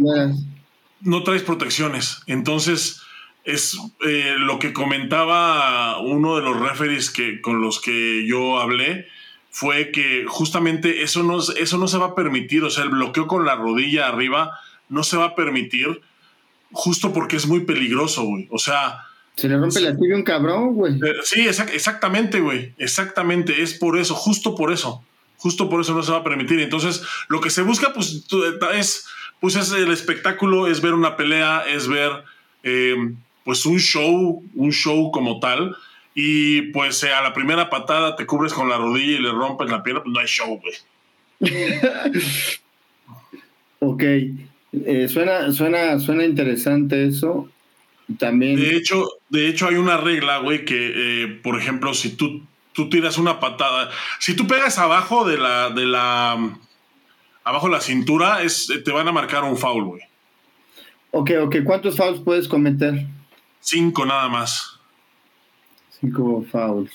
no 1.01 1.23
traes 1.23 1.41
protecciones. 1.41 2.21
Entonces, 2.27 3.01
es 3.45 3.75
eh, 4.05 4.35
lo 4.37 4.59
que 4.59 4.71
comentaba 4.71 5.99
uno 5.99 6.35
de 6.35 6.43
los 6.43 6.59
referees 6.59 7.09
que, 7.09 7.41
con 7.41 7.61
los 7.61 7.81
que 7.81 8.27
yo 8.27 8.59
hablé, 8.59 9.07
fue 9.49 9.89
que 9.89 10.25
justamente 10.27 11.01
eso 11.01 11.23
no, 11.23 11.39
eso 11.39 11.77
no 11.79 11.87
se 11.87 11.97
va 11.97 12.07
a 12.07 12.15
permitir. 12.15 12.63
O 12.63 12.69
sea, 12.69 12.83
el 12.83 12.91
bloqueo 12.91 13.25
con 13.25 13.43
la 13.43 13.55
rodilla 13.55 14.07
arriba 14.07 14.59
no 14.87 15.01
se 15.01 15.17
va 15.17 15.25
a 15.25 15.35
permitir 15.35 15.99
justo 16.71 17.13
porque 17.13 17.35
es 17.35 17.47
muy 17.47 17.61
peligroso, 17.61 18.23
güey. 18.23 18.47
O 18.51 18.57
sea. 18.57 19.05
Se 19.35 19.47
le 19.47 19.57
rompe 19.57 19.79
la 19.79 19.95
tibia 19.95 20.15
a 20.15 20.17
un 20.17 20.23
cabrón, 20.23 20.73
güey. 20.73 20.95
Eh, 20.95 21.13
sí, 21.23 21.47
exactamente, 21.47 22.39
güey. 22.39 22.73
Exactamente. 22.77 23.61
Es 23.61 23.73
por 23.73 23.97
eso, 23.97 24.15
justo 24.15 24.55
por 24.55 24.71
eso. 24.71 25.03
Justo 25.37 25.69
por 25.69 25.81
eso 25.81 25.93
no 25.93 26.01
se 26.01 26.11
va 26.11 26.19
a 26.19 26.23
permitir. 26.23 26.59
Entonces, 26.59 27.03
lo 27.27 27.39
que 27.39 27.51
se 27.51 27.61
busca, 27.61 27.93
pues, 27.93 28.25
es, 28.73 29.05
pues, 29.39 29.55
es 29.55 29.71
el 29.71 29.91
espectáculo, 29.91 30.67
es 30.67 30.81
ver 30.81 30.95
una 30.95 31.15
pelea, 31.15 31.63
es 31.67 31.87
ver, 31.87 32.11
em, 32.63 33.15
pues, 33.43 33.65
un 33.67 33.79
show, 33.79 34.43
un 34.55 34.71
show 34.71 35.11
como 35.11 35.39
tal. 35.39 35.75
Y 36.19 36.63
pues 36.71 37.03
a 37.03 37.21
la 37.21 37.31
primera 37.31 37.69
patada 37.69 38.15
te 38.15 38.25
cubres 38.25 38.51
con 38.51 38.67
la 38.69 38.77
rodilla 38.77 39.19
y 39.19 39.21
le 39.21 39.31
rompes 39.31 39.69
la 39.69 39.83
pierna, 39.83 40.01
pues 40.01 40.11
no 40.11 40.19
hay 40.19 40.25
show, 40.25 40.59
güey. 40.59 40.75
ok. 43.79 44.03
Eh, 44.85 45.07
suena, 45.07 45.51
suena, 45.51 45.99
suena 45.99 46.25
interesante 46.25 47.05
eso. 47.05 47.49
También. 48.19 48.55
De 48.55 48.75
hecho, 48.75 49.05
de 49.29 49.49
hecho, 49.49 49.67
hay 49.67 49.75
una 49.75 49.97
regla, 49.97 50.39
güey, 50.39 50.63
que, 50.63 51.23
eh, 51.23 51.27
por 51.43 51.59
ejemplo, 51.59 51.93
si 51.93 52.15
tú, 52.15 52.41
tú 52.73 52.89
tiras 52.89 53.17
una 53.17 53.39
patada, 53.39 53.89
si 54.19 54.35
tú 54.35 54.47
pegas 54.47 54.77
abajo 54.77 55.27
de 55.27 55.37
la, 55.37 55.69
de 55.71 55.85
la, 55.85 56.57
abajo 57.43 57.67
de 57.67 57.73
la 57.73 57.81
cintura, 57.81 58.43
es, 58.43 58.71
te 58.85 58.91
van 58.91 59.07
a 59.07 59.11
marcar 59.11 59.43
un 59.43 59.57
foul, 59.57 59.83
güey. 59.83 60.01
Ok, 61.11 61.31
ok. 61.43 61.55
¿Cuántos 61.65 61.97
fouls 61.97 62.21
puedes 62.21 62.47
cometer? 62.47 63.05
Cinco 63.59 64.05
nada 64.05 64.29
más. 64.29 64.79
Cinco 65.99 66.45
fouls. 66.49 66.91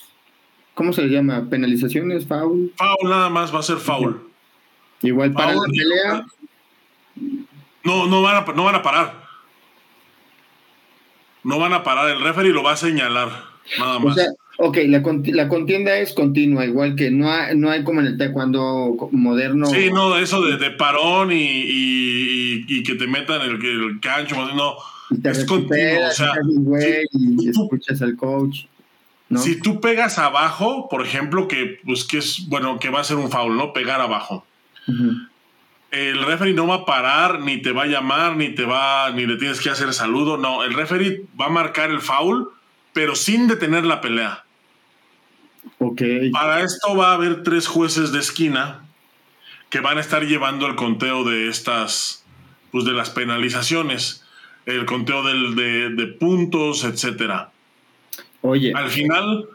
¿Cómo 0.73 0.93
se 0.93 1.03
le 1.03 1.09
llama? 1.09 1.47
¿Penalizaciones? 1.49 2.25
¿Foul? 2.25 2.73
Foul 2.75 3.09
nada 3.09 3.29
más 3.29 3.53
va 3.53 3.59
a 3.59 3.63
ser 3.63 3.77
foul. 3.77 4.27
Igual 5.03 5.33
para 5.33 5.53
la 5.53 5.61
pelea. 5.65 6.25
No, 7.83 8.07
no 8.07 8.21
van, 8.21 8.37
a, 8.37 8.53
no 8.53 8.63
van 8.63 8.75
a 8.75 8.81
parar. 8.81 9.23
No 11.43 11.59
van 11.59 11.73
a 11.73 11.83
parar. 11.83 12.09
El 12.09 12.21
referee 12.21 12.51
lo 12.51 12.63
va 12.63 12.73
a 12.73 12.77
señalar. 12.77 13.29
Nada 13.77 13.99
más. 13.99 14.13
O 14.13 14.19
sea, 14.19 14.29
ok, 14.57 14.77
la, 14.85 15.47
contienda 15.49 15.97
es 15.97 16.13
continua, 16.13 16.65
igual 16.65 16.95
que 16.95 17.11
no 17.11 17.31
hay, 17.31 17.55
no 17.57 17.69
hay 17.69 17.83
como 17.83 17.99
en 17.99 18.07
el 18.07 18.17
taekwondo 18.17 19.09
moderno. 19.11 19.65
Sí, 19.65 19.89
no, 19.91 20.17
eso 20.17 20.41
de, 20.41 20.71
parón 20.71 21.29
y, 21.31 22.83
que 22.83 22.95
te 22.95 23.07
metan 23.07 23.41
el, 23.41 23.63
el 23.63 23.99
cancho, 23.99 24.35
no. 24.53 24.75
es 25.23 25.45
continuo. 25.45 26.07
O 26.07 26.11
sea, 26.11 26.33
y 27.11 27.49
escuchas 27.49 28.01
al 28.01 28.15
coach. 28.15 28.65
Si 29.35 29.59
tú 29.59 29.81
pegas 29.81 30.19
abajo, 30.19 30.87
por 30.89 31.03
ejemplo, 31.03 31.47
que 31.47 31.79
pues 31.83 32.03
que 32.03 32.19
es 32.19 32.47
bueno, 32.49 32.79
que 32.79 32.89
va 32.89 33.01
a 33.01 33.03
ser 33.03 33.17
un 33.17 33.31
foul, 33.31 33.57
¿no? 33.57 33.73
Pegar 33.73 33.99
abajo 33.99 34.45
el 35.93 36.23
referee 36.23 36.55
no 36.55 36.65
va 36.65 36.75
a 36.75 36.85
parar, 36.85 37.41
ni 37.41 37.61
te 37.61 37.71
va 37.71 37.83
a 37.83 37.85
llamar, 37.85 38.35
ni 38.35 38.49
te 38.49 38.65
va, 38.65 39.11
ni 39.11 39.27
le 39.27 39.37
tienes 39.37 39.61
que 39.61 39.69
hacer 39.69 39.93
saludo. 39.93 40.37
No, 40.37 40.63
el 40.63 40.73
referee 40.73 41.23
va 41.39 41.45
a 41.45 41.49
marcar 41.49 41.91
el 41.91 42.01
foul, 42.01 42.49
pero 42.93 43.15
sin 43.15 43.47
detener 43.47 43.85
la 43.85 44.01
pelea. 44.01 44.43
Ok. 45.77 46.01
Para 46.31 46.61
esto 46.61 46.97
va 46.97 47.11
a 47.11 47.13
haber 47.13 47.43
tres 47.43 47.67
jueces 47.67 48.11
de 48.11 48.19
esquina 48.19 48.85
que 49.69 49.81
van 49.81 49.99
a 49.99 50.01
estar 50.01 50.25
llevando 50.25 50.65
el 50.65 50.73
conteo 50.75 51.23
de 51.23 51.47
estas, 51.47 52.25
pues 52.71 52.85
de 52.85 52.93
las 52.93 53.11
penalizaciones, 53.11 54.25
el 54.65 54.85
conteo 54.85 55.21
de, 55.21 56.15
puntos, 56.19 56.85
etcétera. 56.85 57.51
Oye. 58.41 58.73
Al 58.73 58.89
final, 58.89 59.45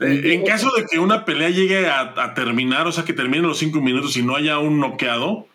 eh, 0.00 0.34
en 0.34 0.44
caso 0.44 0.70
de 0.76 0.84
que 0.84 0.98
una 0.98 1.24
pelea 1.24 1.48
llegue 1.48 1.88
a, 1.88 2.12
a, 2.14 2.34
terminar, 2.34 2.86
o 2.86 2.92
sea, 2.92 3.06
que 3.06 3.14
termine 3.14 3.46
los 3.46 3.56
cinco 3.56 3.80
minutos 3.80 4.18
y 4.18 4.22
no 4.22 4.36
haya 4.36 4.58
un 4.58 4.80
noqueado, 4.80 5.47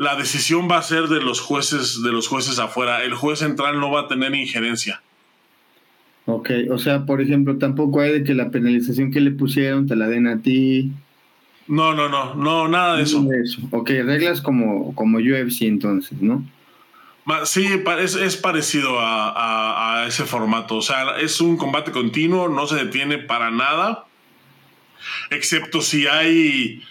la 0.00 0.16
decisión 0.16 0.66
va 0.66 0.78
a 0.78 0.82
ser 0.82 1.08
de 1.08 1.20
los 1.20 1.40
jueces, 1.40 2.02
de 2.02 2.10
los 2.10 2.26
jueces 2.26 2.58
afuera. 2.58 3.04
El 3.04 3.12
juez 3.12 3.40
central 3.40 3.78
no 3.78 3.90
va 3.90 4.00
a 4.00 4.08
tener 4.08 4.34
injerencia. 4.34 5.02
Ok, 6.24 6.50
o 6.70 6.78
sea, 6.78 7.04
por 7.04 7.20
ejemplo, 7.20 7.58
tampoco 7.58 8.00
hay 8.00 8.12
de 8.12 8.24
que 8.24 8.32
la 8.32 8.50
penalización 8.50 9.10
que 9.10 9.20
le 9.20 9.30
pusieron 9.30 9.86
te 9.86 9.96
la 9.96 10.08
den 10.08 10.26
a 10.26 10.40
ti. 10.40 10.90
No, 11.68 11.94
no, 11.94 12.08
no, 12.08 12.34
no, 12.34 12.66
nada 12.66 12.96
de 12.96 13.02
eso. 13.02 13.22
eso. 13.44 13.60
Ok, 13.72 13.90
reglas 13.90 14.40
como, 14.40 14.94
como 14.94 15.18
UFC 15.18 15.64
entonces, 15.64 16.22
¿no? 16.22 16.46
Sí, 17.44 17.68
es, 17.98 18.14
es 18.14 18.38
parecido 18.38 18.98
a, 19.00 20.00
a, 20.00 20.06
ese 20.06 20.24
formato. 20.24 20.76
O 20.76 20.82
sea, 20.82 21.18
es 21.20 21.42
un 21.42 21.58
combate 21.58 21.90
continuo, 21.90 22.48
no 22.48 22.66
se 22.66 22.76
detiene 22.76 23.18
para 23.18 23.50
nada, 23.50 24.06
excepto 25.28 25.82
si 25.82 26.06
hay 26.06 26.82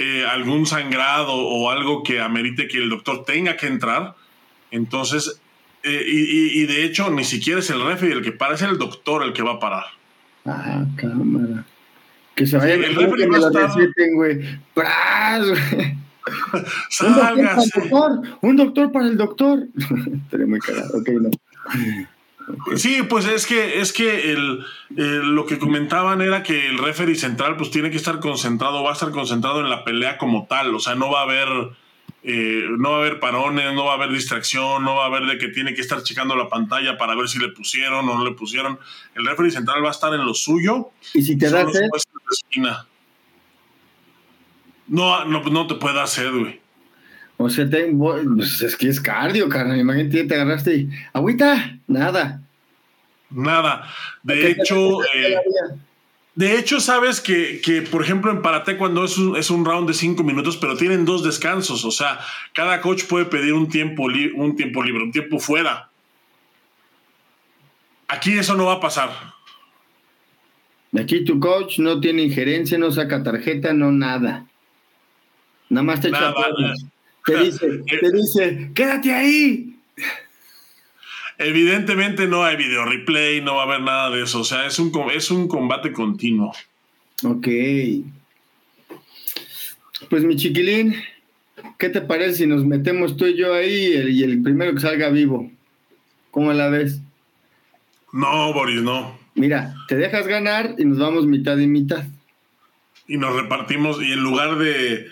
eh, 0.00 0.24
algún 0.24 0.64
sangrado 0.64 1.34
o 1.34 1.70
algo 1.70 2.04
que 2.04 2.20
amerite 2.20 2.68
que 2.68 2.78
el 2.78 2.88
doctor 2.88 3.24
tenga 3.24 3.56
que 3.56 3.66
entrar. 3.66 4.14
Entonces, 4.70 5.40
eh, 5.82 6.04
y, 6.06 6.66
de 6.66 6.84
hecho, 6.84 7.10
ni 7.10 7.24
siquiera 7.24 7.58
es 7.58 7.68
el 7.70 7.84
referee 7.84 8.14
el 8.14 8.22
que 8.22 8.30
para, 8.30 8.54
es 8.54 8.62
el 8.62 8.78
doctor 8.78 9.24
el 9.24 9.32
que 9.32 9.42
va 9.42 9.54
a 9.54 9.58
parar. 9.58 9.86
Ah, 10.46 10.84
cámara. 10.94 11.64
Que 12.36 12.46
se 12.46 12.58
vaya 12.58 12.74
el 12.74 12.94
referee 12.94 13.26
va 13.26 13.38
a 13.38 13.40
estar... 13.40 13.70
güey. 14.14 14.38
un, 17.00 17.36
doctor 17.36 17.42
para 17.42 17.68
el 17.68 17.74
doctor, 17.74 18.20
un 18.40 18.56
doctor 18.56 18.92
para 18.92 19.06
el 19.06 19.16
doctor. 19.16 19.66
Muy 20.46 20.60
cagado, 20.60 20.98
ok, 20.98 21.08
no. 21.08 21.30
Sí, 22.76 23.02
pues 23.02 23.26
es 23.26 23.46
que, 23.46 23.80
es 23.80 23.92
que 23.92 24.32
el, 24.32 24.64
lo 25.34 25.46
que 25.46 25.58
comentaban 25.58 26.20
era 26.22 26.42
que 26.42 26.68
el 26.68 26.78
referee 26.78 27.14
central 27.14 27.56
pues 27.56 27.70
tiene 27.70 27.90
que 27.90 27.96
estar 27.96 28.20
concentrado, 28.20 28.82
va 28.82 28.90
a 28.90 28.92
estar 28.94 29.10
concentrado 29.10 29.60
en 29.60 29.68
la 29.68 29.84
pelea 29.84 30.18
como 30.18 30.46
tal, 30.46 30.74
o 30.74 30.80
sea, 30.80 30.94
no 30.94 31.10
va 31.10 31.20
a 31.20 31.22
haber, 31.24 31.48
eh, 32.22 32.66
no 32.78 32.90
va 32.90 32.96
a 32.96 33.00
haber 33.00 33.20
parones, 33.20 33.74
no 33.74 33.84
va 33.84 33.92
a 33.92 33.94
haber 33.96 34.12
distracción, 34.12 34.84
no 34.84 34.96
va 34.96 35.04
a 35.04 35.06
haber 35.06 35.26
de 35.26 35.38
que 35.38 35.48
tiene 35.48 35.74
que 35.74 35.80
estar 35.80 36.02
checando 36.02 36.36
la 36.36 36.48
pantalla 36.48 36.96
para 36.96 37.14
ver 37.14 37.28
si 37.28 37.38
le 37.38 37.48
pusieron 37.48 38.08
o 38.08 38.14
no 38.14 38.24
le 38.24 38.32
pusieron. 38.32 38.78
El 39.14 39.26
referee 39.26 39.50
central 39.50 39.82
va 39.84 39.88
a 39.88 39.92
estar 39.92 40.14
en 40.14 40.24
lo 40.24 40.34
suyo. 40.34 40.90
Y 41.14 41.22
si 41.22 41.36
te 41.36 41.50
da 41.50 41.66
sed. 41.70 41.88
No, 44.86 45.24
no, 45.26 45.42
no 45.42 45.66
te 45.66 45.74
puede 45.74 46.00
hacer, 46.00 46.32
güey. 46.32 46.60
O 47.38 47.48
sea, 47.48 47.70
te, 47.70 47.86
pues 47.86 48.60
es 48.62 48.76
que 48.76 48.88
es 48.88 49.00
cardio, 49.00 49.48
carnal. 49.48 49.78
Imagínate, 49.78 50.24
te 50.24 50.34
agarraste 50.34 50.74
y, 50.74 50.90
agüita, 51.12 51.78
nada. 51.86 52.42
Nada. 53.30 53.88
De 54.24 54.50
hecho, 54.50 55.02
eh, 55.14 55.36
de 56.34 56.58
hecho, 56.58 56.80
sabes 56.80 57.20
que, 57.20 57.60
que, 57.60 57.82
por 57.82 58.02
ejemplo, 58.02 58.32
en 58.32 58.42
Parate 58.42 58.76
cuando 58.76 59.04
es 59.04 59.18
un, 59.18 59.36
es 59.36 59.50
un 59.50 59.64
round 59.64 59.86
de 59.88 59.94
cinco 59.94 60.24
minutos, 60.24 60.56
pero 60.56 60.76
tienen 60.76 61.04
dos 61.04 61.22
descansos. 61.22 61.84
O 61.84 61.92
sea, 61.92 62.18
cada 62.54 62.80
coach 62.80 63.04
puede 63.04 63.24
pedir 63.24 63.52
un 63.52 63.68
tiempo, 63.68 64.04
un 64.04 64.56
tiempo 64.56 64.82
libre, 64.82 65.04
un 65.04 65.12
tiempo 65.12 65.38
fuera. 65.38 65.90
Aquí 68.08 68.32
eso 68.32 68.56
no 68.56 68.66
va 68.66 68.74
a 68.74 68.80
pasar. 68.80 69.10
Aquí 70.98 71.24
tu 71.24 71.38
coach 71.38 71.78
no 71.78 72.00
tiene 72.00 72.22
injerencia, 72.22 72.78
no 72.78 72.90
saca 72.90 73.22
tarjeta, 73.22 73.72
no 73.72 73.92
nada. 73.92 74.46
Nada 75.68 75.84
más 75.84 76.00
te 76.00 76.08
echa 76.08 76.32
te 77.24 77.44
dice, 77.44 77.82
te 77.86 78.12
dice, 78.12 78.70
quédate 78.74 79.12
ahí. 79.12 79.74
Evidentemente 81.38 82.26
no 82.26 82.42
hay 82.42 82.56
video 82.56 82.84
replay, 82.84 83.40
no 83.40 83.54
va 83.54 83.62
a 83.62 83.66
haber 83.66 83.80
nada 83.82 84.10
de 84.10 84.24
eso. 84.24 84.40
O 84.40 84.44
sea, 84.44 84.66
es 84.66 84.78
un, 84.78 84.92
es 85.14 85.30
un 85.30 85.46
combate 85.46 85.92
continuo. 85.92 86.52
Ok. 87.24 87.46
Pues 90.10 90.24
mi 90.24 90.36
chiquilín, 90.36 90.96
¿qué 91.78 91.88
te 91.90 92.00
parece 92.00 92.38
si 92.38 92.46
nos 92.46 92.64
metemos 92.64 93.16
tú 93.16 93.26
y 93.26 93.36
yo 93.36 93.54
ahí 93.54 93.94
y 94.08 94.22
el, 94.22 94.42
primero 94.42 94.74
que 94.74 94.80
salga 94.80 95.10
vivo? 95.10 95.50
¿Cómo 96.32 96.52
la 96.52 96.68
ves? 96.68 97.00
No, 98.12 98.52
Boris, 98.52 98.82
no. 98.82 99.18
Mira, 99.34 99.74
te 99.86 99.96
dejas 99.96 100.26
ganar 100.26 100.74
y 100.76 100.84
nos 100.84 100.98
vamos 100.98 101.26
mitad 101.26 101.56
y 101.58 101.66
mitad. 101.68 102.04
Y 103.06 103.16
nos 103.16 103.34
repartimos, 103.34 104.02
y 104.02 104.12
en 104.12 104.20
lugar 104.20 104.58
de, 104.58 105.06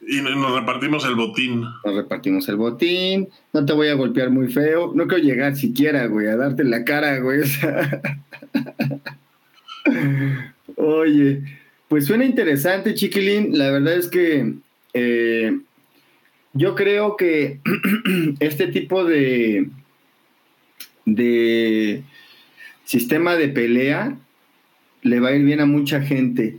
y 0.00 0.20
nos 0.20 0.54
repartimos 0.54 1.04
el 1.04 1.14
botín. 1.14 1.62
Nos 1.84 1.94
repartimos 1.94 2.48
el 2.48 2.56
botín. 2.56 3.28
No 3.52 3.64
te 3.64 3.72
voy 3.72 3.88
a 3.88 3.94
golpear 3.94 4.30
muy 4.30 4.52
feo. 4.52 4.92
No 4.94 5.06
quiero 5.06 5.22
llegar 5.22 5.56
siquiera, 5.56 6.06
güey, 6.06 6.28
a 6.28 6.36
darte 6.36 6.64
la 6.64 6.84
cara, 6.84 7.18
güey. 7.18 7.42
Oye, 10.76 11.42
pues 11.88 12.06
suena 12.06 12.24
interesante, 12.24 12.94
chiquilín. 12.94 13.58
La 13.58 13.70
verdad 13.70 13.94
es 13.94 14.08
que 14.08 14.54
eh, 14.94 15.58
yo 16.52 16.74
creo 16.74 17.16
que 17.16 17.60
este 18.40 18.68
tipo 18.68 19.04
de, 19.04 19.68
de 21.04 22.02
sistema 22.84 23.36
de 23.36 23.48
pelea 23.48 24.16
le 25.02 25.20
va 25.20 25.28
a 25.28 25.34
ir 25.34 25.44
bien 25.44 25.60
a 25.60 25.66
mucha 25.66 26.02
gente. 26.02 26.58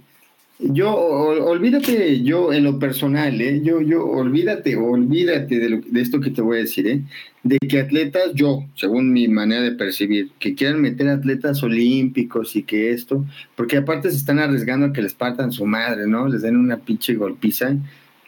Yo, 0.60 0.95
olvídate, 0.95 2.24
yo 2.24 2.51
en 2.51 2.64
lo 2.64 2.80
personal, 2.80 3.39
¿eh? 3.39 3.62
yo, 3.64 3.80
yo, 3.80 4.03
olvídate, 4.08 4.76
olvídate 4.76 5.60
de, 5.60 5.82
de 5.86 6.01
esto 6.01 6.20
que 6.20 6.32
te 6.32 6.41
voy 6.41 6.58
a 6.58 6.62
decir, 6.62 6.88
¿eh? 6.88 7.03
de 7.43 7.60
que 7.60 7.80
atletas, 7.80 8.32
yo, 8.34 8.66
según 8.76 9.14
mi 9.14 9.28
manera 9.28 9.62
de 9.62 9.74
percibir, 9.74 10.32
que 10.39 10.55
quieran 10.55 10.82
meter 10.82 11.10
atletas 11.10 11.62
olímpicos 11.62 12.55
y 12.55 12.64
que 12.64 12.89
esto, 12.89 13.24
porque 13.55 13.78
aparte 13.78 14.10
se 14.10 14.18
están 14.18 14.39
arriesgando 14.39 14.88
a 14.88 14.93
que 14.93 15.03
les 15.03 15.14
partan 15.14 15.51
su 15.51 15.66
madre, 15.68 16.08
¿no? 16.08 16.28
Les 16.28 16.41
den 16.41 16.58
una 16.58 16.78
pinche 16.78 17.14
golpiza 17.14 17.76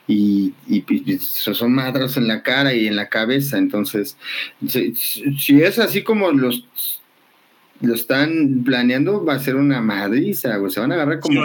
y, 0.07 0.53
y, 0.67 0.83
son 1.19 1.73
madras 1.73 2.15
en 2.15 2.27
la 2.27 2.43
cara 2.43 2.75
y 2.75 2.85
en 2.85 2.95
la 2.95 3.09
cabeza, 3.09 3.57
entonces, 3.57 4.17
si 4.67 5.61
es 5.61 5.79
así 5.79 6.03
como 6.03 6.31
los 6.31 6.98
lo 7.81 7.93
están 7.93 8.63
planeando, 8.65 9.23
va 9.23 9.35
a 9.35 9.39
ser 9.39 9.55
una 9.55 9.81
madriza, 9.81 10.57
güey. 10.57 10.71
Se 10.71 10.79
van 10.79 10.91
a 10.91 10.95
agarrar 10.95 11.19
como 11.19 11.41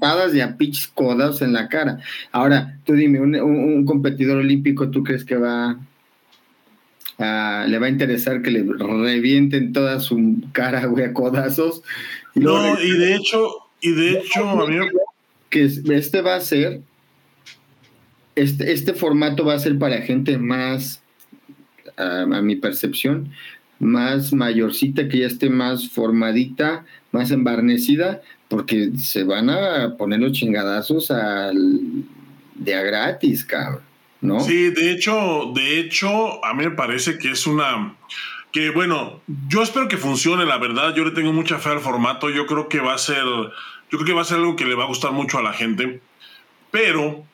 patadas 0.00 0.34
y 0.34 0.40
a 0.40 0.56
pinches 0.56 0.88
codas 0.88 1.40
en 1.40 1.52
la 1.52 1.68
cara. 1.68 1.98
Ahora, 2.30 2.78
tú 2.84 2.92
dime, 2.92 3.20
un, 3.20 3.84
competidor 3.86 4.38
olímpico, 4.38 4.90
¿tú 4.90 5.02
crees 5.02 5.24
que 5.24 5.36
va 5.36 5.78
a, 7.18 7.66
le 7.66 7.78
va 7.78 7.86
a 7.86 7.90
interesar 7.90 8.42
que 8.42 8.50
le 8.50 8.64
revienten 8.64 9.72
toda 9.72 10.00
su 10.00 10.42
cara, 10.52 10.84
güey, 10.86 11.06
a 11.06 11.14
codazos? 11.14 11.82
no, 12.34 12.78
y 12.80 12.90
de 12.90 13.14
hecho, 13.14 13.48
y 13.80 13.92
de 13.92 14.18
hecho, 14.18 14.48
amigo. 14.48 14.86
Que 15.48 15.64
este 15.64 16.20
va 16.20 16.36
a 16.36 16.40
ser, 16.40 16.80
este, 18.36 18.72
este 18.72 18.92
formato 18.94 19.44
va 19.44 19.54
a 19.54 19.58
ser 19.58 19.78
para 19.78 20.02
gente 20.02 20.38
más, 20.38 21.02
a 21.96 22.24
mi 22.40 22.56
percepción, 22.56 23.32
más 23.80 24.32
mayorcita, 24.32 25.08
que 25.08 25.18
ya 25.18 25.26
esté 25.26 25.50
más 25.50 25.88
formadita, 25.88 26.84
más 27.10 27.30
embarnecida, 27.32 28.22
porque 28.48 28.90
se 28.96 29.24
van 29.24 29.50
a 29.50 29.96
poner 29.96 30.20
los 30.20 30.32
chingadazos 30.32 31.10
al, 31.10 32.04
de 32.54 32.74
a 32.74 32.82
gratis, 32.82 33.44
cabrón, 33.44 33.82
¿no? 34.20 34.40
Sí, 34.40 34.70
de 34.70 34.92
hecho, 34.92 35.52
de 35.54 35.80
hecho, 35.80 36.44
a 36.44 36.54
mí 36.54 36.64
me 36.64 36.70
parece 36.72 37.18
que 37.18 37.30
es 37.30 37.46
una 37.46 37.94
que 38.52 38.70
bueno, 38.70 39.20
yo 39.48 39.62
espero 39.62 39.88
que 39.88 39.96
funcione, 39.96 40.44
la 40.44 40.58
verdad, 40.58 40.94
yo 40.94 41.04
le 41.04 41.12
tengo 41.12 41.32
mucha 41.32 41.58
fe 41.58 41.70
al 41.70 41.80
formato, 41.80 42.30
yo 42.30 42.46
creo 42.46 42.68
que 42.68 42.80
va 42.80 42.94
a 42.94 42.98
ser, 42.98 43.22
yo 43.24 43.52
creo 43.90 44.04
que 44.04 44.12
va 44.12 44.22
a 44.22 44.24
ser 44.24 44.38
algo 44.38 44.56
que 44.56 44.64
le 44.64 44.74
va 44.74 44.84
a 44.84 44.88
gustar 44.88 45.12
mucho 45.12 45.38
a 45.38 45.42
la 45.42 45.52
gente, 45.52 46.00
pero 46.70 47.24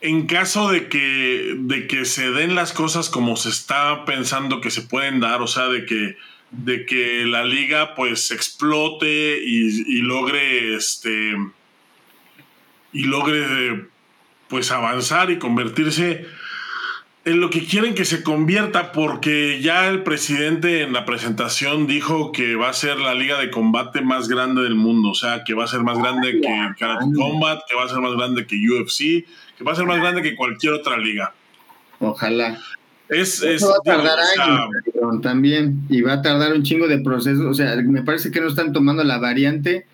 en 0.00 0.26
caso 0.26 0.70
de 0.70 0.88
que, 0.88 1.54
de 1.58 1.86
que 1.86 2.04
se 2.04 2.30
den 2.30 2.54
las 2.54 2.72
cosas 2.72 3.08
como 3.08 3.36
se 3.36 3.48
está 3.48 4.04
pensando 4.04 4.60
que 4.60 4.70
se 4.70 4.82
pueden 4.82 5.20
dar, 5.20 5.42
o 5.42 5.46
sea, 5.46 5.68
de 5.68 5.86
que, 5.86 6.16
de 6.50 6.86
que 6.86 7.24
la 7.24 7.44
liga 7.44 7.94
pues 7.94 8.30
explote 8.30 9.38
y, 9.42 10.02
logre 10.02 10.76
este 10.76 11.34
y 12.92 13.04
logre 13.04 13.86
pues 14.48 14.70
avanzar 14.70 15.30
y 15.30 15.38
convertirse 15.38 16.24
en 17.26 17.40
lo 17.40 17.50
que 17.50 17.66
quieren 17.66 17.96
que 17.96 18.04
se 18.04 18.22
convierta 18.22 18.92
porque 18.92 19.60
ya 19.60 19.88
el 19.88 20.04
presidente 20.04 20.82
en 20.82 20.92
la 20.92 21.04
presentación 21.04 21.88
dijo 21.88 22.30
que 22.30 22.54
va 22.54 22.68
a 22.68 22.72
ser 22.72 22.98
la 22.98 23.14
liga 23.14 23.40
de 23.40 23.50
combate 23.50 24.00
más 24.00 24.28
grande 24.28 24.62
del 24.62 24.76
mundo, 24.76 25.10
o 25.10 25.14
sea, 25.14 25.42
que 25.42 25.52
va 25.52 25.64
a 25.64 25.66
ser 25.66 25.80
más 25.80 25.98
grande 25.98 26.40
que 26.40 26.48
Karate 26.78 27.06
Combat, 27.16 27.62
que 27.68 27.74
va 27.74 27.84
a 27.84 27.88
ser 27.88 27.98
más 27.98 28.12
grande 28.12 28.46
que 28.46 28.56
UFC, 28.56 29.26
que 29.58 29.64
va 29.64 29.72
a 29.72 29.74
ser 29.74 29.86
más 29.86 29.98
grande 29.98 30.22
que 30.22 30.36
cualquier 30.36 30.74
otra 30.74 30.96
liga. 30.98 31.34
Ojalá. 31.98 32.60
Es, 33.08 33.42
Eso 33.42 33.70
va 33.70 33.76
a 33.76 33.96
tardar 33.96 34.18
años 34.38 35.20
también 35.20 35.80
y 35.88 36.02
va 36.02 36.14
a 36.14 36.22
tardar 36.22 36.52
un 36.52 36.62
chingo 36.62 36.86
de 36.86 36.98
proceso. 36.98 37.48
O 37.48 37.54
sea, 37.54 37.74
me 37.74 38.02
parece 38.02 38.30
que 38.30 38.40
no 38.40 38.46
están 38.46 38.72
tomando 38.72 39.02
la 39.02 39.18
variante. 39.18 39.86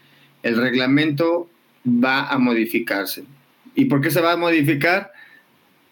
El 0.43 0.59
reglamento 0.59 1.49
va 1.87 2.29
a 2.29 2.37
modificarse. 2.37 3.25
¿Y 3.75 3.87
por 3.87 4.03
qué 4.03 4.11
se 4.11 4.21
va 4.21 4.33
a 4.33 4.37
modificar? 4.37 5.13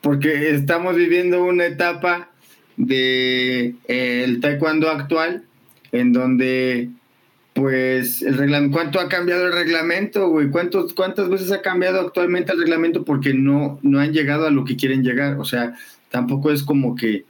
Porque 0.00 0.50
estamos 0.50 0.96
viviendo 0.96 1.44
una 1.44 1.66
etapa 1.66 2.30
de 2.76 3.74
eh, 3.88 4.24
el 4.24 4.40
taekwondo 4.40 4.88
actual 4.88 5.44
en 5.92 6.12
donde 6.12 6.90
pues 7.52 8.22
el 8.22 8.38
reglamento, 8.38 8.76
¿cuánto 8.76 9.00
ha 9.00 9.08
cambiado 9.08 9.46
el 9.46 9.52
reglamento, 9.52 10.28
güey? 10.28 10.50
¿Cuántos, 10.50 10.94
¿Cuántas 10.94 11.28
veces 11.28 11.50
ha 11.52 11.62
cambiado 11.62 12.00
actualmente 12.00 12.52
el 12.52 12.60
reglamento 12.60 13.04
porque 13.04 13.34
no, 13.34 13.78
no 13.82 14.00
han 14.00 14.12
llegado 14.12 14.46
a 14.46 14.50
lo 14.50 14.64
que 14.64 14.76
quieren 14.76 15.02
llegar? 15.02 15.38
O 15.38 15.44
sea, 15.44 15.74
tampoco 16.10 16.52
es 16.52 16.62
como 16.62 16.94
que, 16.94 17.24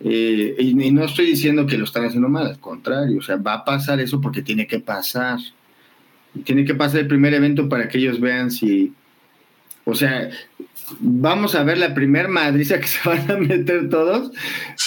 eh, 0.00 0.56
y, 0.58 0.74
no 0.92 1.04
estoy 1.04 1.26
diciendo 1.26 1.66
que 1.66 1.76
lo 1.76 1.84
están 1.84 2.04
haciendo 2.04 2.28
mal, 2.28 2.46
al 2.46 2.60
contrario, 2.60 3.18
o 3.18 3.22
sea, 3.22 3.36
va 3.36 3.54
a 3.54 3.64
pasar 3.64 4.00
eso 4.00 4.20
porque 4.20 4.42
tiene 4.42 4.66
que 4.66 4.80
pasar. 4.80 5.38
Tiene 6.44 6.64
que 6.64 6.74
pasar 6.74 7.00
el 7.00 7.08
primer 7.08 7.34
evento 7.34 7.68
para 7.68 7.88
que 7.88 7.98
ellos 7.98 8.20
vean 8.20 8.50
si, 8.50 8.92
o 9.84 9.94
sea, 9.94 10.30
vamos 11.00 11.54
a 11.54 11.62
ver 11.64 11.78
la 11.78 11.94
primer 11.94 12.28
madriza 12.28 12.80
que 12.80 12.86
se 12.88 13.08
van 13.08 13.30
a 13.30 13.36
meter 13.36 13.88
todos, 13.88 14.32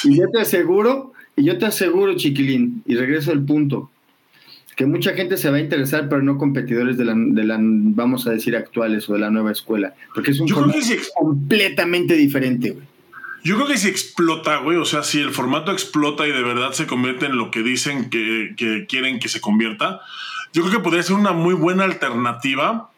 y 0.03 0.17
yo 0.17 0.29
te 0.29 0.41
aseguro, 0.41 1.13
y 1.35 1.45
yo 1.45 1.57
te 1.57 1.65
aseguro, 1.65 2.15
chiquilín, 2.15 2.83
y 2.85 2.95
regreso 2.95 3.31
al 3.31 3.43
punto, 3.43 3.89
que 4.75 4.85
mucha 4.85 5.13
gente 5.13 5.37
se 5.37 5.49
va 5.49 5.57
a 5.57 5.61
interesar, 5.61 6.09
pero 6.09 6.23
no 6.23 6.37
competidores 6.37 6.97
de 6.97 7.05
la, 7.05 7.13
de 7.15 7.43
la 7.43 7.57
vamos 7.59 8.27
a 8.27 8.31
decir, 8.31 8.55
actuales 8.55 9.09
o 9.09 9.13
de 9.13 9.19
la 9.19 9.29
nueva 9.29 9.51
escuela, 9.51 9.93
porque 10.13 10.31
es 10.31 10.39
un 10.39 10.47
formato 10.47 10.79
completamente 11.15 12.15
diferente, 12.15 12.71
güey. 12.71 12.91
Yo 13.43 13.55
creo 13.55 13.67
que 13.67 13.77
si 13.77 13.87
explota, 13.87 14.57
güey, 14.57 14.77
o 14.77 14.85
sea, 14.85 15.01
si 15.01 15.19
el 15.19 15.31
formato 15.31 15.71
explota 15.71 16.27
y 16.27 16.31
de 16.31 16.43
verdad 16.43 16.73
se 16.73 16.85
convierte 16.85 17.25
en 17.25 17.37
lo 17.37 17.49
que 17.49 17.63
dicen 17.63 18.11
que, 18.11 18.53
que 18.55 18.85
quieren 18.87 19.17
que 19.17 19.29
se 19.29 19.41
convierta, 19.41 20.01
yo 20.53 20.61
creo 20.61 20.77
que 20.77 20.83
podría 20.83 21.01
ser 21.01 21.15
una 21.15 21.31
muy 21.31 21.55
buena 21.55 21.85
alternativa 21.85 22.91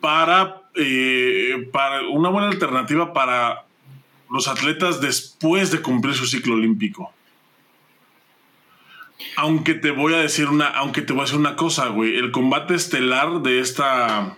para, 0.00 0.62
eh, 0.76 1.68
para 1.72 2.02
una 2.08 2.28
buena 2.28 2.48
alternativa 2.48 3.12
para 3.12 3.64
los 4.30 4.48
atletas 4.48 5.00
después 5.00 5.70
de 5.70 5.80
cumplir 5.80 6.14
su 6.14 6.26
ciclo 6.26 6.54
olímpico. 6.54 7.12
Aunque 9.36 9.74
te 9.74 9.90
voy 9.90 10.14
a 10.14 10.18
decir 10.18 10.48
una, 10.48 10.68
aunque 10.68 11.02
te 11.02 11.12
voy 11.12 11.20
a 11.20 11.24
decir 11.24 11.38
una 11.38 11.56
cosa, 11.56 11.88
güey. 11.88 12.16
El 12.16 12.30
combate 12.30 12.74
estelar 12.74 13.42
de 13.42 13.60
esta. 13.60 14.36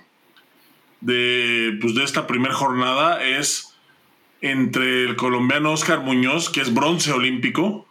De, 1.00 1.78
pues 1.80 1.94
de 1.94 2.02
esta 2.02 2.26
primera 2.26 2.54
jornada 2.54 3.22
es 3.22 3.76
entre 4.40 5.04
el 5.04 5.14
colombiano 5.14 5.72
Oscar 5.72 6.00
Muñoz, 6.00 6.50
que 6.50 6.60
es 6.60 6.74
bronce 6.74 7.12
olímpico, 7.12 7.86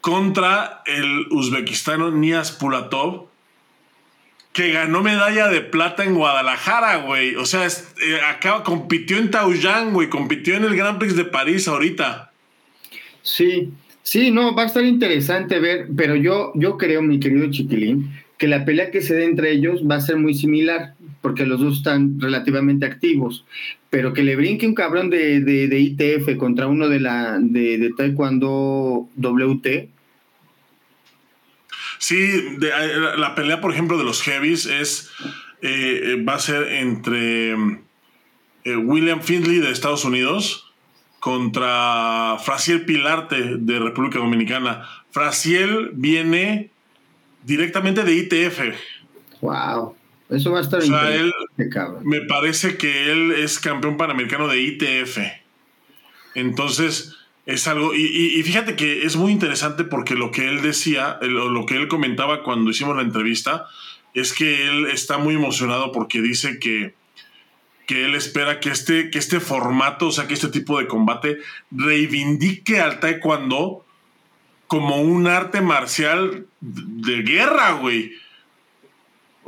contra 0.00 0.82
el 0.86 1.26
uzbekistano 1.30 2.10
Nias 2.10 2.52
Pulatov, 2.52 3.29
que 4.52 4.72
ganó 4.72 5.02
medalla 5.02 5.48
de 5.48 5.60
plata 5.60 6.04
en 6.04 6.14
Guadalajara, 6.14 6.96
güey. 6.98 7.36
O 7.36 7.46
sea, 7.46 7.66
eh, 7.66 8.18
acaba, 8.28 8.64
compitió 8.64 9.18
en 9.18 9.30
Taoyuan, 9.30 9.92
güey, 9.92 10.08
compitió 10.08 10.56
en 10.56 10.64
el 10.64 10.76
Grand 10.76 10.98
Prix 10.98 11.16
de 11.16 11.24
París 11.24 11.68
ahorita. 11.68 12.32
Sí, 13.22 13.70
sí, 14.02 14.30
no, 14.30 14.54
va 14.54 14.64
a 14.64 14.66
estar 14.66 14.84
interesante 14.84 15.60
ver, 15.60 15.88
pero 15.96 16.16
yo, 16.16 16.52
yo 16.54 16.76
creo, 16.78 17.02
mi 17.02 17.20
querido 17.20 17.50
Chiquilín, 17.50 18.10
que 18.38 18.48
la 18.48 18.64
pelea 18.64 18.90
que 18.90 19.02
se 19.02 19.14
dé 19.14 19.24
entre 19.24 19.52
ellos 19.52 19.82
va 19.88 19.96
a 19.96 20.00
ser 20.00 20.16
muy 20.16 20.34
similar, 20.34 20.94
porque 21.20 21.46
los 21.46 21.60
dos 21.60 21.78
están 21.78 22.18
relativamente 22.18 22.86
activos, 22.86 23.44
pero 23.90 24.14
que 24.14 24.22
le 24.22 24.36
brinque 24.36 24.66
un 24.66 24.74
cabrón 24.74 25.10
de, 25.10 25.40
de, 25.40 25.78
ITF 25.78 26.36
contra 26.38 26.66
uno 26.66 26.88
de 26.88 27.00
la 27.00 27.38
de, 27.38 27.76
de 27.76 27.92
Taekwondo 27.92 29.08
WT, 29.16 29.90
Sí, 32.00 32.56
de, 32.56 32.68
eh, 32.68 33.16
la 33.18 33.34
pelea, 33.34 33.60
por 33.60 33.72
ejemplo, 33.72 33.98
de 33.98 34.04
los 34.04 34.22
heavies 34.22 34.64
es 34.64 35.10
eh, 35.60 36.24
va 36.26 36.36
a 36.36 36.38
ser 36.38 36.62
entre 36.72 37.52
eh, 37.52 38.76
William 38.76 39.20
Findley 39.20 39.58
de 39.58 39.70
Estados 39.70 40.06
Unidos 40.06 40.72
contra 41.18 42.38
Fraciel 42.42 42.86
Pilarte 42.86 43.58
de 43.58 43.78
República 43.78 44.18
Dominicana. 44.18 44.88
Fraciel 45.10 45.90
viene 45.92 46.70
directamente 47.44 48.02
de 48.02 48.14
ITF. 48.14 48.60
Wow. 49.42 49.94
Eso 50.30 50.52
va 50.52 50.60
a 50.60 50.62
estar 50.62 50.80
o 50.80 50.82
sea, 50.82 51.14
él, 51.14 51.30
Me 52.02 52.22
parece 52.22 52.78
que 52.78 53.12
él 53.12 53.32
es 53.32 53.58
campeón 53.58 53.98
panamericano 53.98 54.48
de 54.48 54.58
ITF. 54.58 55.18
Entonces, 56.34 57.19
es 57.46 57.66
algo, 57.66 57.94
y, 57.94 58.42
fíjate 58.42 58.76
que 58.76 59.04
es 59.04 59.16
muy 59.16 59.32
interesante 59.32 59.84
porque 59.84 60.14
lo 60.14 60.30
que 60.30 60.48
él 60.48 60.62
decía, 60.62 61.18
lo 61.22 61.66
que 61.66 61.76
él 61.76 61.88
comentaba 61.88 62.42
cuando 62.42 62.70
hicimos 62.70 62.96
la 62.96 63.02
entrevista, 63.02 63.66
es 64.14 64.32
que 64.32 64.68
él 64.68 64.86
está 64.86 65.18
muy 65.18 65.34
emocionado 65.34 65.92
porque 65.92 66.20
dice 66.20 66.58
que, 66.58 66.94
que 67.86 68.04
él 68.04 68.14
espera 68.14 68.60
que 68.60 68.70
este, 68.70 69.10
que 69.10 69.18
este 69.18 69.40
formato, 69.40 70.08
o 70.08 70.12
sea, 70.12 70.26
que 70.26 70.34
este 70.34 70.48
tipo 70.48 70.78
de 70.78 70.86
combate 70.86 71.38
reivindique 71.70 72.80
al 72.80 73.00
taekwondo 73.00 73.84
como 74.66 75.00
un 75.00 75.26
arte 75.26 75.60
marcial 75.60 76.46
de 76.60 77.22
guerra, 77.22 77.72
güey. 77.72 78.12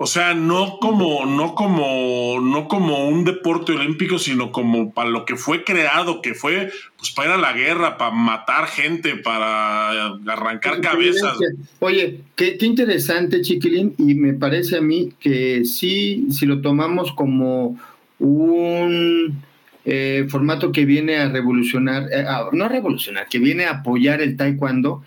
O 0.02 0.06
sea, 0.06 0.34
no 0.34 0.78
como, 0.80 1.26
no 1.26 1.54
como, 1.54 2.40
no 2.40 2.66
como 2.66 3.06
un 3.06 3.24
deporte 3.24 3.70
olímpico, 3.70 4.18
sino 4.18 4.50
como 4.50 4.92
para 4.92 5.08
lo 5.08 5.24
que 5.24 5.36
fue 5.36 5.62
creado, 5.62 6.20
que 6.22 6.34
fue 6.34 6.72
pues 6.98 7.12
para 7.12 7.28
ir 7.28 7.34
a 7.34 7.38
la 7.38 7.52
guerra, 7.52 7.98
para 7.98 8.10
matar 8.10 8.66
gente, 8.66 9.14
para 9.14 10.06
arrancar 10.26 10.80
cabezas. 10.80 11.38
Oye, 11.78 12.18
qué, 12.34 12.58
interesante, 12.62 13.42
Chiquilín, 13.42 13.94
y 13.96 14.14
me 14.14 14.32
parece 14.32 14.78
a 14.78 14.80
mí 14.80 15.12
que 15.20 15.64
sí, 15.64 16.26
si 16.32 16.46
lo 16.46 16.60
tomamos 16.60 17.12
como 17.12 17.78
un 18.18 19.40
eh, 19.84 20.26
formato 20.28 20.72
que 20.72 20.84
viene 20.84 21.18
a 21.18 21.28
revolucionar, 21.28 22.08
eh, 22.10 22.24
no 22.50 22.64
a 22.64 22.68
revolucionar, 22.68 23.28
que 23.28 23.38
viene 23.38 23.66
a 23.66 23.78
apoyar 23.78 24.20
el 24.20 24.36
taekwondo, 24.36 25.04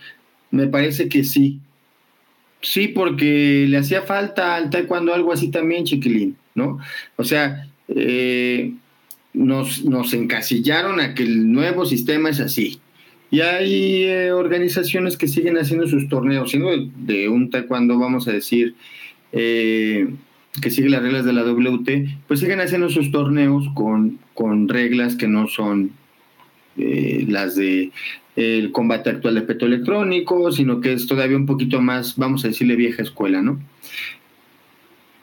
me 0.52 0.68
parece 0.68 1.10
que 1.10 1.26
sí, 1.26 1.60
Sí, 2.66 2.88
porque 2.88 3.68
le 3.70 3.78
hacía 3.78 4.02
falta 4.02 4.56
al 4.56 4.72
taekwondo 4.72 5.14
algo 5.14 5.32
así 5.32 5.52
también, 5.52 5.86
chiquilín, 5.86 6.36
¿no? 6.56 6.80
O 7.16 7.24
sea, 7.24 7.68
eh, 7.88 8.74
nos, 9.34 9.86
nos, 9.86 10.14
encasillaron 10.14 11.00
a 11.00 11.14
que 11.14 11.22
el 11.22 11.52
nuevo 11.52 11.86
sistema 11.86 12.32
es 12.32 12.40
así. 12.40 12.80
Y 13.30 13.42
hay 13.42 14.06
eh, 14.06 14.32
organizaciones 14.32 15.16
que 15.16 15.28
siguen 15.28 15.60
haciendo 15.60 15.88
sus 15.88 16.10
torneos, 16.10 16.50
siendo 16.50 16.72
de, 16.96 17.30
un 17.30 17.52
taekwondo, 17.52 18.00
vamos 18.00 18.28
a 18.28 18.32
decir, 18.32 18.74
eh, 19.32 20.08
que 20.60 20.72
sigue 20.72 20.90
las 20.90 21.04
reglas 21.04 21.24
de 21.24 21.34
la 21.34 21.44
WT, 21.44 22.24
pues 22.28 22.40
siguen 22.40 22.62
haciendo 22.62 22.90
sus 22.90 23.12
torneos 23.12 23.68
con, 23.76 24.18
con 24.34 24.70
reglas 24.70 25.16
que 25.16 25.28
no 25.28 25.48
son 25.48 25.92
las 26.78 27.56
de 27.56 27.92
el 28.36 28.72
combate 28.72 29.10
actual 29.10 29.36
de 29.36 29.42
peto 29.42 29.66
electrónico, 29.66 30.52
sino 30.52 30.82
que 30.82 30.94
es 30.94 31.08
todavía 31.08 31.38
un 31.38 31.46
poquito 31.46 31.82
más, 31.82 32.16
vamos 32.18 32.44
a 32.44 32.50
decirle, 32.50 32.76
vieja 32.76 33.02
escuela, 33.02 33.42
¿no? 33.42 33.60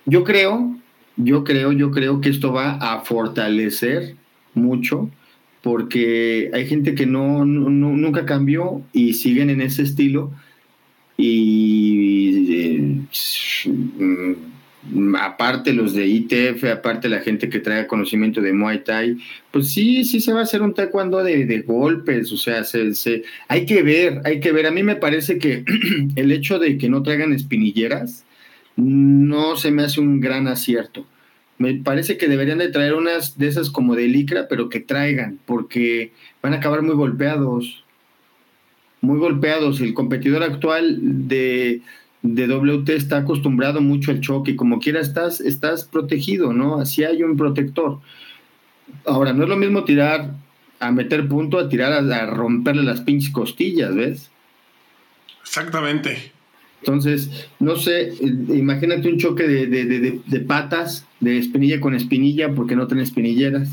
Yo 0.07 0.25
creo, 0.25 0.77
yo 1.17 1.45
creo, 1.45 1.73
yo 1.73 1.91
creo 1.91 2.21
que 2.21 2.31
esto 2.31 2.53
va 2.53 2.73
a 2.73 3.01
fortalecer 3.01 4.17
mucho 4.55 5.11
porque 5.63 6.51
hay 6.53 6.67
gente 6.67 6.95
que 6.95 7.07
no, 7.07 7.45
nunca 7.45 8.27
cambió 8.27 8.83
y 8.93 9.13
siguen 9.13 9.49
en 9.49 9.61
ese 9.61 9.83
estilo 9.83 10.33
y 11.17 12.51
eh, 12.51 14.37
aparte 15.21 15.73
los 15.73 15.95
de 15.95 16.07
ITF, 16.07 16.65
aparte 16.65 17.09
la 17.09 17.21
gente 17.21 17.49
que 17.49 17.61
trae 17.61 17.87
conocimiento 17.87 18.41
de 18.41 18.53
Muay 18.53 18.83
Thai, 18.83 19.17
pues 19.51 19.71
sí, 19.73 20.05
sí 20.05 20.21
se 20.21 20.33
va 20.33 20.41
a 20.41 20.43
hacer 20.43 20.63
un 20.63 20.75
taekwondo 20.75 21.23
de, 21.23 21.47
de 21.47 21.61
golpes, 21.61 22.33
o 22.33 22.37
sea, 22.37 22.65
se, 22.65 23.23
hay 23.49 23.67
que 23.67 23.83
ver, 23.83 24.21
hay 24.25 24.41
que 24.41 24.53
ver. 24.53 24.67
A 24.67 24.71
mí 24.71 24.83
me 24.83 24.97
parece 24.97 25.39
que 25.39 25.65
el 26.17 26.33
hecho 26.33 26.59
de 26.59 26.79
que 26.79 26.89
no 26.89 27.03
traigan 27.03 27.33
espinilleras 27.33 28.25
no 28.77 29.57
se 29.57 29.71
me 29.71 29.83
hace 29.83 30.01
un 30.01 30.21
gran 30.21 30.49
acierto. 30.49 31.07
Me 31.59 31.75
parece 31.75 32.17
que 32.17 32.27
deberían 32.27 32.59
de 32.59 32.69
traer 32.69 32.95
unas 32.95 33.39
de 33.39 33.47
esas 33.47 33.71
como 33.71 33.95
de 33.95 34.09
licra, 34.09 34.49
pero 34.49 34.69
que 34.69 34.81
traigan, 34.81 35.39
porque 35.47 36.13
van 36.43 36.55
a 36.55 36.57
acabar 36.57 36.83
muy 36.83 36.97
golpeados. 36.97 37.85
Muy 39.01 39.19
golpeados. 39.19 39.81
El 39.81 39.95
competidor 39.95 40.43
actual 40.43 40.99
de 41.29 41.83
de 42.23 42.47
WT 42.47 42.89
está 42.91 43.19
acostumbrado 43.19 43.81
mucho 43.81 44.13
al 44.13 44.21
choque 44.21 44.53
y 44.53 44.57
como 44.57 44.79
quiera 44.79 45.01
estás, 45.01 45.41
estás 45.41 45.85
protegido, 45.85 46.53
¿no? 46.53 46.79
Así 46.79 47.05
hay 47.05 47.23
un 47.23 47.37
protector. 47.37 47.99
Ahora, 49.05 49.33
no 49.33 49.43
es 49.43 49.49
lo 49.49 49.57
mismo 49.57 49.85
tirar 49.85 50.33
a 50.79 50.93
meter 50.93 51.29
punto 51.29 51.59
a 51.59 51.69
tirar 51.69 51.93
a, 51.93 52.27
romperle 52.27 52.83
las 52.83 53.01
pinches 53.01 53.31
costillas, 53.31 53.95
¿ves? 53.95 54.31
Exactamente. 55.43 56.33
Entonces, 56.81 57.49
no 57.61 57.77
sé, 57.77 58.13
imagínate 58.21 59.09
un 59.09 59.19
choque 59.19 59.47
de, 59.47 60.41
patas, 60.47 61.07
de 61.21 61.39
espinilla 61.39 61.81
con 61.81 61.95
espinilla, 61.95 62.55
porque 62.55 62.75
no 62.75 62.87
tiene 62.87 63.05
espinilleras. 63.05 63.69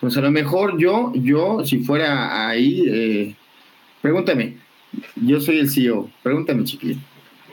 Pues 0.00 0.16
a 0.16 0.22
lo 0.22 0.30
mejor 0.30 0.78
yo, 0.78 1.12
yo, 1.14 1.64
si 1.66 1.80
fuera 1.80 2.48
ahí, 2.48 2.84
eh, 2.88 3.34
pregúntame, 4.00 4.56
yo 5.16 5.40
soy 5.40 5.58
el 5.58 5.70
CEO, 5.70 6.10
pregúntame, 6.22 6.64
chiquillo 6.64 6.96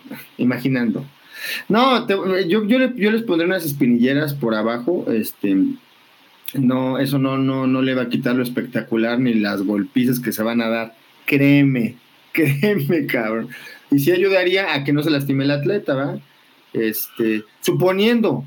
imaginando. 0.37 1.05
No, 1.69 2.07
yo, 2.47 2.65
yo, 2.65 2.79
les 3.11 3.23
pondré 3.23 3.45
unas 3.45 3.65
espinilleras 3.65 4.33
por 4.33 4.55
abajo, 4.55 5.05
este, 5.11 5.55
no, 6.53 6.97
eso 6.97 7.19
no, 7.19 7.37
no, 7.37 7.67
no 7.67 7.81
le 7.81 7.93
va 7.93 8.03
a 8.03 8.09
quitar 8.09 8.35
lo 8.35 8.43
espectacular 8.43 9.19
ni 9.19 9.33
las 9.35 9.61
golpizas 9.61 10.19
que 10.19 10.31
se 10.31 10.43
van 10.43 10.61
a 10.61 10.67
dar. 10.67 10.95
Créeme, 11.25 11.95
créeme, 12.31 13.05
cabrón. 13.05 13.49
Y 13.91 13.99
sí 13.99 14.11
ayudaría 14.11 14.73
a 14.73 14.83
que 14.83 14.93
no 14.93 15.03
se 15.03 15.11
lastime 15.11 15.43
el 15.43 15.51
atleta, 15.51 15.93
¿va? 15.93 16.19
Este, 16.73 17.43
suponiendo 17.61 18.43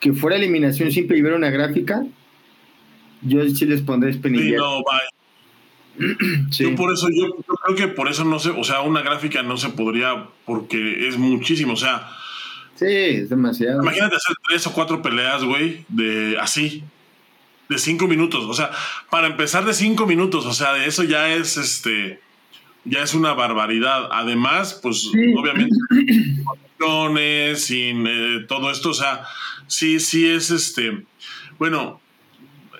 que 0.00 0.12
fuera 0.12 0.36
eliminación 0.36 0.90
simple 0.92 1.18
y 1.18 1.22
ver 1.22 1.34
una 1.34 1.50
gráfica, 1.50 2.04
yo 3.22 3.48
sí 3.48 3.66
les 3.66 3.82
pondré 3.82 4.10
espinilleras. 4.10 4.60
no, 4.60 4.82
Yo 6.50 6.74
por 6.74 6.92
eso, 6.92 7.08
yo, 7.10 7.36
creo 7.62 7.76
que 7.76 7.88
por 7.88 8.08
eso 8.08 8.24
no 8.24 8.38
sé, 8.38 8.50
o 8.50 8.64
sea, 8.64 8.80
una 8.80 9.02
gráfica 9.02 9.42
no 9.42 9.56
se 9.56 9.70
podría 9.70 10.26
porque 10.44 11.08
es 11.08 11.18
muchísimo, 11.18 11.74
o 11.74 11.76
sea. 11.76 12.08
Sí, 12.74 12.86
es 12.86 13.30
demasiado. 13.30 13.82
Imagínate 13.82 14.16
hacer 14.16 14.36
tres 14.48 14.66
o 14.66 14.72
cuatro 14.72 15.00
peleas, 15.02 15.44
güey, 15.44 15.84
de 15.88 16.36
así, 16.40 16.82
de 17.68 17.78
cinco 17.78 18.08
minutos, 18.08 18.44
o 18.44 18.54
sea, 18.54 18.70
para 19.10 19.28
empezar 19.28 19.64
de 19.64 19.72
cinco 19.72 20.06
minutos, 20.06 20.46
o 20.46 20.52
sea, 20.52 20.72
de 20.72 20.86
eso 20.86 21.04
ya 21.04 21.32
es 21.32 21.56
este, 21.56 22.20
ya 22.84 23.02
es 23.02 23.14
una 23.14 23.32
barbaridad. 23.32 24.08
Además, 24.10 24.78
pues, 24.82 25.10
obviamente, 25.36 25.76
sin 27.56 28.06
eh, 28.06 28.44
todo 28.48 28.70
esto, 28.70 28.90
o 28.90 28.94
sea, 28.94 29.24
sí, 29.68 30.00
sí 30.00 30.28
es 30.28 30.50
este, 30.50 31.04
bueno, 31.58 32.00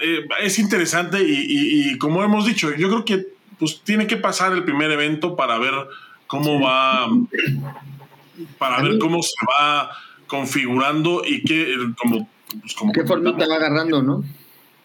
eh, 0.05 0.29
es 0.41 0.59
interesante 0.59 1.19
y, 1.27 1.97
como 1.99 2.23
hemos 2.23 2.47
dicho, 2.47 2.75
yo 2.75 2.89
creo 2.89 3.05
que 3.05 3.27
pues 3.59 3.81
tiene 3.83 4.07
que 4.07 4.17
pasar 4.17 4.53
el 4.53 4.65
primer 4.65 4.91
evento 4.91 5.37
para 5.37 5.59
ver 5.59 5.73
cómo 6.27 6.61
va, 6.61 7.09
para 8.59 8.83
ver 8.83 8.99
cómo 8.99 9.23
se 9.23 9.35
va 9.47 9.91
configurando 10.27 11.23
y 11.25 11.43
qué, 11.43 11.75
como, 11.97 12.29
pues, 12.61 12.75
qué 12.93 13.05
formita 13.05 13.47
va 13.47 13.57
agarrando, 13.57 14.03
¿no? 14.03 14.25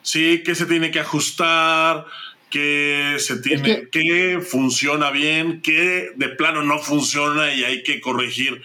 Sí, 0.01 0.41
qué 0.45 0.55
se 0.55 0.65
tiene 0.65 0.91
que 0.91 0.99
ajustar, 0.99 2.05
qué 2.49 3.15
se 3.19 3.37
tiene, 3.41 3.89
qué 3.91 4.39
funciona 4.41 5.11
bien, 5.11 5.61
qué 5.61 6.11
de 6.15 6.29
plano 6.29 6.63
no 6.63 6.79
funciona 6.79 7.53
y 7.53 7.63
hay 7.63 7.83
que 7.83 8.01
corregir. 8.01 8.61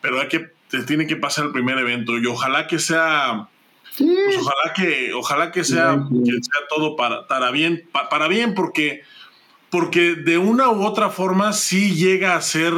Pero 0.00 0.20
hay 0.20 0.28
que, 0.28 0.50
te 0.70 0.82
tiene 0.84 1.06
que 1.06 1.16
pasar 1.16 1.46
el 1.46 1.52
primer 1.52 1.78
evento 1.78 2.18
y 2.18 2.26
ojalá 2.26 2.66
que 2.66 2.78
sea, 2.78 3.48
pues 4.04 4.36
ojalá 4.38 4.72
que, 4.74 5.12
ojalá 5.14 5.52
que 5.52 5.64
sea, 5.64 5.98
que 6.24 6.30
sea 6.30 6.68
todo 6.68 6.96
para, 6.96 7.26
para 7.26 7.50
bien, 7.50 7.88
para 8.10 8.28
bien, 8.28 8.54
porque, 8.54 9.02
porque 9.70 10.14
de 10.14 10.38
una 10.38 10.70
u 10.70 10.84
otra 10.84 11.10
forma 11.10 11.52
sí 11.52 11.94
llega 11.94 12.36
a 12.36 12.40
ser 12.40 12.72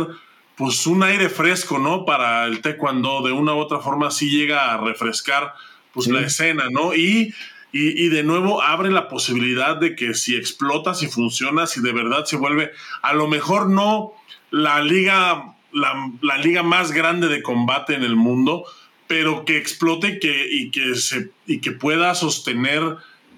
pues 0.57 0.87
un 0.87 1.03
aire 1.03 1.29
fresco, 1.29 1.79
¿no? 1.79 2.05
Para 2.05 2.45
el 2.45 2.61
taekwondo, 2.61 3.23
de 3.23 3.33
una 3.33 3.55
u 3.55 3.59
otra 3.59 3.79
forma 3.79 4.11
sí 4.11 4.31
llega 4.31 4.73
a 4.73 4.79
refrescar 4.79 5.55
pues 5.93 6.07
la 6.07 6.21
escena, 6.21 6.65
¿no? 6.71 6.95
Y 6.95 7.35
y, 7.73 8.09
de 8.09 8.25
nuevo 8.25 8.63
abre 8.63 8.91
la 8.91 9.09
posibilidad 9.09 9.77
de 9.77 9.95
que 9.95 10.15
si 10.15 10.35
explota, 10.35 10.93
si 10.95 11.07
funciona, 11.07 11.67
si 11.67 11.81
de 11.81 11.93
verdad 11.93 12.25
se 12.25 12.37
vuelve, 12.37 12.73
a 13.01 13.13
lo 13.13 13.29
mejor 13.29 13.69
no 13.69 14.13
la 14.51 14.83
liga, 14.83 15.55
la, 15.73 16.39
liga 16.39 16.65
más 16.65 16.91
grande 16.91 17.29
de 17.29 17.43
combate 17.43 17.95
en 17.95 18.03
el 18.03 18.17
mundo, 18.17 18.65
pero 19.11 19.45
que 19.45 19.57
explote 19.57 20.07
y 20.07 20.21
que, 20.21 20.47
y 20.49 20.71
que, 20.71 20.95
se, 20.95 21.31
y 21.45 21.59
que 21.59 21.73
pueda 21.73 22.15
sostener 22.15 22.81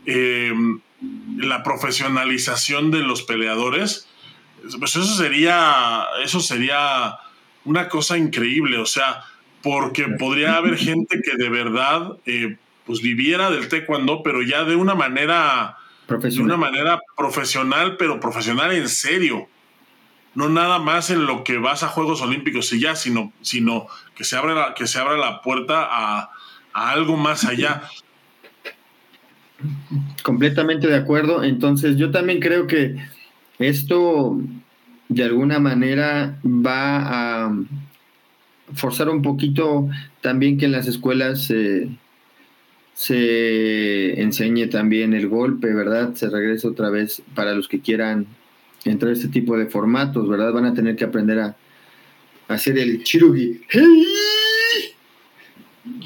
eh, 0.04 0.52
la 1.38 1.62
profesionalización 1.62 2.90
de 2.90 2.98
los 2.98 3.22
peleadores. 3.22 4.06
Pues 4.78 4.96
eso 4.96 5.16
sería, 5.16 6.04
eso 6.22 6.40
sería 6.40 7.14
una 7.64 7.88
cosa 7.88 8.18
increíble, 8.18 8.76
o 8.76 8.84
sea, 8.84 9.24
porque 9.62 10.08
podría 10.08 10.56
haber 10.56 10.76
gente 10.76 11.22
que 11.22 11.42
de 11.42 11.48
verdad 11.48 12.18
eh, 12.26 12.58
pues 12.84 13.00
viviera 13.00 13.50
del 13.50 13.68
taekwondo, 13.68 14.22
pero 14.22 14.42
ya 14.42 14.64
de 14.64 14.76
una 14.76 14.94
manera 14.94 15.78
profesional. 16.06 16.48
de 16.48 16.54
una 16.54 16.70
manera 16.70 17.00
profesional, 17.16 17.96
pero 17.96 18.20
profesional 18.20 18.72
en 18.72 18.90
serio. 18.90 19.48
No 20.34 20.50
nada 20.50 20.78
más 20.78 21.08
en 21.08 21.24
lo 21.24 21.44
que 21.44 21.56
vas 21.56 21.82
a 21.82 21.88
Juegos 21.88 22.20
Olímpicos 22.20 22.70
y 22.74 22.80
ya, 22.80 22.94
sino, 22.94 23.32
sino 23.40 23.86
que 24.16 24.24
se 24.24 24.36
abra 24.36 24.54
la, 24.54 24.74
que 24.74 24.86
se 24.86 24.98
abra 24.98 25.16
la 25.16 25.42
puerta 25.42 25.86
a, 25.90 26.30
a 26.72 26.90
algo 26.90 27.16
más 27.16 27.44
allá. 27.44 27.82
Completamente 30.22 30.88
de 30.88 30.96
acuerdo. 30.96 31.44
Entonces, 31.44 31.96
yo 31.96 32.10
también 32.10 32.40
creo 32.40 32.66
que 32.66 32.96
esto 33.58 34.38
de 35.08 35.24
alguna 35.24 35.58
manera 35.58 36.38
va 36.44 37.46
a 37.46 37.56
forzar 38.74 39.08
un 39.08 39.22
poquito 39.22 39.88
también 40.20 40.58
que 40.58 40.64
en 40.64 40.72
las 40.72 40.86
escuelas 40.86 41.52
se 42.94 44.20
enseñe 44.20 44.68
también 44.68 45.14
el 45.14 45.28
golpe, 45.28 45.72
¿verdad? 45.72 46.14
Se 46.14 46.28
regresa 46.30 46.68
otra 46.68 46.90
vez 46.90 47.22
para 47.34 47.54
los 47.54 47.68
que 47.68 47.80
quieran 47.80 48.26
entrar 48.84 49.10
a 49.10 49.14
este 49.14 49.28
tipo 49.28 49.56
de 49.56 49.66
formatos, 49.66 50.28
¿verdad? 50.28 50.52
Van 50.52 50.64
a 50.64 50.74
tener 50.74 50.96
que 50.96 51.04
aprender 51.04 51.38
a, 51.38 51.56
hacer 52.54 52.78
el 52.78 53.02
chirugi. 53.02 53.62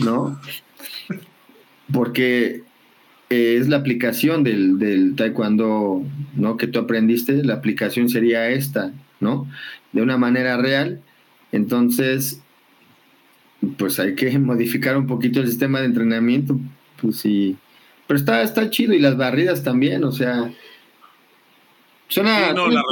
¿No? 0.00 0.40
Porque 1.92 2.62
es 3.28 3.68
la 3.68 3.78
aplicación 3.78 4.42
del, 4.42 4.78
del, 4.78 5.14
taekwondo, 5.16 6.02
¿no? 6.34 6.56
Que 6.56 6.66
tú 6.66 6.78
aprendiste, 6.78 7.44
la 7.44 7.54
aplicación 7.54 8.08
sería 8.08 8.48
esta, 8.48 8.92
¿no? 9.20 9.48
De 9.92 10.02
una 10.02 10.16
manera 10.16 10.56
real. 10.56 11.00
Entonces, 11.52 12.40
pues 13.76 13.98
hay 13.98 14.14
que 14.14 14.38
modificar 14.38 14.96
un 14.96 15.06
poquito 15.06 15.40
el 15.40 15.48
sistema 15.48 15.80
de 15.80 15.86
entrenamiento 15.86 16.58
pues 17.00 17.16
sí. 17.16 17.56
Pero 18.06 18.18
está, 18.18 18.42
está 18.42 18.70
chido 18.70 18.94
y 18.94 18.98
las 18.98 19.16
barridas 19.16 19.62
también, 19.62 20.04
o 20.04 20.12
sea. 20.12 20.52
Suena, 22.08 22.52
no, 22.52 22.68
la, 22.68 22.82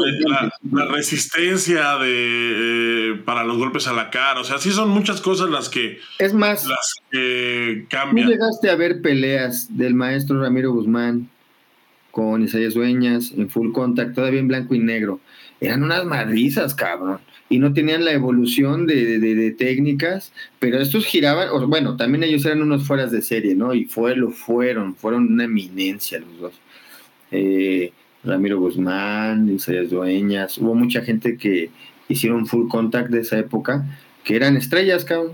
resistencia 0.91 1.97
de, 1.99 3.12
eh, 3.12 3.23
para 3.25 3.45
los 3.45 3.59
golpes 3.59 3.87
a 3.87 3.93
la 3.93 4.11
cara, 4.11 4.41
o 4.41 4.45
sea, 4.45 4.59
sí 4.59 4.73
son 4.73 4.89
muchas 4.89 5.21
cosas 5.21 5.51
las 5.51 5.69
que, 5.69 5.99
es 6.19 6.35
más, 6.35 6.67
las 6.67 6.95
que 7.12 7.87
cambian. 7.89 8.27
¿Tú 8.27 8.33
llegaste 8.33 8.71
a 8.71 8.77
ver 8.77 9.03
peleas 9.03 9.69
del 9.77 9.95
maestro 9.95 10.41
Ramiro 10.41 10.73
Guzmán 10.73 11.31
con 12.11 12.43
Isaías 12.43 12.75
Dueñas 12.75 13.33
en 13.37 13.49
full 13.49 13.73
contact, 13.73 14.15
todavía 14.15 14.41
en 14.41 14.49
blanco 14.49 14.75
y 14.75 14.81
negro? 14.81 15.21
Eran 15.61 15.85
unas 15.85 16.05
madrizas, 16.05 16.75
cabrón 16.75 17.21
y 17.49 17.59
no 17.59 17.73
tenían 17.73 18.05
la 18.05 18.12
evolución 18.12 18.87
de, 18.87 19.55
técnicas, 19.57 20.33
pero 20.59 20.81
estos 20.81 21.05
giraban, 21.07 21.49
o, 21.51 21.67
bueno, 21.69 21.97
también 21.97 22.25
ellos 22.25 22.45
eran 22.47 22.62
unos 22.62 22.87
fueras 22.87 23.12
de 23.12 23.23
serie, 23.23 23.55
¿no? 23.55 23.75
Y 23.75 23.85
fue, 23.85 24.17
lo 24.17 24.31
fueron, 24.31 24.97
fueron 24.97 25.33
una 25.33 25.45
eminencia 25.45 26.19
los 26.21 26.41
dos. 26.41 26.55
Eh, 27.31 27.93
Ramiro 28.25 28.59
Guzmán, 28.59 29.49
Isaías 29.49 29.91
Dueñas, 29.91 30.59
hubo 30.59 30.75
mucha 30.75 31.03
gente 31.03 31.37
que 31.37 31.70
hicieron 32.09 32.47
full 32.47 32.68
contact 32.68 33.11
de 33.11 33.20
esa 33.20 33.39
época, 33.39 33.85
que 34.25 34.37
eran 34.37 34.57
estrellas, 34.57 35.05
cabrón. 35.05 35.33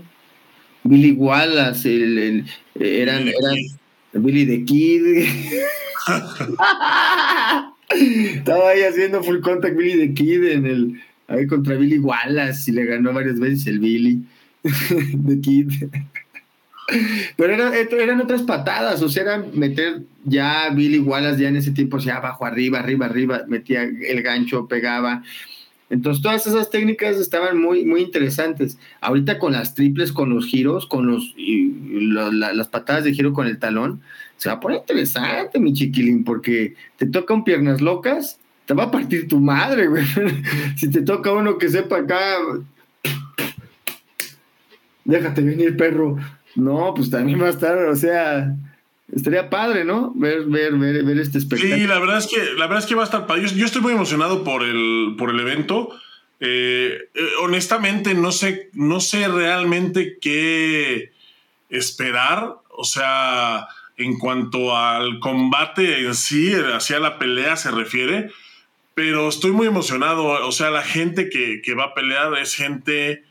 Billy 0.82 1.12
Wallace, 1.12 1.94
el, 1.94 2.44
eran, 2.74 3.28
eran 3.28 3.56
Billy 4.14 4.46
the 4.46 4.64
Kid. 4.64 5.26
Estaba 8.34 8.70
ahí 8.70 8.82
haciendo 8.82 9.22
full 9.22 9.40
contact 9.40 9.76
Billy 9.76 10.08
the 10.08 10.14
Kid 10.14 10.44
en 10.44 10.66
el 10.66 11.00
ahí 11.28 11.46
contra 11.46 11.76
Billy 11.76 11.98
Wallace 11.98 12.70
y 12.70 12.74
le 12.74 12.84
ganó 12.84 13.12
varias 13.12 13.38
veces 13.38 13.66
el 13.66 13.78
Billy 13.78 14.22
de 14.62 15.40
Kid. 15.40 15.70
Pero 17.36 17.52
eran 17.52 18.20
otras 18.20 18.42
patadas, 18.42 19.02
o 19.02 19.08
sea, 19.08 19.22
era 19.22 19.44
meter 19.52 20.02
ya 20.24 20.70
Billy 20.70 20.98
Wallace 20.98 21.42
ya 21.42 21.48
en 21.48 21.56
ese 21.56 21.70
tiempo, 21.70 21.98
ya 21.98 22.16
abajo, 22.16 22.44
arriba, 22.44 22.80
arriba, 22.80 23.06
arriba, 23.06 23.42
metía 23.48 23.82
el 23.82 24.22
gancho, 24.22 24.66
pegaba. 24.66 25.22
Entonces 25.88 26.22
todas 26.22 26.46
esas 26.46 26.70
técnicas 26.70 27.16
estaban 27.16 27.60
muy, 27.60 27.84
muy 27.84 28.02
interesantes. 28.02 28.78
Ahorita 29.00 29.38
con 29.38 29.52
las 29.52 29.74
triples, 29.74 30.12
con 30.12 30.30
los 30.30 30.46
giros, 30.46 30.86
con 30.86 31.06
los, 31.06 31.34
las 31.36 32.68
patadas 32.68 33.04
de 33.04 33.12
giro 33.12 33.32
con 33.32 33.46
el 33.46 33.58
talón, 33.58 34.00
se 34.36 34.48
va 34.48 34.56
a 34.56 34.60
poner 34.60 34.78
interesante, 34.78 35.58
mi 35.58 35.72
chiquilín, 35.72 36.24
porque 36.24 36.74
te 36.96 37.06
tocan 37.06 37.44
piernas 37.44 37.80
locas 37.80 38.40
te 38.70 38.74
va 38.74 38.84
a 38.84 38.90
partir 38.92 39.26
tu 39.26 39.40
madre, 39.40 39.88
güey. 39.88 40.04
si 40.76 40.88
te 40.88 41.02
toca 41.02 41.32
uno 41.32 41.58
que 41.58 41.68
sepa 41.68 41.96
acá, 41.96 42.36
déjate 45.04 45.42
venir, 45.42 45.76
perro. 45.76 46.18
No, 46.60 46.92
pues 46.94 47.10
también 47.10 47.40
va 47.40 47.46
a 47.46 47.50
estar, 47.50 47.76
o 47.78 47.96
sea, 47.96 48.54
estaría 49.12 49.50
padre, 49.50 49.84
¿no? 49.84 50.12
Ver, 50.14 50.44
ver, 50.44 50.76
ver, 50.76 51.04
ver 51.04 51.18
este 51.18 51.38
espectáculo. 51.38 51.76
Sí, 51.76 51.86
la 51.86 51.98
verdad 51.98 52.18
es 52.18 52.26
que, 52.26 52.38
la 52.56 52.66
verdad 52.66 52.78
es 52.78 52.86
que 52.86 52.94
va 52.94 53.02
a 53.02 53.04
estar 53.04 53.26
padre. 53.26 53.48
Yo, 53.48 53.66
estoy 53.66 53.82
muy 53.82 53.92
emocionado 53.92 54.44
por 54.44 54.62
el, 54.62 55.14
por 55.18 55.30
el 55.30 55.40
evento. 55.40 55.90
Eh, 56.40 56.98
eh, 57.14 57.20
honestamente, 57.42 58.14
no 58.14 58.32
sé, 58.32 58.70
no 58.72 59.00
sé 59.00 59.28
realmente 59.28 60.18
qué 60.20 61.12
esperar. 61.68 62.56
O 62.68 62.84
sea, 62.84 63.68
en 63.96 64.18
cuanto 64.18 64.76
al 64.76 65.20
combate 65.20 66.06
en 66.06 66.14
sí, 66.14 66.52
hacia 66.54 67.00
la 67.00 67.18
pelea 67.18 67.56
se 67.56 67.70
refiere 67.70 68.30
pero 69.00 69.30
estoy 69.30 69.52
muy 69.52 69.66
emocionado. 69.66 70.26
O 70.46 70.52
sea, 70.52 70.70
la 70.70 70.82
gente 70.82 71.30
que, 71.30 71.74
va 71.74 71.84
a 71.84 71.94
pelear 71.94 72.36
es 72.36 72.54
gente, 72.54 73.24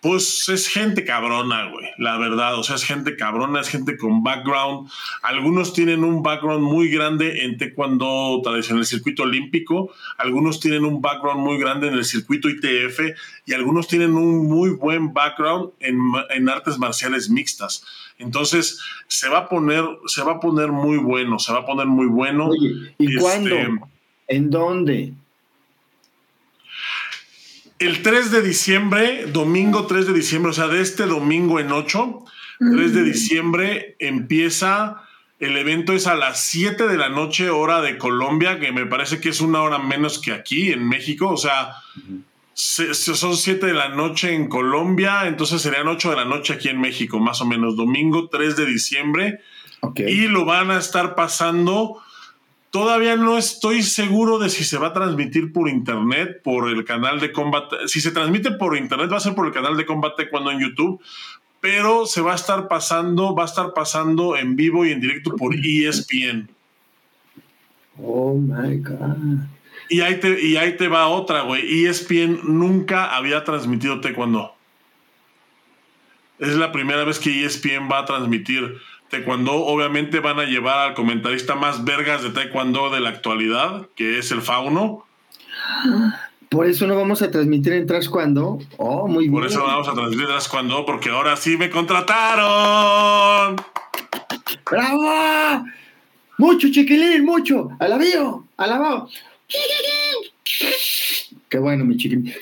pues 0.00 0.48
es 0.48 0.66
gente 0.66 1.04
cabrona, 1.04 1.70
güey, 1.70 1.86
la 1.98 2.16
verdad. 2.16 2.58
O 2.58 2.62
sea, 2.62 2.76
es 2.76 2.84
gente 2.84 3.16
cabrona, 3.16 3.60
es 3.60 3.68
gente 3.68 3.98
con 3.98 4.22
background. 4.22 4.88
Algunos 5.22 5.74
tienen 5.74 6.04
un 6.04 6.22
background 6.22 6.62
muy 6.62 6.88
grande 6.88 7.44
en 7.44 7.58
taekwondo, 7.58 8.42
en 8.46 8.78
el 8.78 8.86
circuito 8.86 9.24
olímpico. 9.24 9.92
Algunos 10.16 10.58
tienen 10.58 10.86
un 10.86 11.02
background 11.02 11.40
muy 11.40 11.58
grande 11.58 11.88
en 11.88 11.94
el 11.94 12.06
circuito 12.06 12.48
ITF 12.48 13.14
y 13.44 13.52
algunos 13.52 13.88
tienen 13.88 14.14
un 14.14 14.48
muy 14.48 14.70
buen 14.70 15.12
background 15.12 15.72
en, 15.80 16.48
artes 16.48 16.78
marciales 16.78 17.28
mixtas. 17.28 17.84
Entonces, 18.18 18.80
se 19.06 19.28
va 19.28 19.38
a 19.38 19.48
poner, 19.50 19.84
se 20.06 20.22
va 20.22 20.32
a 20.32 20.40
poner 20.40 20.72
muy 20.72 20.96
bueno, 20.96 21.38
se 21.38 21.52
va 21.52 21.60
a 21.60 21.66
poner 21.66 21.86
muy 21.86 22.06
bueno. 22.06 22.46
Oye, 22.46 22.94
¿y 22.96 23.16
cuándo? 23.16 23.54
Este, 23.54 23.80
¿En 24.28 24.50
dónde? 24.50 25.12
El 27.80 28.02
3 28.02 28.30
de 28.30 28.42
diciembre, 28.42 29.24
domingo 29.32 29.86
3 29.86 30.06
de 30.08 30.12
diciembre, 30.12 30.50
o 30.50 30.52
sea, 30.52 30.68
de 30.68 30.82
este 30.82 31.06
domingo 31.06 31.60
en 31.60 31.72
8, 31.72 32.24
3 32.58 32.92
de 32.92 33.00
mm. 33.00 33.04
diciembre 33.06 33.96
empieza, 33.98 35.02
el 35.38 35.56
evento 35.56 35.94
es 35.94 36.06
a 36.06 36.14
las 36.14 36.42
7 36.42 36.86
de 36.86 36.98
la 36.98 37.08
noche 37.08 37.48
hora 37.48 37.80
de 37.80 37.96
Colombia, 37.96 38.60
que 38.60 38.70
me 38.70 38.84
parece 38.84 39.18
que 39.18 39.30
es 39.30 39.40
una 39.40 39.62
hora 39.62 39.78
menos 39.78 40.18
que 40.18 40.32
aquí 40.32 40.70
en 40.72 40.86
México, 40.86 41.30
o 41.30 41.38
sea, 41.38 41.76
son 42.52 43.34
7 43.38 43.64
de 43.64 43.72
la 43.72 43.88
noche 43.88 44.34
en 44.34 44.50
Colombia, 44.50 45.26
entonces 45.26 45.62
serían 45.62 45.88
8 45.88 46.10
de 46.10 46.16
la 46.16 46.26
noche 46.26 46.52
aquí 46.52 46.68
en 46.68 46.82
México, 46.82 47.18
más 47.18 47.40
o 47.40 47.46
menos, 47.46 47.76
domingo 47.76 48.28
3 48.28 48.56
de 48.56 48.66
diciembre. 48.66 49.40
Y 49.96 50.28
lo 50.28 50.44
van 50.44 50.70
a 50.70 50.78
estar 50.78 51.14
pasando 51.14 51.96
Todavía 52.70 53.16
no 53.16 53.36
estoy 53.36 53.82
seguro 53.82 54.38
de 54.38 54.48
si 54.48 54.62
se 54.62 54.78
va 54.78 54.88
a 54.88 54.92
transmitir 54.92 55.52
por 55.52 55.68
internet, 55.68 56.40
por 56.44 56.70
el 56.70 56.84
canal 56.84 57.18
de 57.18 57.32
combate. 57.32 57.88
Si 57.88 58.00
se 58.00 58.12
transmite 58.12 58.52
por 58.52 58.76
internet, 58.76 59.10
va 59.12 59.16
a 59.16 59.20
ser 59.20 59.34
por 59.34 59.46
el 59.46 59.52
canal 59.52 59.76
de 59.76 59.84
combate 59.84 60.30
cuando 60.30 60.52
en 60.52 60.60
YouTube, 60.60 61.00
pero 61.60 62.06
se 62.06 62.20
va 62.20 62.32
a 62.32 62.36
estar 62.36 62.68
pasando, 62.68 63.34
va 63.34 63.42
a 63.42 63.46
estar 63.46 63.74
pasando 63.74 64.36
en 64.36 64.54
vivo 64.54 64.86
y 64.86 64.92
en 64.92 65.00
directo 65.00 65.34
por 65.36 65.54
ESPN. 65.54 66.48
Oh 68.00 68.34
my 68.36 68.76
God. 68.76 69.48
Y 69.88 70.02
ahí 70.02 70.20
te, 70.20 70.40
y 70.40 70.56
ahí 70.56 70.76
te 70.76 70.86
va 70.86 71.08
otra, 71.08 71.42
güey. 71.42 71.84
ESPN 71.86 72.40
nunca 72.44 73.16
había 73.16 73.42
transmitido 73.42 74.00
taekwondo. 74.00 74.54
Es 76.38 76.54
la 76.56 76.70
primera 76.70 77.04
vez 77.04 77.18
que 77.18 77.44
ESPN 77.44 77.90
va 77.90 77.98
a 77.98 78.04
transmitir 78.04 78.78
taekwondo. 79.10 79.52
Obviamente 79.52 80.20
van 80.20 80.38
a 80.40 80.44
llevar 80.44 80.88
al 80.88 80.94
comentarista 80.94 81.54
más 81.54 81.84
vergas 81.84 82.22
de 82.22 82.30
taekwondo 82.30 82.90
de 82.90 83.00
la 83.00 83.10
actualidad, 83.10 83.88
que 83.94 84.18
es 84.18 84.30
el 84.30 84.40
Fauno. 84.40 85.04
Por 86.48 86.66
eso 86.66 86.86
no 86.86 86.96
vamos 86.96 87.22
a 87.22 87.30
transmitir 87.30 87.74
en 87.74 87.86
Tras 87.86 88.08
Cuando. 88.08 88.58
Oh, 88.76 89.06
muy 89.06 89.28
Por 89.28 89.42
bien. 89.42 89.52
eso 89.52 89.62
vamos 89.64 89.88
a 89.88 89.92
transmitir 89.92 90.26
Tras 90.26 90.48
Cuando, 90.48 90.84
porque 90.86 91.10
ahora 91.10 91.36
sí 91.36 91.56
me 91.56 91.70
contrataron. 91.70 93.56
¡Bravo! 94.70 95.64
Mucho, 96.38 96.68
chiquilín, 96.72 97.24
mucho. 97.24 97.68
Alabío, 97.78 98.44
alabado. 98.56 99.08
Qué 101.48 101.58
bueno, 101.58 101.84
mi 101.84 101.96
chiquilín. 101.96 102.32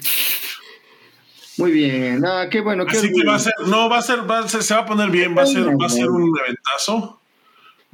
Muy 1.58 1.72
bien. 1.72 2.24
Ah, 2.24 2.46
qué 2.50 2.60
bueno. 2.60 2.86
Qué 2.86 2.96
Así 2.96 3.12
que 3.12 3.24
va 3.26 3.34
a 3.34 3.38
ser, 3.38 3.52
no, 3.66 3.88
va 3.90 3.98
a 3.98 4.02
ser, 4.02 4.30
va 4.30 4.38
a 4.40 4.48
ser- 4.48 4.62
se 4.62 4.74
va 4.74 4.80
a 4.80 4.86
poner 4.86 5.10
bien, 5.10 5.36
va 5.36 5.42
a 5.42 5.46
ser, 5.46 5.64
va 5.80 5.86
a 5.86 5.88
ser 5.88 6.08
un 6.08 6.32
eventazo. 6.38 7.20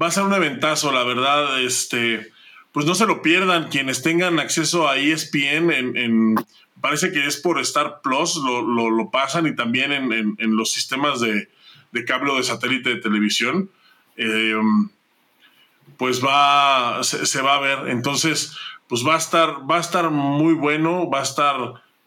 Va 0.00 0.08
a 0.08 0.10
ser 0.10 0.24
un 0.24 0.34
eventazo, 0.34 0.90
la 0.92 1.04
verdad, 1.04 1.60
este, 1.62 2.30
pues 2.72 2.84
no 2.84 2.94
se 2.94 3.06
lo 3.06 3.22
pierdan 3.22 3.68
quienes 3.68 4.02
tengan 4.02 4.38
acceso 4.40 4.88
a 4.88 4.96
E 4.98 5.12
ESPN 5.12 5.70
en, 5.70 5.96
en- 5.96 6.34
parece 6.80 7.12
que 7.12 7.26
es 7.26 7.36
por 7.38 7.58
Star 7.60 8.00
Plus, 8.02 8.36
lo, 8.36 8.60
lo- 8.62 8.90
lo 8.90 9.10
pasan 9.10 9.46
y 9.46 9.54
también 9.54 9.92
en, 9.92 10.12
en- 10.12 10.36
en 10.38 10.56
los 10.56 10.70
sistemas 10.72 11.20
de, 11.20 11.48
de 11.92 12.04
cable 12.04 12.32
o 12.32 12.36
de 12.36 12.42
satélite 12.42 12.90
de 12.90 13.00
televisión. 13.00 13.70
Eh, 14.16 14.54
pues 15.96 16.22
va, 16.24 17.02
se, 17.02 17.24
se 17.26 17.40
va 17.40 17.56
a 17.56 17.60
ver. 17.60 17.88
Entonces, 17.88 18.56
pues 18.88 19.06
va 19.06 19.14
a 19.14 19.18
estar, 19.18 19.70
va 19.70 19.76
a 19.76 19.80
estar 19.80 20.10
muy 20.10 20.54
bueno, 20.54 21.08
va 21.08 21.20
a 21.20 21.22
estar, 21.22 21.56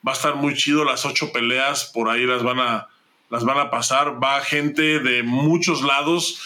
va 0.08 0.12
a 0.12 0.16
estar 0.16 0.36
muy 0.36 0.54
chido. 0.54 0.86
Las 0.86 1.06
ocho 1.06 1.32
peleas 1.34 1.92
por 1.94 2.10
ahí 2.10 2.26
las 2.26 2.42
van 2.44 2.60
a, 2.60 2.88
las 3.30 3.44
van 3.44 3.58
a 3.60 3.70
pasar. 3.70 4.24
Va 4.24 4.40
gente 4.42 5.00
de 5.00 5.24
muchos 5.24 5.82
lados. 5.82 6.40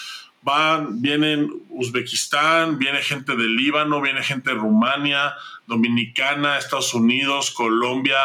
Van, 0.43 1.01
vienen 1.03 1.51
Uzbekistán, 1.69 2.79
viene 2.79 3.03
gente 3.03 3.35
de 3.35 3.43
Líbano, 3.47 4.01
viene 4.01 4.23
gente 4.23 4.49
de 4.49 4.55
Rumania, 4.55 5.33
Dominicana, 5.67 6.57
Estados 6.57 6.95
Unidos, 6.95 7.51
Colombia, 7.51 8.17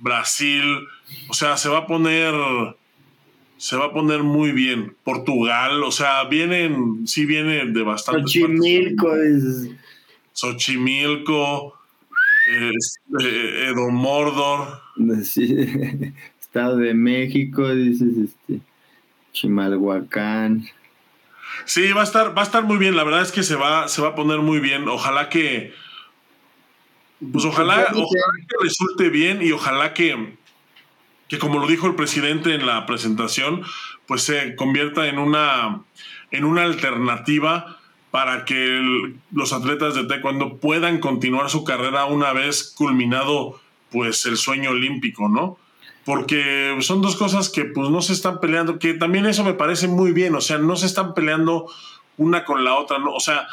Brasil. 0.00 0.64
O 1.28 1.34
sea, 1.34 1.56
se 1.56 1.68
va 1.68 1.78
a 1.78 1.86
poner, 1.86 2.34
se 3.56 3.76
va 3.76 3.84
a 3.86 3.92
poner 3.92 4.24
muy 4.24 4.50
bien. 4.50 4.96
Portugal, 5.04 5.84
o 5.84 5.92
sea, 5.92 6.24
vienen, 6.24 7.06
sí 7.06 7.24
vienen 7.24 7.72
de 7.72 7.82
bastantes 7.84 8.24
partes. 8.40 8.58
Xochimilco 8.58 9.14
es- 9.16 9.68
Xochimilco, 10.32 11.78
eh, 12.50 13.66
Edo 13.68 13.90
Mordor. 13.90 14.80
sí, 15.24 15.56
Estado 16.40 16.76
de 16.76 16.94
México, 16.94 17.68
dices, 17.74 18.16
este, 18.16 18.60
Chimalhuacán. 19.32 20.66
Sí, 21.64 21.92
va 21.92 22.00
a 22.00 22.04
estar, 22.04 22.36
va 22.36 22.42
a 22.42 22.44
estar 22.44 22.64
muy 22.64 22.78
bien. 22.78 22.96
La 22.96 23.04
verdad 23.04 23.22
es 23.22 23.32
que 23.32 23.42
se 23.42 23.54
va, 23.54 23.88
se 23.88 24.02
va 24.02 24.08
a 24.08 24.14
poner 24.14 24.38
muy 24.38 24.60
bien. 24.60 24.88
Ojalá 24.88 25.28
que. 25.28 25.72
Pues 27.32 27.44
ojalá, 27.44 27.88
ojalá 27.92 28.24
que 28.48 28.64
resulte 28.64 29.10
bien 29.10 29.42
y 29.42 29.52
ojalá 29.52 29.92
que, 29.92 30.36
que, 31.28 31.38
como 31.38 31.58
lo 31.58 31.66
dijo 31.66 31.86
el 31.86 31.94
presidente 31.94 32.54
en 32.54 32.64
la 32.64 32.86
presentación, 32.86 33.62
pues 34.06 34.22
se 34.22 34.56
convierta 34.56 35.06
en 35.06 35.18
una, 35.18 35.82
en 36.30 36.44
una 36.44 36.62
alternativa 36.62 37.79
para 38.10 38.44
que 38.44 38.54
el- 38.78 39.16
los 39.32 39.52
atletas 39.52 39.94
de 39.94 40.04
taekwondo 40.04 40.56
puedan 40.56 40.98
continuar 40.98 41.48
su 41.50 41.64
carrera 41.64 42.06
una 42.06 42.32
vez 42.32 42.74
culminado 42.76 43.60
pues 43.90 44.24
el 44.26 44.36
sueño 44.36 44.70
olímpico, 44.70 45.28
¿no? 45.28 45.58
Porque 46.04 46.76
son 46.80 47.02
dos 47.02 47.16
cosas 47.16 47.48
que 47.50 47.64
pues 47.64 47.90
no 47.90 48.02
se 48.02 48.12
están 48.12 48.40
peleando, 48.40 48.78
que 48.78 48.94
también 48.94 49.26
eso 49.26 49.44
me 49.44 49.54
parece 49.54 49.86
muy 49.88 50.12
bien, 50.12 50.34
o 50.34 50.40
sea, 50.40 50.58
no 50.58 50.76
se 50.76 50.86
están 50.86 51.14
peleando 51.14 51.66
una 52.16 52.44
con 52.44 52.64
la 52.64 52.74
otra, 52.74 52.98
¿no? 52.98 53.12
O 53.12 53.20
sea, 53.20 53.46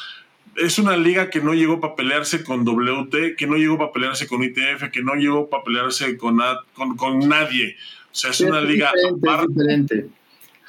es 0.55 0.79
una 0.79 0.97
liga 0.97 1.29
que 1.29 1.39
no 1.41 1.53
llegó 1.53 1.79
para 1.79 1.95
pelearse 1.95 2.43
con 2.43 2.63
WT, 2.65 3.35
que 3.35 3.45
no 3.47 3.57
llegó 3.57 3.77
para 3.77 3.91
pelearse 3.91 4.27
con 4.27 4.41
ITF, 4.43 4.89
que 4.91 5.03
no 5.03 5.13
llegó 5.13 5.49
para 5.49 5.63
pelearse 5.63 6.17
con, 6.17 6.39
con, 6.73 6.95
con 6.97 7.19
nadie. 7.27 7.75
O 8.11 8.15
sea, 8.15 8.31
es 8.31 8.41
una 8.41 8.61
liga 8.61 8.91
aparte 9.23 9.45
diferente. 9.53 10.07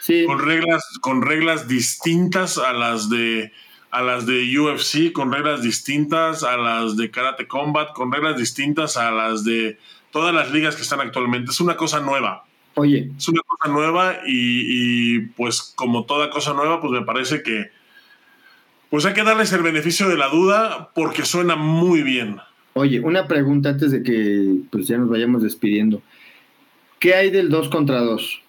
Sí, 0.00 0.24
con 0.26 0.38
reglas 0.40 0.84
con 1.00 1.22
reglas 1.22 1.68
distintas 1.68 2.58
a 2.58 2.72
las 2.72 3.08
de 3.08 3.52
a 3.90 4.02
las 4.02 4.26
de 4.26 4.58
UFC 4.58 5.12
con 5.12 5.32
reglas 5.32 5.62
distintas 5.62 6.42
a 6.42 6.56
las 6.56 6.96
de 6.96 7.10
Karate 7.10 7.48
Combat 7.48 7.92
con 7.92 8.12
reglas 8.12 8.36
distintas 8.36 8.96
a 8.96 9.10
las 9.10 9.44
de 9.44 9.78
todas 10.10 10.34
las 10.34 10.50
ligas 10.52 10.76
que 10.76 10.82
están 10.82 11.00
actualmente. 11.00 11.50
Es 11.50 11.60
una 11.60 11.76
cosa 11.76 12.00
nueva. 12.00 12.44
Oye, 12.74 13.10
es 13.16 13.28
una 13.28 13.40
cosa 13.42 13.72
nueva 13.72 14.18
y, 14.26 15.16
y, 15.16 15.20
pues 15.36 15.72
como 15.74 16.04
toda 16.04 16.30
cosa 16.30 16.52
nueva 16.52 16.80
pues 16.80 16.92
me 16.92 17.02
parece 17.02 17.42
que 17.42 17.70
pues 18.90 19.04
hay 19.04 19.14
que 19.14 19.24
darles 19.24 19.52
el 19.52 19.62
beneficio 19.62 20.08
de 20.08 20.16
la 20.16 20.28
duda 20.28 20.90
porque 20.94 21.24
suena 21.24 21.56
muy 21.56 22.02
bien. 22.02 22.40
Oye, 22.74 23.00
una 23.00 23.26
pregunta 23.26 23.70
antes 23.70 23.90
de 23.90 24.02
que 24.02 24.60
pues 24.70 24.86
ya 24.86 24.98
nos 24.98 25.08
vayamos 25.08 25.42
despidiendo. 25.42 26.00
¿Qué 26.98 27.14
hay 27.14 27.30
del 27.30 27.48
2 27.48 27.68
contra 27.68 28.00
2? 28.00 28.42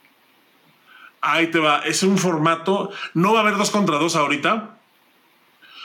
ahí 1.22 1.48
te 1.48 1.60
va. 1.60 1.80
Es 1.80 2.04
un 2.04 2.18
formato. 2.18 2.92
No 3.14 3.34
va 3.34 3.40
a 3.40 3.42
haber 3.44 3.58
dos 3.58 3.72
contra 3.72 3.98
dos 3.98 4.16
ahorita 4.16 4.79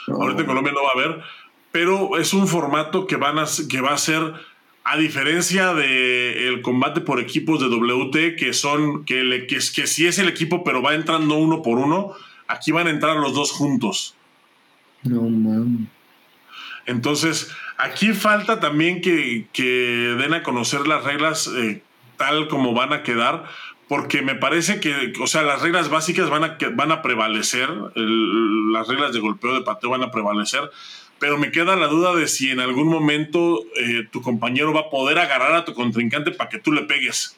Ahorita 0.07 0.41
en 0.41 0.47
Colombia 0.47 0.73
no 0.73 0.83
va 0.83 0.89
a 0.89 1.03
haber, 1.05 1.23
pero 1.71 2.17
es 2.17 2.33
un 2.33 2.47
formato 2.47 3.07
que, 3.07 3.15
van 3.15 3.39
a, 3.39 3.45
que 3.69 3.81
va 3.81 3.93
a 3.93 3.97
ser, 3.97 4.33
a 4.83 4.97
diferencia 4.97 5.73
del 5.73 6.37
el 6.37 6.61
combate 6.61 7.01
por 7.01 7.19
equipos 7.19 7.59
de 7.59 7.67
WT, 7.67 8.35
que 8.37 8.53
son, 8.53 9.03
que, 9.05 9.23
le, 9.23 9.47
que, 9.47 9.55
que 9.55 9.87
sí 9.87 10.07
es 10.07 10.19
el 10.19 10.27
equipo, 10.27 10.63
pero 10.63 10.81
va 10.81 10.93
entrando 10.93 11.35
uno 11.35 11.61
por 11.61 11.79
uno, 11.79 12.13
aquí 12.47 12.71
van 12.71 12.87
a 12.87 12.91
entrar 12.91 13.17
los 13.17 13.33
dos 13.33 13.51
juntos. 13.51 14.15
No 15.03 15.23
mames. 15.23 15.89
Entonces, 16.85 17.51
aquí 17.77 18.13
falta 18.13 18.59
también 18.59 19.01
que, 19.01 19.47
que 19.51 20.15
den 20.19 20.33
a 20.33 20.43
conocer 20.43 20.87
las 20.87 21.03
reglas 21.03 21.47
eh, 21.47 21.81
tal 22.17 22.47
como 22.47 22.73
van 22.73 22.93
a 22.93 23.03
quedar, 23.03 23.45
porque 23.87 24.21
me 24.21 24.35
parece 24.35 24.79
que, 24.79 25.13
o 25.19 25.27
sea, 25.27 25.43
las 25.43 25.61
reglas 25.61 25.89
básicas 25.89 26.29
van 26.29 26.43
a, 26.43 26.57
van 26.73 26.91
a 26.91 27.01
prevalecer, 27.01 27.69
las 27.95 28.87
reglas 28.87 29.13
de 29.13 29.19
golpeo 29.19 29.53
de 29.53 29.61
pateo 29.61 29.91
van 29.91 30.03
a 30.03 30.11
prevalecer, 30.11 30.71
pero 31.19 31.37
me 31.37 31.51
queda 31.51 31.75
la 31.75 31.87
duda 31.87 32.15
de 32.15 32.27
si 32.27 32.49
en 32.49 32.59
algún 32.59 32.87
momento 32.87 33.63
eh, 33.75 34.07
tu 34.11 34.21
compañero 34.21 34.73
va 34.73 34.81
a 34.81 34.89
poder 34.89 35.19
agarrar 35.19 35.53
a 35.53 35.65
tu 35.65 35.73
contrincante 35.73 36.31
para 36.31 36.49
que 36.49 36.59
tú 36.59 36.71
le 36.71 36.81
pegues. 36.81 37.37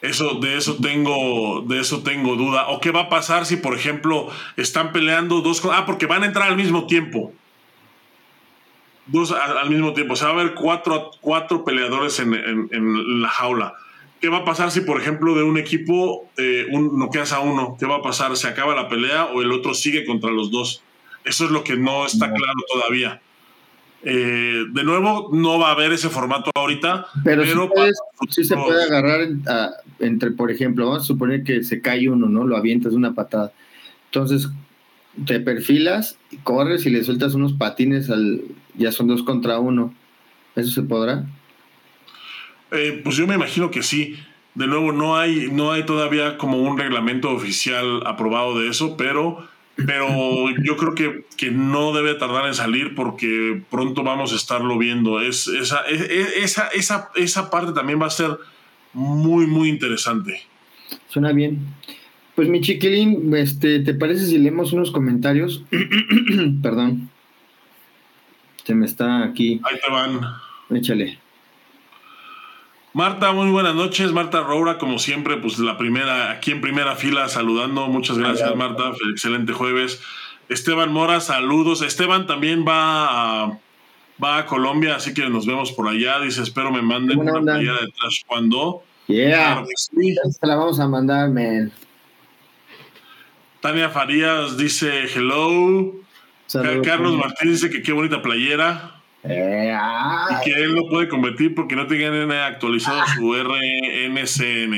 Eso, 0.00 0.34
de 0.40 0.56
eso 0.56 0.78
tengo, 0.82 1.62
de 1.68 1.78
eso 1.78 2.02
tengo 2.02 2.34
duda. 2.34 2.68
¿O 2.68 2.80
qué 2.80 2.90
va 2.90 3.02
a 3.02 3.08
pasar 3.08 3.46
si, 3.46 3.56
por 3.56 3.76
ejemplo, 3.76 4.28
están 4.56 4.92
peleando 4.92 5.42
dos, 5.42 5.62
ah, 5.72 5.86
porque 5.86 6.06
van 6.06 6.24
a 6.24 6.26
entrar 6.26 6.48
al 6.48 6.56
mismo 6.56 6.86
tiempo. 6.86 7.32
Dos 9.12 9.30
al, 9.32 9.58
al 9.58 9.70
mismo 9.70 9.92
tiempo. 9.92 10.14
O 10.14 10.16
sea, 10.16 10.28
va 10.28 10.38
a 10.38 10.40
haber 10.40 10.54
cuatro, 10.54 11.10
cuatro 11.20 11.64
peleadores 11.64 12.18
en, 12.18 12.34
en- 12.34 12.68
en 12.72 13.22
la 13.22 13.28
jaula. 13.28 13.74
¿Qué 14.20 14.28
va 14.28 14.38
a 14.38 14.44
pasar 14.44 14.70
si, 14.70 14.80
por 14.82 15.00
ejemplo, 15.00 15.34
de 15.34 15.42
un 15.42 15.58
equipo 15.58 16.28
eh, 16.38 16.66
un, 16.70 16.98
noqueas 16.98 17.32
a 17.32 17.40
uno? 17.40 17.76
¿Qué 17.78 17.86
va 17.86 17.96
a 17.96 18.02
pasar? 18.02 18.36
¿Se 18.36 18.48
acaba 18.48 18.74
la 18.74 18.88
pelea 18.88 19.26
o 19.26 19.42
el 19.42 19.52
otro 19.52 19.74
sigue 19.74 20.04
contra 20.06 20.30
los 20.30 20.50
dos? 20.50 20.82
Eso 21.24 21.44
es 21.44 21.50
lo 21.50 21.62
que 21.64 21.76
no 21.76 22.06
está 22.06 22.28
No. 22.28 22.34
claro 22.34 22.60
todavía. 22.72 23.20
Eh, 24.04 24.64
de 24.72 24.84
nuevo, 24.84 25.30
no 25.32 25.58
va 25.60 25.68
a 25.68 25.72
haber 25.72 25.92
ese 25.92 26.08
formato 26.08 26.50
ahorita. 26.56 27.06
Pero, 27.22 27.42
Pero 27.42 27.62
sí, 27.64 27.68
puedes- 27.74 27.98
para- 28.18 28.32
sí 28.32 28.44
se 28.44 28.56
puede 28.56 28.82
agarrar 28.84 29.28
a- 29.46 29.70
entre, 30.00 30.30
por 30.32 30.50
ejemplo, 30.50 30.86
vamos 30.86 31.02
a 31.02 31.06
suponer 31.06 31.44
que 31.44 31.62
se 31.62 31.80
cae 31.80 32.08
uno, 32.08 32.28
¿no? 32.28 32.44
Lo 32.44 32.56
avientas 32.56 32.94
una 32.94 33.14
patada. 33.14 33.52
Entonces, 34.06 34.48
te 35.26 35.38
perfilas, 35.40 36.16
corres 36.42 36.84
y 36.86 36.90
le 36.90 37.04
sueltas 37.04 37.34
unos 37.34 37.52
patines 37.52 38.08
al. 38.10 38.40
Ya 38.74 38.92
son 38.92 39.06
dos 39.08 39.22
contra 39.22 39.58
uno. 39.58 39.92
¿Eso 40.56 40.70
se 40.70 40.82
podrá? 40.82 41.26
Eh, 42.70 43.00
pues 43.04 43.16
yo 43.16 43.26
me 43.26 43.34
imagino 43.34 43.70
que 43.70 43.82
sí. 43.82 44.16
De 44.54 44.66
nuevo, 44.66 44.92
no 44.92 45.16
hay, 45.16 45.48
no 45.50 45.72
hay 45.72 45.84
todavía 45.84 46.36
como 46.36 46.58
un 46.58 46.76
reglamento 46.78 47.30
oficial 47.30 48.02
aprobado 48.06 48.58
de 48.60 48.68
eso, 48.68 48.96
pero, 48.98 49.46
pero 49.86 50.06
yo 50.64 50.76
creo 50.76 50.94
que, 50.94 51.24
que 51.36 51.50
no 51.50 51.92
debe 51.94 52.14
tardar 52.14 52.46
en 52.46 52.54
salir 52.54 52.94
porque 52.94 53.62
pronto 53.70 54.02
vamos 54.02 54.32
a 54.32 54.36
estarlo 54.36 54.76
viendo. 54.78 55.20
Es, 55.20 55.48
esa, 55.48 55.80
es- 55.82 56.02
es- 56.02 56.36
esa, 56.36 56.68
esa, 56.68 57.10
esa 57.14 57.50
parte 57.50 57.72
también 57.72 58.00
va 58.00 58.06
a 58.06 58.10
ser 58.10 58.30
muy, 58.92 59.46
muy 59.46 59.68
interesante. 59.70 60.42
Suena 61.08 61.32
bien. 61.32 61.58
Pues 62.34 62.48
mi 62.48 62.60
chiquilín, 62.62 63.34
este, 63.34 63.80
¿te 63.80 63.92
parece 63.94 64.26
si 64.26 64.38
leemos 64.38 64.72
unos 64.72 64.90
comentarios? 64.90 65.62
Perdón. 66.62 67.10
Se 68.64 68.74
me 68.74 68.86
está 68.86 69.24
aquí. 69.24 69.60
Ahí 69.64 69.78
te 69.84 69.90
van. 69.90 70.20
Échale. 70.70 71.18
Marta, 72.94 73.32
muy 73.32 73.50
buenas 73.50 73.74
noches. 73.74 74.12
Marta 74.12 74.42
Roura, 74.42 74.78
como 74.78 74.98
siempre, 74.98 75.38
pues 75.38 75.58
la 75.58 75.78
primera, 75.78 76.30
aquí 76.30 76.50
en 76.50 76.60
primera 76.60 76.94
fila 76.94 77.28
saludando. 77.28 77.88
Muchas 77.88 78.18
gracias. 78.18 78.54
Marta. 78.54 78.92
Excelente 79.10 79.52
jueves. 79.52 80.00
Esteban 80.48 80.92
Mora, 80.92 81.20
saludos. 81.20 81.82
Esteban 81.82 82.26
también 82.26 82.64
va 82.66 83.44
a, 83.44 83.58
va 84.22 84.38
a 84.38 84.46
Colombia, 84.46 84.96
así 84.96 85.14
que 85.14 85.28
nos 85.28 85.46
vemos 85.46 85.72
por 85.72 85.88
allá. 85.88 86.20
Dice, 86.20 86.42
espero 86.42 86.70
me 86.70 86.82
manden 86.82 87.18
una 87.18 87.40
playera 87.40 87.80
de 87.80 87.88
Trash 87.88 88.22
cuando. 88.26 88.84
Yeah. 89.06 89.64
Se 90.30 90.46
la 90.46 90.56
vamos 90.56 90.78
a 90.78 90.86
mandar, 90.86 91.30
man. 91.30 91.72
Tania 93.60 93.88
Farías 93.88 94.56
dice 94.56 95.06
hello. 95.14 95.94
Carlos 96.84 97.16
Martínez 97.16 97.60
dice 97.60 97.70
que 97.70 97.82
qué 97.82 97.92
bonita 97.92 98.22
playera. 98.22 99.00
Eh, 99.24 99.72
y 100.30 100.44
que 100.44 100.50
él 100.52 100.74
no 100.74 100.82
puede 100.88 101.08
competir 101.08 101.54
porque 101.54 101.76
no 101.76 101.86
tiene 101.86 102.40
actualizado 102.40 103.02
su 103.14 103.34
RNCN. 103.34 104.74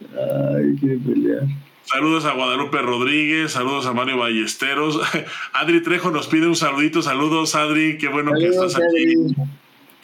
Ay, 0.00 0.76
qué 0.80 0.98
pelear. 1.04 1.42
Saludos 1.82 2.26
a 2.26 2.32
Guadalupe 2.32 2.82
Rodríguez, 2.82 3.52
saludos 3.52 3.86
a 3.86 3.94
Mario 3.94 4.18
Ballesteros. 4.18 5.00
Adri 5.54 5.82
Trejo 5.82 6.10
nos 6.10 6.26
pide 6.26 6.46
un 6.46 6.54
saludito. 6.54 7.00
Saludos, 7.00 7.54
Adri. 7.54 7.96
Qué 7.96 8.08
bueno 8.08 8.32
que 8.38 8.48
estás 8.48 8.76
aquí. 8.76 9.14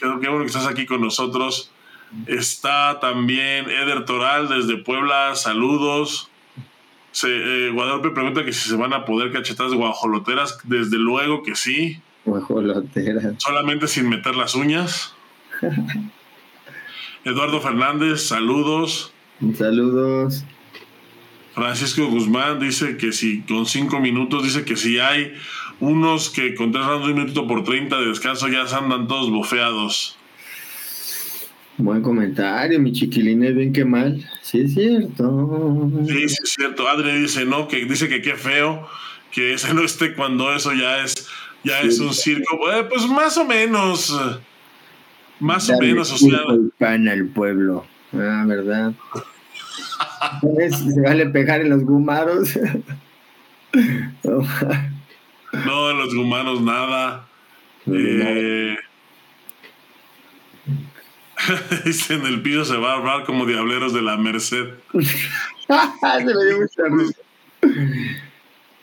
Qué, 0.01 0.07
bueno 0.07 0.41
que 0.41 0.47
estás 0.47 0.67
aquí 0.67 0.87
con 0.87 1.03
nosotros. 1.03 1.71
Está 2.27 3.01
también 3.01 3.69
Eder 3.69 4.07
Toral 4.07 4.49
desde 4.49 4.79
Puebla. 4.79 5.35
Saludos. 5.35 6.31
Se, 7.15 7.29
eh, 7.29 7.71
Guadalupe 7.71 8.11
pregunta 8.11 8.45
que 8.45 8.53
si 8.53 8.69
se 8.69 8.75
van 8.75 8.93
a 8.93 9.05
poder 9.05 9.31
cachetas 9.31 9.73
guajoloteras. 9.73 10.59
Desde 10.65 10.99
luego 10.99 11.45
que 11.45 11.55
sí. 11.55 12.01
Guajoloteras. 12.25 13.35
Solamente 13.39 13.87
sin 13.87 14.09
meter 14.09 14.35
las 14.35 14.57
uñas. 14.57 15.15
Eduardo 17.25 17.61
Fernández, 17.61 18.21
saludos. 18.21 19.15
Saludos. 19.57 20.45
Francisco 21.55 22.05
Guzmán 22.09 22.59
dice 22.59 22.97
que 22.97 23.13
si 23.13 23.43
con 23.43 23.67
cinco 23.67 24.01
minutos, 24.01 24.43
dice 24.43 24.65
que 24.65 24.77
si 24.77 24.99
hay 24.99 25.35
unos 25.79 26.31
que 26.31 26.57
con 26.57 26.73
tres 26.73 26.85
rounds 26.85 27.07
de 27.07 27.13
un 27.13 27.21
minuto 27.21 27.47
por 27.47 27.63
30 27.63 27.97
de 27.97 28.07
descanso 28.09 28.49
ya 28.49 28.67
se 28.67 28.75
andan 28.75 29.07
todos 29.07 29.31
bofeados. 29.31 30.19
Buen 31.77 32.03
comentario, 32.03 32.79
mi 32.79 32.93
chiquilín, 32.93 33.41
bien 33.41 33.73
que 33.73 33.85
mal. 33.85 34.25
Sí, 34.43 34.61
es 34.61 34.75
cierto. 34.75 35.91
Sí, 36.07 36.29
sí, 36.29 36.37
es 36.43 36.55
cierto. 36.57 36.89
Adri 36.89 37.21
dice, 37.21 37.45
no, 37.45 37.67
que 37.67 37.85
dice 37.85 38.09
que 38.09 38.23
qué 38.23 38.35
feo 38.35 38.87
que 39.35 39.53
ese 39.55 39.75
no 39.75 39.83
esté 39.83 40.15
cuando 40.15 40.55
eso 40.55 40.73
ya 40.73 41.03
es, 41.03 41.29
ya 41.65 41.81
es 41.81 41.99
un 41.99 42.15
circo. 42.15 42.71
Eh, 42.73 42.85
pues 42.85 43.09
más 43.09 43.37
o 43.37 43.45
menos. 43.45 44.17
Más 45.41 45.69
o 45.69 45.79
menos, 45.79 46.13
o 46.13 46.17
sea. 46.17 46.39
pan 46.79 47.09
al 47.09 47.27
pueblo. 47.27 47.85
Ah, 48.13 48.45
¿verdad? 48.47 48.93
Se 50.41 51.01
vale 51.01 51.27
pegar 51.27 51.61
en 51.63 51.71
los 51.71 51.83
gumaros. 51.83 52.57
no, 54.23 55.91
en 55.91 55.99
los 55.99 56.15
gumaros 56.15 56.61
nada. 56.63 57.27
Eh, 57.87 58.77
Dicen 61.85 62.25
el 62.27 62.43
piso 62.43 62.65
se 62.65 62.77
va 62.77 62.93
a 62.93 62.97
armar 62.99 63.25
como 63.25 63.47
diableros 63.47 63.93
de 63.93 64.03
la 64.03 64.17
Merced. 64.17 64.67
se 64.93 66.25
me 66.25 66.45
dio 66.45 66.61
mucha 66.61 66.83
risa. 66.91 67.21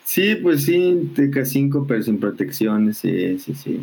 Sí, 0.04 0.34
pues 0.36 0.64
sí, 0.64 1.10
TK5, 1.14 1.86
pero 1.86 2.02
sin 2.02 2.20
protecciones, 2.20 2.98
sí, 2.98 3.38
sí, 3.38 3.54
sí. 3.54 3.80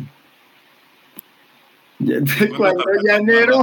Ya 1.98 2.18
cuando 2.56 2.84
llanero, 3.04 3.58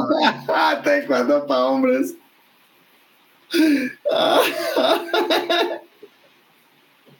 cuando 1.07 1.47
para 1.47 1.65
hombres. 1.65 2.15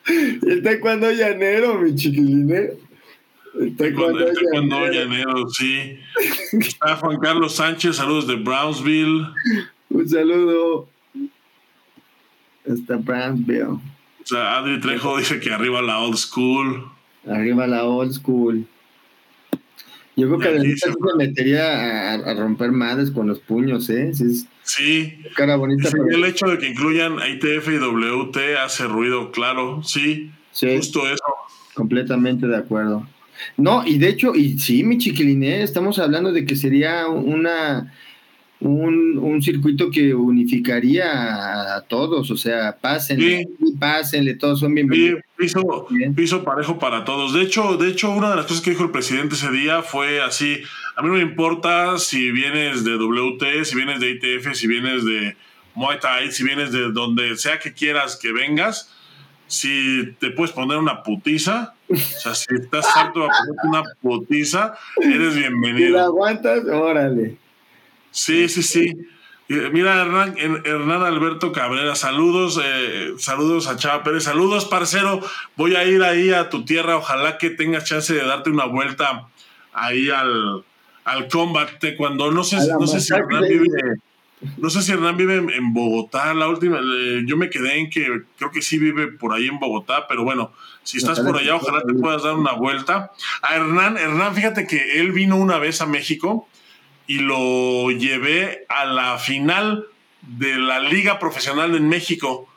El 0.06 0.62
taekwondo 0.64 1.12
llanero, 1.12 1.80
mi 1.80 1.96
chiquiline. 1.96 2.72
El 3.60 3.76
taekwondo, 3.76 4.88
llanero. 4.92 5.50
sí. 5.50 5.98
Está 6.54 6.96
Juan 6.98 7.20
Carlos 7.20 7.56
Sánchez, 7.56 7.96
saludos 7.96 8.28
de 8.28 8.36
Brownsville. 8.36 9.28
Un 9.90 10.10
saludo. 10.10 10.90
Hasta 12.70 12.98
Brownsville. 12.98 13.64
O 13.64 13.82
sea, 14.26 14.58
Adri 14.58 14.80
Trejo 14.80 15.18
dice 15.18 15.40
que 15.40 15.52
arriba 15.54 15.82
la 15.82 16.00
old 16.00 16.18
school. 16.18 16.90
Arriba 17.26 17.68
la 17.68 17.86
old 17.86 18.14
school. 18.14 18.68
Yo 20.16 20.28
creo 20.28 20.40
que 20.40 20.78
se 20.78 20.92
metería 21.16 22.14
a, 22.14 22.34
romper 22.34 22.72
madres 22.72 23.12
con 23.12 23.28
los 23.28 23.40
puños, 23.40 23.88
¿eh? 23.90 24.12
Sí. 24.64 25.22
Cara 25.36 25.56
bonita. 25.58 25.90
El 26.10 26.26
hecho 26.26 26.48
de 26.48 26.58
que 26.58 26.70
incluyan 26.70 27.18
ITF 27.20 27.68
y 27.68 27.78
WT 27.78 28.58
hace 28.58 28.88
ruido, 28.88 29.32
claro, 29.32 29.84
sí. 29.84 30.32
Justo 30.52 31.08
eso. 31.08 31.24
Completamente 31.76 32.48
de 32.48 32.58
acuerdo. 32.58 33.08
No, 33.58 33.86
y 33.86 33.98
de 33.98 34.10
hecho, 34.10 34.36
y 34.36 34.58
sí, 34.60 34.84
mi 34.84 34.98
chiquiliné, 34.98 35.64
estamos 35.64 36.00
hablando 36.00 36.32
de 36.32 36.46
que 36.46 36.56
sería 36.56 37.08
una 37.08 37.92
un, 38.60 39.42
circuito 39.42 39.92
que 39.92 40.14
unificaría 40.16 41.76
a 41.76 41.82
todos, 41.82 42.32
o 42.32 42.38
sea, 42.38 42.78
pásenle, 42.80 43.48
pásenle, 43.80 44.36
todos 44.36 44.60
son 44.60 44.74
bienvenidos. 44.74 45.22
piso, 45.36 45.88
piso, 46.16 46.44
parejo 46.44 46.80
para 46.80 47.06
todos. 47.06 47.34
De 47.34 47.44
hecho, 47.44 47.78
de 47.78 47.90
hecho, 47.90 48.12
una 48.12 48.32
de 48.32 48.36
las 48.38 48.46
cosas 48.46 48.62
que 48.62 48.72
dijo 48.72 48.84
el 48.84 48.92
presidente 48.92 49.36
ese 49.36 49.52
día 49.52 49.84
fue 49.84 50.22
así, 50.22 50.58
a 50.96 51.02
mí 51.02 51.08
no 51.08 51.16
me 51.16 51.22
importa 51.22 52.00
si 52.00 52.32
vienes 52.32 52.84
de 52.84 52.98
WT, 52.98 53.66
si 53.66 53.76
vienes 53.76 54.00
de 54.00 54.12
ITF, 54.12 54.54
si 54.54 54.68
vienes 54.68 55.06
de 55.06 55.36
Muay 55.76 56.00
Thai, 56.00 56.32
si 56.32 56.44
vienes 56.44 56.72
de 56.72 56.92
donde 56.92 57.38
sea 57.38 57.60
que 57.60 57.74
quieras 57.74 58.18
que 58.20 58.32
vengas, 58.32 58.92
si 59.48 60.16
te 60.20 60.32
puedes 60.32 60.52
poner 60.52 60.78
una 60.78 61.04
putiza, 61.04 61.74
o 61.90 61.96
sea, 61.96 62.36
si 62.36 62.54
estás 62.54 62.86
harto 62.96 63.24
a 63.24 63.28
poner 63.28 63.56
una 63.64 63.84
putiza, 64.02 64.76
eres 65.02 65.36
bienvenido. 65.36 65.88
Si 65.88 65.94
la 65.94 66.04
aguantas, 66.04 66.66
órale. 66.66 67.38
Sí, 68.12 68.50
sí, 68.50 68.64
sí. 68.64 68.94
Mira, 69.50 70.02
Hernán, 70.02 70.36
Hernán 70.38 71.04
Alberto 71.04 71.54
Cabrera, 71.54 71.96
saludos, 71.96 72.60
eh, 72.62 73.14
saludos 73.18 73.68
a 73.68 73.78
Chava 73.78 74.04
Pérez, 74.04 74.24
saludos, 74.24 74.66
parcero. 74.66 75.22
Voy 75.56 75.76
a 75.76 75.86
ir 75.86 76.04
ahí 76.04 76.32
a 76.32 76.50
tu 76.50 76.66
tierra, 76.66 76.98
ojalá 76.98 77.38
que 77.38 77.50
tengas 77.52 77.86
chance 77.86 78.14
de 78.14 78.26
darte 78.26 78.50
una 78.50 78.66
vuelta 78.66 79.30
ahí 79.72 80.10
al, 80.10 80.66
al 81.06 81.28
combate 81.30 81.96
cuando 81.96 82.30
no 82.30 82.44
sé, 82.44 82.58
no 82.78 82.88
sé 82.88 83.00
si 83.00 83.14
Hernán 83.14 83.44
vive, 83.44 84.00
no 84.58 84.70
sé 84.70 84.84
si 84.84 84.92
Hernán 84.92 85.18
vive 85.18 85.36
en, 85.38 85.74
Bogotá, 85.74 86.34
la 86.36 86.48
última, 86.48 86.80
eh, 86.80 87.24
yo 87.26 87.38
me 87.38 87.50
quedé 87.50 87.80
en 87.80 87.90
que 87.90 88.22
creo 88.38 88.52
que 88.52 88.62
sí 88.62 88.78
vive 88.78 89.08
por 89.08 89.34
ahí 89.34 89.48
en 89.48 89.60
Bogotá, 89.60 90.08
pero 90.08 90.24
bueno, 90.24 90.52
si 90.84 90.98
estás 90.98 91.20
por 91.20 91.38
allá, 91.38 91.56
ojalá 91.56 91.82
te 91.82 91.94
puedas 91.94 92.24
dar 92.24 92.36
una 92.36 92.54
vuelta. 92.54 93.12
A 93.42 93.56
Hernán, 93.56 93.98
Hernán, 93.98 94.36
fíjate 94.36 94.68
que 94.68 95.00
él 95.00 95.12
vino 95.12 95.38
una 95.38 95.58
vez 95.58 95.82
a 95.82 95.88
México 95.88 96.48
y 97.08 97.20
lo 97.20 97.90
llevé 97.90 98.66
a 98.70 98.86
la 98.86 99.18
final 99.18 99.86
de 100.22 100.58
la 100.60 100.82
Liga 100.82 101.18
Profesional 101.18 101.76
en 101.76 101.90
México. 101.90 102.48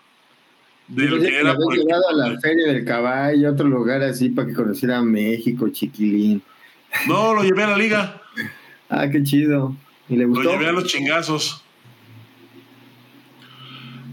De 0.87 1.05
lo 1.05 1.21
que 1.21 1.39
era 1.39 1.55
llegado 1.55 2.09
a 2.09 2.13
la 2.13 2.41
Feria 2.41 2.73
del 2.73 2.85
Caballo, 2.85 3.53
otro 3.53 3.69
lugar 3.69 4.03
así 4.03 4.29
para 4.29 4.49
que 4.49 4.55
conociera 4.55 5.01
México, 5.03 5.69
chiquilín. 5.69 6.43
No, 7.07 7.33
lo 7.33 7.45
llevé 7.45 7.63
a 7.63 7.69
la 7.69 7.79
liga. 7.79 8.21
ah, 8.89 9.09
qué 9.09 9.23
chido. 9.23 9.77
¿Y 10.09 10.17
le 10.17 10.25
gustó? 10.27 10.43
Lo 10.43 10.53
llevé 10.53 10.67
a 10.67 10.73
los 10.73 10.87
chingazos. 10.87 11.65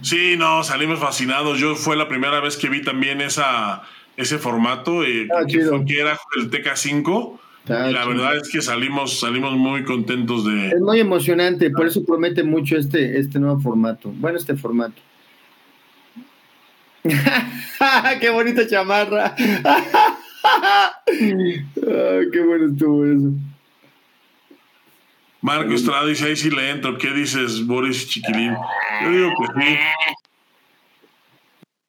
Sí, 0.07 0.35
no, 0.37 0.63
salimos 0.63 0.99
fascinados. 0.99 1.59
Yo 1.59 1.75
fue 1.75 1.95
la 1.95 2.07
primera 2.07 2.39
vez 2.39 2.55
que 2.55 2.69
vi 2.69 2.81
también 2.81 3.21
esa, 3.21 3.83
ese 4.15 4.37
formato, 4.37 5.03
eh, 5.03 5.27
ah, 5.35 5.43
que, 5.45 5.59
que, 5.85 5.99
era 5.99 6.17
el 6.37 6.49
TK5 6.49 7.39
la 7.67 8.05
verdad 8.05 8.37
es 8.37 8.49
que 8.49 8.61
salimos, 8.61 9.19
salimos 9.19 9.53
muy 9.53 9.83
contentos 9.83 10.45
de. 10.45 10.69
Es 10.69 10.79
muy 10.79 10.99
emocionante, 10.99 11.69
por 11.69 11.87
eso 11.87 12.05
promete 12.05 12.43
mucho 12.43 12.77
este, 12.77 13.19
este 13.19 13.39
nuevo 13.39 13.59
formato. 13.59 14.11
Bueno, 14.15 14.37
este 14.37 14.55
formato. 14.55 15.01
¡Qué 18.19 18.29
bonita 18.29 18.67
chamarra! 18.67 19.33
¡Qué 21.05 22.41
bueno 22.45 22.67
estuvo 22.67 23.05
eso! 23.05 23.31
Marco 25.47 25.73
Estrada 25.73 26.05
dice: 26.05 26.25
Ahí 26.25 26.35
sí 26.35 26.49
le 26.49 26.71
entro. 26.71 26.97
¿Qué 26.97 27.09
dices, 27.11 27.65
Boris 27.65 28.09
Chiquilín? 28.09 28.53
Yo 29.01 29.09
digo 29.09 29.31
que 29.39 29.47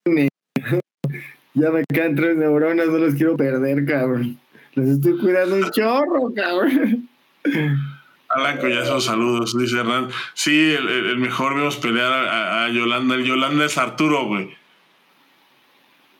sí. 0.06 0.28
Ya 1.54 1.70
me 1.70 1.82
quedan 1.92 2.14
tres 2.14 2.36
neuronas, 2.36 2.86
no 2.86 2.98
los 2.98 3.16
quiero 3.16 3.36
perder, 3.36 3.84
cabrón. 3.84 4.38
Les 4.74 4.90
estoy 4.90 5.18
cuidando 5.18 5.56
un 5.56 5.68
chorro, 5.72 6.32
cabrón. 6.32 7.08
Alan 8.28 8.58
Collazo, 8.58 9.00
saludos, 9.00 9.58
dice 9.58 9.80
Hernán. 9.80 10.08
Sí, 10.34 10.74
el, 10.74 11.18
mejor 11.18 11.56
vemos 11.56 11.78
pelear 11.78 12.12
a, 12.12 12.68
Yolanda. 12.68 13.16
El 13.16 13.24
Yolanda 13.24 13.64
es 13.64 13.76
Arturo, 13.76 14.26
güey. 14.26 14.56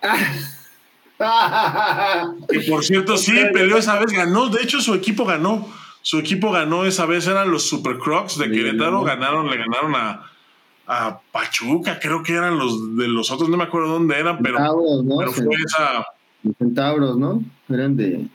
y 2.51 2.59
por 2.69 2.85
cierto, 2.85 3.17
sí, 3.17 3.33
peleó 3.53 3.79
esa 3.79 3.97
vez, 4.01 4.11
ganó. 4.11 4.49
De 4.49 4.61
hecho, 4.61 4.81
su 4.81 4.93
equipo 4.93 5.25
ganó. 5.25 5.73
Su 6.09 6.19
equipo 6.19 6.51
ganó 6.51 6.87
esa 6.87 7.05
vez, 7.05 7.27
eran 7.27 7.51
los 7.51 7.65
Super 7.65 7.99
Crocs 7.99 8.39
de 8.39 8.51
Querétaro. 8.51 9.03
Ganaron, 9.03 9.51
le 9.51 9.59
ganaron 9.59 9.95
a, 9.95 10.23
a 10.87 11.21
Pachuca, 11.21 11.99
creo 12.01 12.23
que 12.23 12.33
eran 12.33 12.57
los 12.57 12.97
de 12.97 13.09
los 13.09 13.31
otros, 13.31 13.51
no 13.51 13.59
me 13.59 13.65
acuerdo 13.65 13.89
dónde 13.89 14.19
eran, 14.19 14.39
pero, 14.39 14.57
pero 15.19 15.33
fue 15.33 15.55
esa. 15.67 16.07
Centauros, 16.57 17.19
¿no? 17.19 17.43
Eran 17.69 17.95
de. 17.99 18.27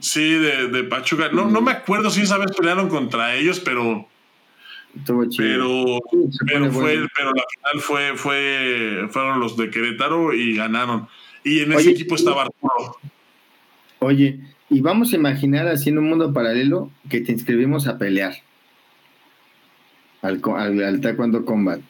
Sí, 0.00 0.38
de, 0.38 0.68
de 0.68 0.84
Pachuca. 0.84 1.28
No, 1.30 1.44
no 1.44 1.60
me 1.60 1.72
acuerdo 1.72 2.08
si 2.08 2.22
esa 2.22 2.38
vez 2.38 2.50
pelearon 2.56 2.88
contra 2.88 3.34
ellos, 3.34 3.60
pero. 3.60 4.08
Pero, 5.04 6.00
pero, 6.46 6.72
fue, 6.72 7.06
pero 7.14 7.34
la 7.34 7.44
final 7.52 7.80
fue, 7.82 8.16
fue, 8.16 9.06
fueron 9.10 9.38
los 9.38 9.54
de 9.58 9.68
Querétaro 9.68 10.32
y 10.32 10.56
ganaron. 10.56 11.08
Y 11.44 11.60
en 11.60 11.74
ese 11.74 11.90
equipo 11.90 12.14
estaba 12.14 12.44
Arturo. 12.44 12.96
Oye, 13.98 14.40
y 14.68 14.80
vamos 14.80 15.12
a 15.12 15.16
imaginar 15.16 15.68
así 15.68 15.90
en 15.90 15.98
un 15.98 16.08
mundo 16.08 16.32
paralelo 16.32 16.90
que 17.08 17.20
te 17.20 17.32
inscribimos 17.32 17.86
a 17.86 17.98
pelear 17.98 18.34
al, 20.22 20.40
al, 20.82 21.00
Taekwondo 21.00 21.44
Combat. 21.44 21.80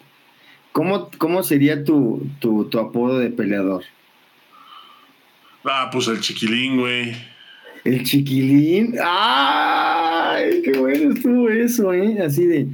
¿Cómo, 0.72 1.10
cómo 1.16 1.42
sería 1.42 1.84
tu, 1.84 2.28
tu, 2.38 2.66
tu 2.66 2.78
apodo 2.78 3.18
de 3.18 3.30
peleador? 3.30 3.84
Ah, 5.64 5.88
pues 5.90 6.06
el 6.08 6.20
chiquilín, 6.20 6.78
güey. 6.78 7.16
El 7.84 8.04
chiquilín. 8.04 8.94
¡Ay! 9.02 10.60
Qué 10.62 10.72
bueno 10.78 11.14
estuvo 11.14 11.48
eso, 11.48 11.92
¿eh? 11.92 12.18
Así 12.20 12.46
de. 12.46 12.68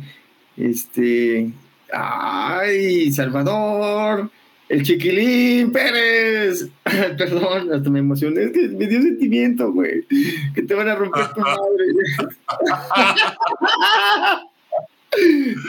Este. 0.56 1.50
¡Ay! 1.92 3.12
Salvador. 3.12 4.30
El 4.68 4.82
chiquilín 4.82 5.70
Pérez. 5.72 6.68
Perdón, 7.18 7.72
hasta 7.72 7.90
me 7.90 7.98
emocioné. 7.98 8.44
Es 8.44 8.52
que 8.52 8.68
me 8.68 8.86
dio 8.86 9.02
sentimiento, 9.02 9.70
güey. 9.72 10.04
Que 10.54 10.62
te 10.62 10.74
van 10.74 10.88
a 10.88 10.94
romper 10.94 11.28
tu 11.34 11.40
madre. 11.42 11.84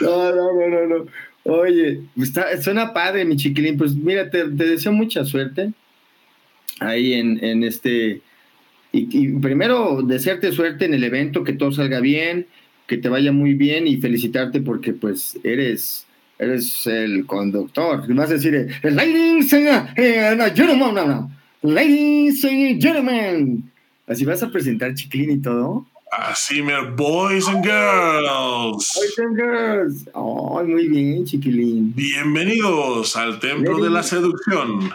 no, 0.00 0.34
no, 0.34 0.52
no, 0.52 0.68
no, 0.68 0.86
no. 0.86 1.06
Oye, 1.44 2.00
está, 2.16 2.60
suena 2.62 2.94
padre, 2.94 3.24
mi 3.26 3.36
chiquilín. 3.36 3.76
Pues 3.76 3.94
mira, 3.94 4.30
te, 4.30 4.48
deseo 4.48 4.92
mucha 4.92 5.24
suerte 5.24 5.72
ahí 6.80 7.12
en, 7.14 7.44
en 7.44 7.62
este. 7.64 8.22
Y, 8.92 9.08
y, 9.10 9.38
primero, 9.40 10.00
desearte 10.02 10.52
suerte 10.52 10.86
en 10.86 10.94
el 10.94 11.04
evento, 11.04 11.44
que 11.44 11.52
todo 11.52 11.72
salga 11.72 12.00
bien, 12.00 12.46
que 12.86 12.96
te 12.96 13.08
vaya 13.08 13.32
muy 13.32 13.54
bien 13.54 13.86
y 13.86 13.96
felicitarte 13.96 14.60
porque, 14.60 14.92
pues, 14.92 15.38
eres 15.42 16.03
eres 16.38 16.86
el 16.86 17.26
conductor. 17.26 18.02
Vas 18.14 18.30
a 18.30 18.34
decir, 18.34 18.68
ladies 18.82 19.52
and 19.52 20.56
gentlemen, 20.56 21.30
ladies 21.62 22.44
and 22.44 22.80
gentlemen. 22.80 23.70
Así 24.06 24.24
vas 24.24 24.42
a 24.42 24.50
presentar 24.50 24.94
Chiquilín 24.94 25.30
y 25.30 25.38
todo. 25.38 25.86
Así, 26.12 26.60
boys 26.96 27.48
and 27.48 27.64
girls. 27.64 28.92
Boys 28.94 29.18
and 29.18 29.36
girls. 29.36 30.08
Ay, 30.14 30.66
muy 30.66 30.88
bien, 30.88 31.24
Chiquilín. 31.24 31.92
Bienvenidos 31.94 33.16
al 33.16 33.40
Templo 33.40 33.82
de 33.82 33.90
la 33.90 34.02
Seducción. 34.02 34.92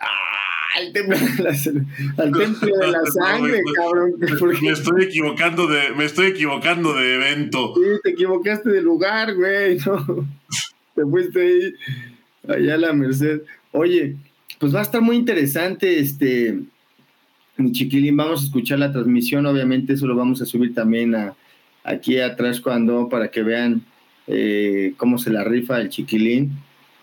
Ah, 0.00 0.78
al 0.78 0.92
templo 0.92 1.18
de 1.18 1.42
la, 1.42 1.50
al 1.50 2.32
templo 2.32 2.76
de 2.78 2.86
la 2.86 3.04
sangre, 3.04 3.60
cabrón. 3.74 4.14
Me 4.62 4.70
estoy 4.70 5.04
equivocando 5.04 5.66
de, 5.66 5.90
me 5.94 6.04
estoy 6.06 6.26
equivocando 6.28 6.94
de 6.94 7.16
evento. 7.16 7.74
Sí, 7.74 7.82
te 8.02 8.10
equivocaste 8.10 8.70
de 8.70 8.80
lugar, 8.80 9.34
güey. 9.34 9.78
No 9.86 10.26
te 10.94 11.02
fuiste 11.02 11.40
ahí, 11.40 11.74
allá 12.48 12.74
a 12.74 12.78
la 12.78 12.92
Merced. 12.92 13.42
Oye, 13.72 14.16
pues 14.58 14.74
va 14.74 14.80
a 14.80 14.82
estar 14.82 15.00
muy 15.00 15.16
interesante, 15.16 15.98
este, 15.98 16.58
mi 17.56 17.72
chiquilín, 17.72 18.16
vamos 18.16 18.42
a 18.42 18.44
escuchar 18.44 18.78
la 18.78 18.92
transmisión, 18.92 19.46
obviamente 19.46 19.94
eso 19.94 20.06
lo 20.06 20.16
vamos 20.16 20.40
a 20.42 20.46
subir 20.46 20.74
también 20.74 21.14
a, 21.14 21.34
aquí 21.84 22.18
atrás 22.18 22.60
cuando, 22.60 23.08
para 23.08 23.30
que 23.30 23.42
vean 23.42 23.82
eh, 24.26 24.94
cómo 24.96 25.18
se 25.18 25.30
la 25.30 25.44
rifa 25.44 25.80
el 25.80 25.88
chiquilín. 25.88 26.52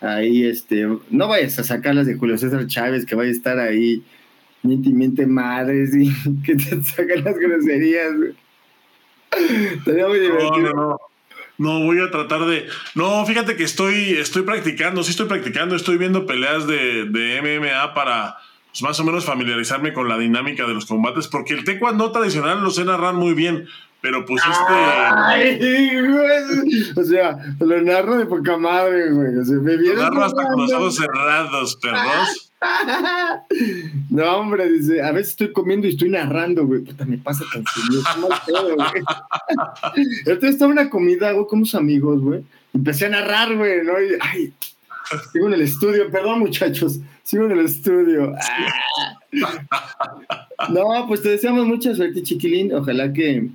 Ahí, 0.00 0.44
este, 0.44 0.86
no 1.10 1.28
vayas 1.28 1.58
a 1.58 1.64
sacarlas 1.64 2.06
de 2.06 2.14
Julio 2.14 2.38
César 2.38 2.66
Chávez, 2.66 3.04
que 3.04 3.14
vaya 3.14 3.28
a 3.28 3.32
estar 3.32 3.58
ahí, 3.58 4.02
miente, 4.62 5.26
madres, 5.26 5.94
y 5.94 6.10
que 6.44 6.54
te 6.54 6.82
sacan 6.82 7.24
las 7.24 7.38
groserías. 7.38 8.14
Estaría 9.76 10.08
muy 10.08 10.18
divertido. 10.18 10.74
No, 10.74 10.98
voy 11.60 12.00
a 12.00 12.10
tratar 12.10 12.46
de. 12.46 12.66
No, 12.94 13.24
fíjate 13.26 13.56
que 13.56 13.64
estoy, 13.64 14.12
estoy 14.14 14.42
practicando, 14.42 15.04
sí 15.04 15.10
estoy 15.10 15.26
practicando, 15.26 15.76
estoy 15.76 15.98
viendo 15.98 16.24
peleas 16.26 16.66
de, 16.66 17.04
de 17.04 17.42
MMA 17.42 17.92
para 17.92 18.36
pues, 18.70 18.82
más 18.82 18.98
o 19.00 19.04
menos 19.04 19.24
familiarizarme 19.24 19.92
con 19.92 20.08
la 20.08 20.16
dinámica 20.16 20.66
de 20.66 20.74
los 20.74 20.86
combates, 20.86 21.28
porque 21.28 21.54
el 21.54 21.64
taekwondo 21.64 22.12
tradicional 22.12 22.62
lo 22.62 22.70
sé 22.70 22.84
narrar 22.84 23.14
muy 23.14 23.34
bien, 23.34 23.68
pero 24.00 24.20
este. 24.20 24.72
Ay, 24.72 25.90
O 26.96 27.04
sea, 27.04 27.38
lo 27.60 27.80
narro 27.82 28.16
de 28.16 28.26
poca 28.26 28.56
madre, 28.56 29.10
güey. 29.10 29.36
O 29.36 29.44
sea, 29.44 29.56
me 29.56 29.76
lo 29.76 29.94
narro 29.94 30.24
hasta 30.24 30.42
con 30.42 30.62
los 30.62 30.72
ojos 30.72 30.96
cerrados, 30.96 31.76
perros. 31.76 32.46
No, 34.10 34.36
hombre, 34.36 34.70
dice, 34.70 35.02
a 35.02 35.12
veces 35.12 35.30
estoy 35.30 35.50
comiendo 35.52 35.86
y 35.86 35.90
estoy 35.90 36.10
narrando, 36.10 36.66
güey. 36.66 36.82
Puta, 36.82 37.06
me 37.06 37.16
pasa 37.16 37.44
tan 37.52 37.64
serio. 37.64 38.02
güey. 38.76 39.02
Entonces 40.26 40.50
estaba 40.50 40.70
una 40.70 40.90
comida, 40.90 41.32
güey, 41.32 41.46
con 41.46 41.60
unos 41.60 41.74
amigos, 41.74 42.20
güey. 42.20 42.44
Empecé 42.74 43.06
a 43.06 43.10
narrar, 43.10 43.56
güey, 43.56 43.82
¿no? 43.82 43.92
Y, 44.00 44.10
ay, 44.20 44.52
sigo 45.32 45.46
en 45.46 45.54
el 45.54 45.62
estudio, 45.62 46.10
perdón, 46.10 46.40
muchachos. 46.40 47.00
Sigo 47.22 47.46
en 47.46 47.52
el 47.52 47.64
estudio. 47.64 48.32
No, 50.68 51.06
pues 51.08 51.22
te 51.22 51.30
deseamos 51.30 51.66
mucha 51.66 51.94
suerte, 51.94 52.22
chiquilín. 52.22 52.74
Ojalá 52.74 53.10
que, 53.14 53.48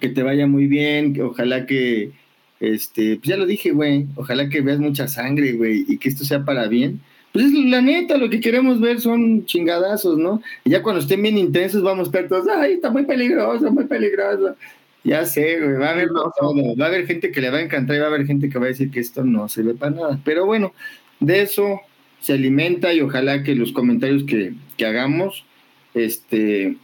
que 0.00 0.08
te 0.08 0.22
vaya 0.22 0.46
muy 0.46 0.66
bien. 0.66 1.20
Ojalá 1.22 1.66
que, 1.66 2.12
este, 2.60 3.16
pues 3.16 3.28
ya 3.28 3.36
lo 3.36 3.46
dije, 3.46 3.70
güey. 3.70 4.06
Ojalá 4.16 4.48
que 4.48 4.60
veas 4.60 4.80
mucha 4.80 5.08
sangre, 5.08 5.52
güey, 5.52 5.84
y 5.88 5.98
que 5.98 6.08
esto 6.08 6.24
sea 6.24 6.44
para 6.44 6.68
bien 6.68 7.00
pues 7.32 7.52
la 7.52 7.80
neta, 7.80 8.16
lo 8.16 8.28
que 8.28 8.40
queremos 8.40 8.80
ver 8.80 9.00
son 9.00 9.44
chingadazos, 9.46 10.18
¿no? 10.18 10.42
Y 10.64 10.70
ya 10.70 10.82
cuando 10.82 11.00
estén 11.00 11.22
bien 11.22 11.38
intensos 11.38 11.82
vamos 11.82 12.08
a 12.08 12.10
estar 12.10 12.28
todos, 12.28 12.48
ay, 12.48 12.74
está 12.74 12.90
muy 12.90 13.04
peligroso, 13.04 13.70
muy 13.70 13.84
peligroso. 13.84 14.56
Ya 15.04 15.24
sé, 15.24 15.60
güey, 15.60 15.74
va 15.74 15.88
a 15.88 15.92
haber 15.92 16.08
todo. 16.08 16.76
Va 16.76 16.86
a 16.86 16.88
haber 16.88 17.06
gente 17.06 17.30
que 17.30 17.40
le 17.40 17.50
va 17.50 17.58
a 17.58 17.62
encantar 17.62 17.96
y 17.96 18.00
va 18.00 18.06
a 18.06 18.08
haber 18.08 18.26
gente 18.26 18.50
que 18.50 18.58
va 18.58 18.66
a 18.66 18.68
decir 18.68 18.90
que 18.90 19.00
esto 19.00 19.24
no 19.24 19.48
sirve 19.48 19.74
para 19.74 19.92
nada. 19.92 20.20
Pero 20.24 20.44
bueno, 20.44 20.74
de 21.20 21.42
eso 21.42 21.80
se 22.20 22.32
alimenta 22.34 22.92
y 22.92 23.00
ojalá 23.00 23.42
que 23.44 23.54
los 23.54 23.72
comentarios 23.72 24.24
que, 24.24 24.54
que 24.76 24.86
hagamos, 24.86 25.44
este, 25.94 26.76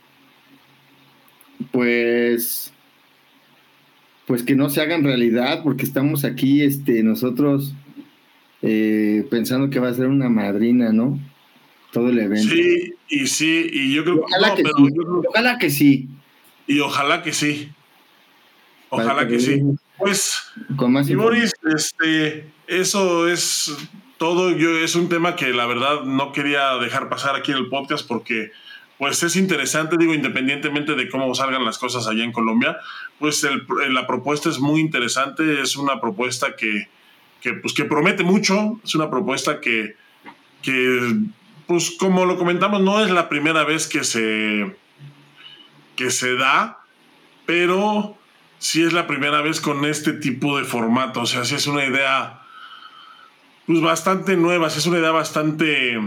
pues, 1.72 2.72
pues 4.26 4.42
que 4.42 4.56
no 4.56 4.68
se 4.70 4.80
hagan 4.80 5.04
realidad, 5.04 5.62
porque 5.62 5.84
estamos 5.84 6.24
aquí, 6.24 6.62
este, 6.62 7.02
nosotros 7.02 7.74
eh, 8.62 9.26
pensando 9.30 9.70
que 9.70 9.78
va 9.78 9.88
a 9.88 9.94
ser 9.94 10.08
una 10.08 10.28
madrina, 10.28 10.92
¿no? 10.92 11.18
Todo 11.92 12.08
el 12.08 12.18
evento. 12.18 12.52
Sí, 12.52 12.94
y 13.08 13.26
sí, 13.28 13.70
y 13.72 13.94
yo 13.94 14.04
creo, 14.04 14.22
ojalá 14.24 14.54
que, 14.54 14.64
sí. 14.64 14.94
ojalá 15.28 15.58
que 15.58 15.70
sí. 15.70 16.08
Y 16.66 16.80
ojalá 16.80 17.22
que 17.22 17.32
sí. 17.32 17.70
Ojalá 18.88 19.28
que, 19.28 19.38
sí. 19.38 19.62
Pues, 19.98 20.34
Con 20.76 20.92
más 20.92 21.08
y 21.08 21.14
Boris, 21.14 21.52
este, 21.74 22.46
eso 22.66 23.28
es 23.28 23.72
todo. 24.18 24.50
Yo, 24.56 24.76
es 24.78 24.94
un 24.94 25.08
tema 25.08 25.36
que 25.36 25.52
la 25.52 25.66
verdad 25.66 26.02
no 26.04 26.32
quería 26.32 26.74
dejar 26.78 27.08
pasar 27.08 27.36
aquí 27.36 27.52
en 27.52 27.58
el 27.58 27.68
podcast 27.68 28.06
porque 28.06 28.50
pues 28.98 29.22
es 29.22 29.36
interesante, 29.36 29.96
digo, 29.98 30.14
independientemente 30.14 30.94
de 30.94 31.08
cómo 31.08 31.34
salgan 31.34 31.64
las 31.64 31.78
cosas 31.78 32.06
allá 32.06 32.24
en 32.24 32.32
Colombia, 32.32 32.78
pues 33.18 33.46
la 33.90 34.06
propuesta 34.06 34.48
es 34.48 34.58
muy 34.58 34.80
interesante, 34.80 35.60
es 35.60 35.76
una 35.76 36.00
propuesta 36.00 36.56
que, 36.56 36.88
que, 37.40 37.52
pues, 37.54 37.74
que 37.74 37.84
promete 37.84 38.24
mucho. 38.24 38.80
Es 38.84 38.94
una 38.94 39.10
propuesta 39.10 39.60
que, 39.60 39.96
que, 40.62 41.16
pues 41.66 41.92
como 41.98 42.24
lo 42.24 42.36
comentamos, 42.36 42.80
no 42.80 43.04
es 43.04 43.10
la 43.10 43.28
primera 43.28 43.64
vez 43.64 43.86
que 43.86 44.04
se, 44.04 44.76
que 45.94 46.10
se 46.10 46.34
da, 46.34 46.78
pero 47.44 48.16
sí 48.58 48.82
es 48.82 48.92
la 48.92 49.06
primera 49.06 49.42
vez 49.42 49.60
con 49.60 49.84
este 49.84 50.12
tipo 50.12 50.58
de 50.58 50.64
formato. 50.64 51.20
O 51.20 51.26
sea, 51.26 51.44
sí 51.44 51.54
es 51.54 51.66
una 51.66 51.84
idea 51.84 52.42
pues, 53.66 53.80
bastante 53.80 54.36
nueva, 54.36 54.70
sí 54.70 54.78
es 54.78 54.86
una 54.86 54.98
idea 54.98 55.12
bastante, 55.12 56.00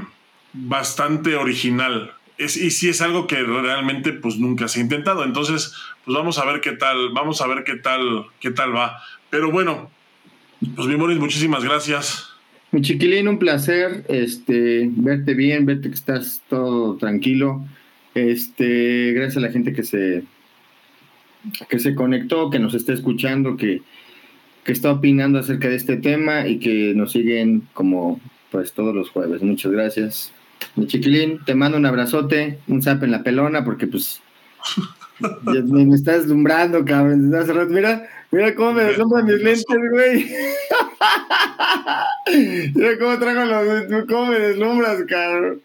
bastante 0.53 1.35
original. 1.35 2.13
Es, 2.39 2.57
y 2.57 2.71
sí 2.71 2.89
es 2.89 3.01
algo 3.01 3.27
que 3.27 3.35
realmente 3.43 4.13
pues 4.13 4.37
nunca 4.37 4.67
se 4.67 4.79
ha 4.79 4.83
intentado. 4.83 5.23
Entonces, 5.23 5.73
pues 6.05 6.17
vamos 6.17 6.39
a 6.39 6.45
ver 6.45 6.61
qué 6.61 6.71
tal, 6.71 7.09
vamos 7.13 7.41
a 7.41 7.47
ver 7.47 7.63
qué 7.63 7.75
tal, 7.75 8.25
qué 8.39 8.49
tal 8.49 8.75
va. 8.75 8.97
Pero 9.29 9.51
bueno, 9.51 9.91
pues 10.75 10.87
mi 10.87 10.95
Moris, 10.95 11.19
muchísimas 11.19 11.63
gracias. 11.63 12.29
Mi 12.71 12.81
chiquilín, 12.81 13.27
un 13.27 13.39
placer 13.39 14.05
este, 14.07 14.89
verte 14.91 15.33
bien, 15.33 15.65
verte 15.65 15.89
que 15.89 15.95
estás 15.95 16.41
todo 16.49 16.97
tranquilo. 16.97 17.65
Este, 18.15 19.11
gracias 19.13 19.37
a 19.37 19.41
la 19.47 19.51
gente 19.51 19.73
que 19.73 19.83
se, 19.83 20.23
que 21.67 21.79
se 21.79 21.95
conectó, 21.95 22.49
que 22.49 22.59
nos 22.59 22.73
está 22.73 22.93
escuchando, 22.93 23.57
que, 23.57 23.81
que 24.63 24.71
está 24.71 24.91
opinando 24.91 25.39
acerca 25.39 25.67
de 25.67 25.75
este 25.75 25.97
tema 25.97 26.47
y 26.47 26.59
que 26.59 26.93
nos 26.95 27.11
siguen 27.11 27.67
como 27.73 28.19
pues 28.51 28.73
todos 28.73 28.95
los 28.95 29.09
jueves. 29.09 29.41
Muchas 29.41 29.71
gracias. 29.71 30.33
Mi 30.75 30.87
chiquilín, 30.87 31.43
te 31.45 31.55
mando 31.55 31.77
un 31.77 31.85
abrazote, 31.85 32.59
un 32.67 32.81
zap 32.81 33.03
en 33.03 33.11
la 33.11 33.23
pelona, 33.23 33.63
porque 33.63 33.87
pues 33.87 34.21
me, 35.43 35.95
está 35.95 36.17
deslumbrando, 36.17 36.83
cabrón. 36.85 37.29
Mira, 37.69 38.07
mira 38.31 38.55
cómo 38.55 38.73
me 38.73 38.83
deslumbran 38.83 39.25
mis 39.25 39.41
lentes, 39.41 39.65
güey. 39.91 40.29
mira 42.75 42.97
cómo 42.99 43.19
traigo 43.19 43.45
los. 43.45 44.05
cómo 44.07 44.27
me 44.27 44.39
deslumbras, 44.39 45.03
cabrón. 45.07 45.61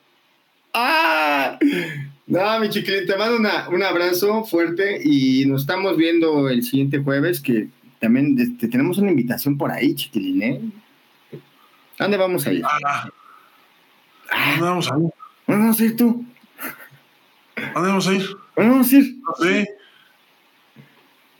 ¡Ah! 0.73 1.59
No, 2.27 2.61
mi 2.61 2.69
chiquilín, 2.69 3.07
te 3.07 3.17
mando 3.17 3.37
un 3.71 3.83
abrazo 3.83 4.45
fuerte 4.45 5.01
y 5.05 5.45
nos 5.47 5.61
estamos 5.63 5.97
viendo 5.97 6.49
el 6.49 6.63
siguiente 6.63 6.99
jueves, 6.99 7.41
que 7.41 7.69
también 8.01 8.37
este, 8.39 8.69
tenemos 8.69 8.99
una 8.99 9.11
invitación 9.11 9.57
por 9.57 9.71
ahí, 9.71 9.95
chiquilín, 9.95 10.43
¿eh? 10.43 10.61
¿A 11.99 12.05
dónde 12.05 12.17
vamos 12.17 12.47
a 12.47 12.53
ir? 12.53 12.63
Ah, 12.65 13.09
¿A 14.35 14.51
dónde 14.51 14.69
vamos 14.69 14.91
a 14.91 14.99
ir? 14.99 15.11
¿Dónde 15.47 15.63
vamos 15.63 15.81
a 15.81 15.85
ir 15.85 15.97
tú? 15.97 16.25
¿A 17.57 17.73
dónde 17.75 17.89
vamos 17.89 18.09
a 18.09 18.13
ir? 18.13 18.27
¿Dónde 18.57 18.71
vamos 18.73 18.93
a 18.93 18.97
ir? 18.97 19.17
No 19.19 19.45
sé. 19.45 19.69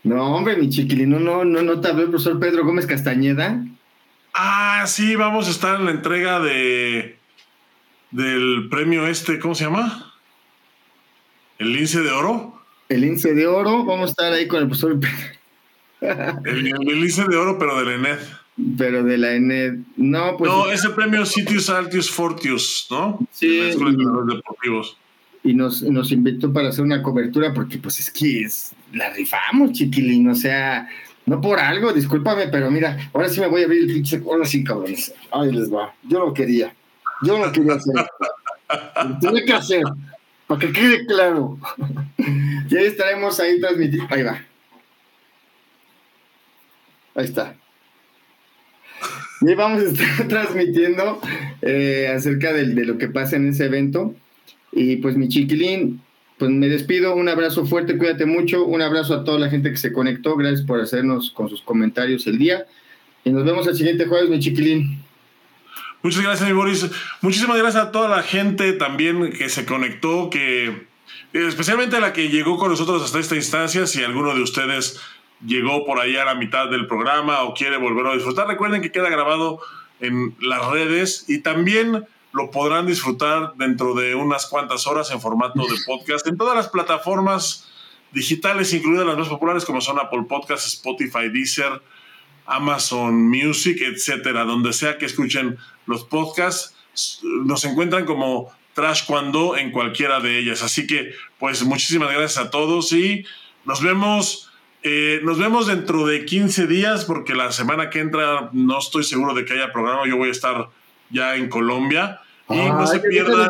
No, 0.03 0.35
hombre, 0.35 0.55
mi 0.55 0.69
chiquilín, 0.69 1.09
no, 1.09 1.19
no, 1.19 1.43
no, 1.43 1.61
no 1.61 1.81
te 1.81 1.87
habló 1.89 2.03
el 2.03 2.09
profesor 2.09 2.39
Pedro 2.39 2.63
Gómez 2.63 2.85
Castañeda. 2.85 3.65
Ah, 4.33 4.85
sí, 4.87 5.15
vamos 5.15 5.47
a 5.47 5.51
estar 5.51 5.79
en 5.79 5.85
la 5.85 5.91
entrega 5.91 6.39
de 6.39 7.17
del 8.11 8.69
premio 8.69 9.07
este, 9.07 9.39
¿cómo 9.39 9.55
se 9.55 9.65
llama? 9.65 10.13
¿El 11.57 11.73
lince 11.73 12.01
de 12.01 12.11
oro? 12.11 12.61
El 12.87 13.01
lince 13.01 13.33
de 13.33 13.47
oro, 13.47 13.83
vamos 13.83 14.09
a 14.09 14.11
estar 14.11 14.31
ahí 14.31 14.47
con 14.47 14.61
el 14.61 14.67
profesor 14.67 14.97
Pedro. 14.99 16.41
el, 16.45 16.67
el 16.67 17.01
lince 17.01 17.25
de 17.25 17.35
oro, 17.35 17.57
pero 17.59 17.77
de 17.79 17.85
la 17.85 17.95
ENED. 17.95 18.19
Pero 18.77 19.03
de 19.03 19.17
la 19.17 19.33
ENED, 19.33 19.79
no, 19.97 20.37
pues. 20.37 20.49
No, 20.49 20.69
ese 20.69 20.89
premio 20.91 21.25
Sitius 21.25 21.69
Altius 21.69 22.09
Fortius, 22.09 22.87
¿no? 22.89 23.19
Sí. 23.31 23.47
De 23.47 23.75
los 23.75 24.27
deportivos 24.27 24.97
y 25.45 25.53
nos, 25.53 25.83
nos 25.83 26.11
invitó 26.11 26.51
para 26.51 26.69
hacer 26.69 26.83
una 26.83 27.03
cobertura 27.03 27.53
porque 27.53 27.77
pues 27.77 27.99
es 27.99 28.09
que 28.09 28.41
es, 28.41 28.71
la 28.93 29.11
rifamos, 29.11 29.73
chiquilín, 29.73 30.27
o 30.27 30.33
sea, 30.33 30.89
no 31.27 31.39
por 31.39 31.59
algo, 31.59 31.93
discúlpame, 31.93 32.47
pero 32.47 32.71
mira, 32.71 33.11
ahora 33.13 33.29
sí 33.29 33.39
me 33.39 33.47
voy 33.47 33.61
a 33.61 33.65
abrir 33.65 33.83
el 33.83 33.93
pinche, 33.93 34.21
ahora 34.25 34.43
sí, 34.45 34.63
cabrones, 34.63 35.13
ahí 35.31 35.51
les 35.51 35.71
va, 35.71 35.93
yo 36.01 36.19
lo 36.19 36.33
quería, 36.33 36.75
yo 37.21 37.37
lo 37.37 37.51
quería 37.51 37.75
hacer, 37.75 37.93
lo 39.07 39.19
tenía 39.19 39.45
que 39.45 39.53
hacer, 39.53 39.83
para 40.47 40.59
que 40.59 40.73
quede 40.73 41.05
claro, 41.05 41.59
y 42.67 42.75
ahí 42.75 42.85
estaremos 42.85 43.39
ahí 43.39 43.59
transmitiendo, 43.59 44.07
ahí 44.09 44.23
va, 44.23 44.43
ahí 47.13 47.25
está. 47.25 47.55
Y 49.41 49.53
vamos 49.53 49.81
a 49.81 49.85
estar 49.85 50.27
transmitiendo 50.27 51.19
eh, 51.61 52.11
acerca 52.15 52.53
de, 52.53 52.65
de 52.65 52.85
lo 52.85 52.97
que 52.97 53.07
pasa 53.07 53.35
en 53.35 53.49
ese 53.49 53.65
evento. 53.65 54.15
Y 54.71 54.97
pues 54.97 55.15
mi 55.15 55.29
chiquilín, 55.29 56.01
pues 56.37 56.51
me 56.51 56.67
despido, 56.67 57.15
un 57.15 57.29
abrazo 57.29 57.65
fuerte, 57.65 57.97
cuídate 57.97 58.25
mucho, 58.25 58.65
un 58.65 58.81
abrazo 58.81 59.13
a 59.13 59.23
toda 59.23 59.39
la 59.39 59.49
gente 59.49 59.71
que 59.71 59.77
se 59.77 59.93
conectó, 59.93 60.35
gracias 60.35 60.65
por 60.65 60.81
hacernos 60.81 61.31
con 61.31 61.49
sus 61.49 61.61
comentarios 61.61 62.27
el 62.27 62.37
día. 62.37 62.65
Y 63.23 63.31
nos 63.31 63.45
vemos 63.45 63.67
el 63.67 63.75
siguiente 63.75 64.05
jueves, 64.05 64.29
mi 64.29 64.39
chiquilín. 64.39 64.99
Muchas 66.03 66.21
gracias, 66.21 66.47
mi 66.47 66.55
Boris. 66.55 66.85
Muchísimas 67.21 67.57
gracias 67.57 67.83
a 67.83 67.91
toda 67.91 68.09
la 68.09 68.21
gente 68.21 68.73
también 68.73 69.31
que 69.31 69.49
se 69.49 69.65
conectó, 69.65 70.29
que 70.29 70.85
especialmente 71.33 71.95
a 71.95 71.99
la 71.99 72.13
que 72.13 72.29
llegó 72.29 72.57
con 72.57 72.69
nosotros 72.69 73.01
hasta 73.01 73.17
esta 73.17 73.35
instancia. 73.35 73.87
Si 73.87 74.03
alguno 74.03 74.35
de 74.35 74.41
ustedes 74.41 74.99
llegó 75.45 75.85
por 75.85 75.99
ahí 75.99 76.15
a 76.17 76.25
la 76.25 76.35
mitad 76.35 76.69
del 76.69 76.87
programa 76.87 77.43
o 77.43 77.53
quiere 77.53 77.77
volver 77.77 78.07
a 78.07 78.13
disfrutar, 78.13 78.47
recuerden 78.47 78.81
que 78.81 78.91
queda 78.91 79.09
grabado 79.09 79.59
en 79.99 80.35
las 80.39 80.65
redes 80.67 81.25
y 81.27 81.39
también 81.39 82.05
lo 82.31 82.51
podrán 82.51 82.85
disfrutar 82.85 83.53
dentro 83.55 83.93
de 83.93 84.13
unas 84.13 84.45
cuantas 84.47 84.87
horas 84.87 85.09
en 85.11 85.21
formato 85.21 85.61
de 85.61 85.75
podcast 85.85 86.27
en 86.27 86.37
todas 86.37 86.55
las 86.55 86.67
plataformas 86.67 87.69
digitales, 88.11 88.73
incluidas 88.73 89.05
las 89.05 89.17
más 89.17 89.29
populares 89.29 89.65
como 89.65 89.81
son 89.81 89.99
Apple 89.99 90.23
Podcasts, 90.27 90.73
Spotify, 90.73 91.29
Deezer, 91.29 91.81
Amazon 92.45 93.29
Music, 93.29 93.81
etcétera. 93.81 94.45
Donde 94.45 94.73
sea 94.73 94.97
que 94.97 95.05
escuchen 95.05 95.57
los 95.85 96.05
podcasts, 96.05 96.75
nos 97.23 97.65
encuentran 97.65 98.05
como 98.05 98.51
Trash 98.73 99.05
Cuando 99.05 99.57
en 99.57 99.71
cualquiera 99.71 100.19
de 100.19 100.39
ellas. 100.39 100.63
Así 100.63 100.87
que, 100.87 101.13
pues, 101.39 101.63
muchísimas 101.63 102.11
gracias 102.11 102.37
a 102.37 102.49
todos 102.49 102.91
y 102.93 103.25
nos 103.65 103.81
vemos. 103.81 104.44
Eh, 104.87 105.19
nos 105.23 105.39
vemos 105.39 105.65
dentro 105.65 106.05
de 106.05 106.25
15 106.25 106.67
días 106.67 107.05
porque 107.05 107.33
la 107.33 107.51
semana 107.51 107.89
que 107.89 107.97
entra 107.97 108.51
no 108.53 108.77
estoy 108.77 109.03
seguro 109.03 109.33
de 109.33 109.43
que 109.43 109.53
haya 109.53 109.73
programa. 109.73 110.07
Yo 110.07 110.15
voy 110.15 110.29
a 110.29 110.31
estar 110.31 110.69
ya 111.09 111.35
en 111.35 111.49
Colombia. 111.49 112.21
Y 112.47 112.69
no 112.69 112.85
se 112.85 112.99
pierdan. 112.99 113.49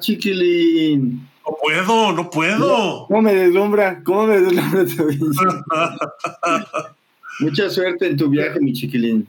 chiquilín. 0.00 1.28
No 1.46 1.56
puedo, 1.62 2.12
no 2.12 2.30
puedo. 2.30 3.06
¿Cómo 3.06 3.22
me 3.22 3.32
deslumbra? 3.32 4.02
¿Cómo 4.02 4.26
me 4.26 4.40
deslumbra 4.40 4.84
Mucha 7.38 7.70
suerte 7.70 8.08
en 8.08 8.16
tu 8.16 8.28
viaje, 8.28 8.58
mi 8.58 8.72
chiquilín. 8.72 9.28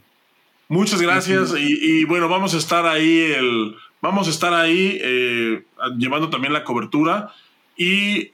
Muchas 0.67 0.99
gracias. 0.99 1.53
Y, 1.55 2.03
bueno, 2.05 2.27
vamos 2.27 2.55
a 2.55 2.57
estar 2.57 2.87
ahí 2.87 3.31
el. 3.37 3.75
Vamos 4.01 4.25
a 4.25 4.31
estar 4.31 4.55
ahí 4.55 4.97
eh, 5.03 5.63
llevando 5.99 6.31
también 6.31 6.51
la 6.51 6.63
cobertura. 6.63 7.31
Y 7.77 8.31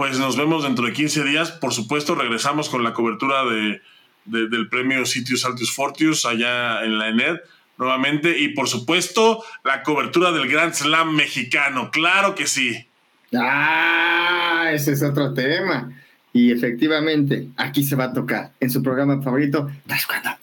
pues 0.00 0.18
nos 0.18 0.34
vemos 0.34 0.62
dentro 0.62 0.86
de 0.86 0.94
15 0.94 1.24
días. 1.24 1.50
Por 1.50 1.74
supuesto, 1.74 2.14
regresamos 2.14 2.70
con 2.70 2.82
la 2.82 2.94
cobertura 2.94 3.44
de, 3.44 3.82
del 4.24 4.66
premio 4.70 5.04
Sitius 5.04 5.44
Altius 5.44 5.74
Fortius 5.74 6.24
allá 6.24 6.82
en 6.86 6.98
la 6.98 7.10
ENED 7.10 7.40
nuevamente 7.76 8.38
y 8.38 8.54
por 8.54 8.66
supuesto 8.66 9.44
la 9.62 9.82
cobertura 9.82 10.32
del 10.32 10.48
Grand 10.48 10.72
Slam 10.72 11.14
mexicano, 11.14 11.90
claro 11.90 12.34
que 12.34 12.46
sí. 12.46 12.88
Ah, 13.36 14.70
ese 14.72 14.92
es 14.92 15.02
otro 15.02 15.34
tema. 15.34 15.92
Y 16.32 16.50
efectivamente, 16.50 17.48
aquí 17.58 17.84
se 17.84 17.94
va 17.94 18.04
a 18.04 18.12
tocar 18.14 18.54
en 18.58 18.70
su 18.70 18.82
programa 18.82 19.20
favorito, 19.20 19.70
cuando? 20.06 20.38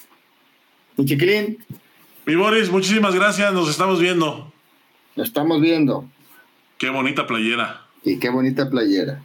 Mi 0.98 1.06
chiquilín. 1.06 1.66
Mi 2.28 2.36
Boris, 2.36 2.70
muchísimas 2.70 3.16
gracias, 3.16 3.52
nos 3.54 3.72
estamos 3.72 4.00
viendo. 4.00 4.54
Nos 5.16 5.30
estamos 5.30 5.60
viendo. 5.60 6.08
Qué 6.78 6.92
bonita 6.92 7.26
playera. 7.26 7.88
Y 8.04 8.20
qué 8.20 8.30
bonita 8.30 8.70
playera. 8.70 9.24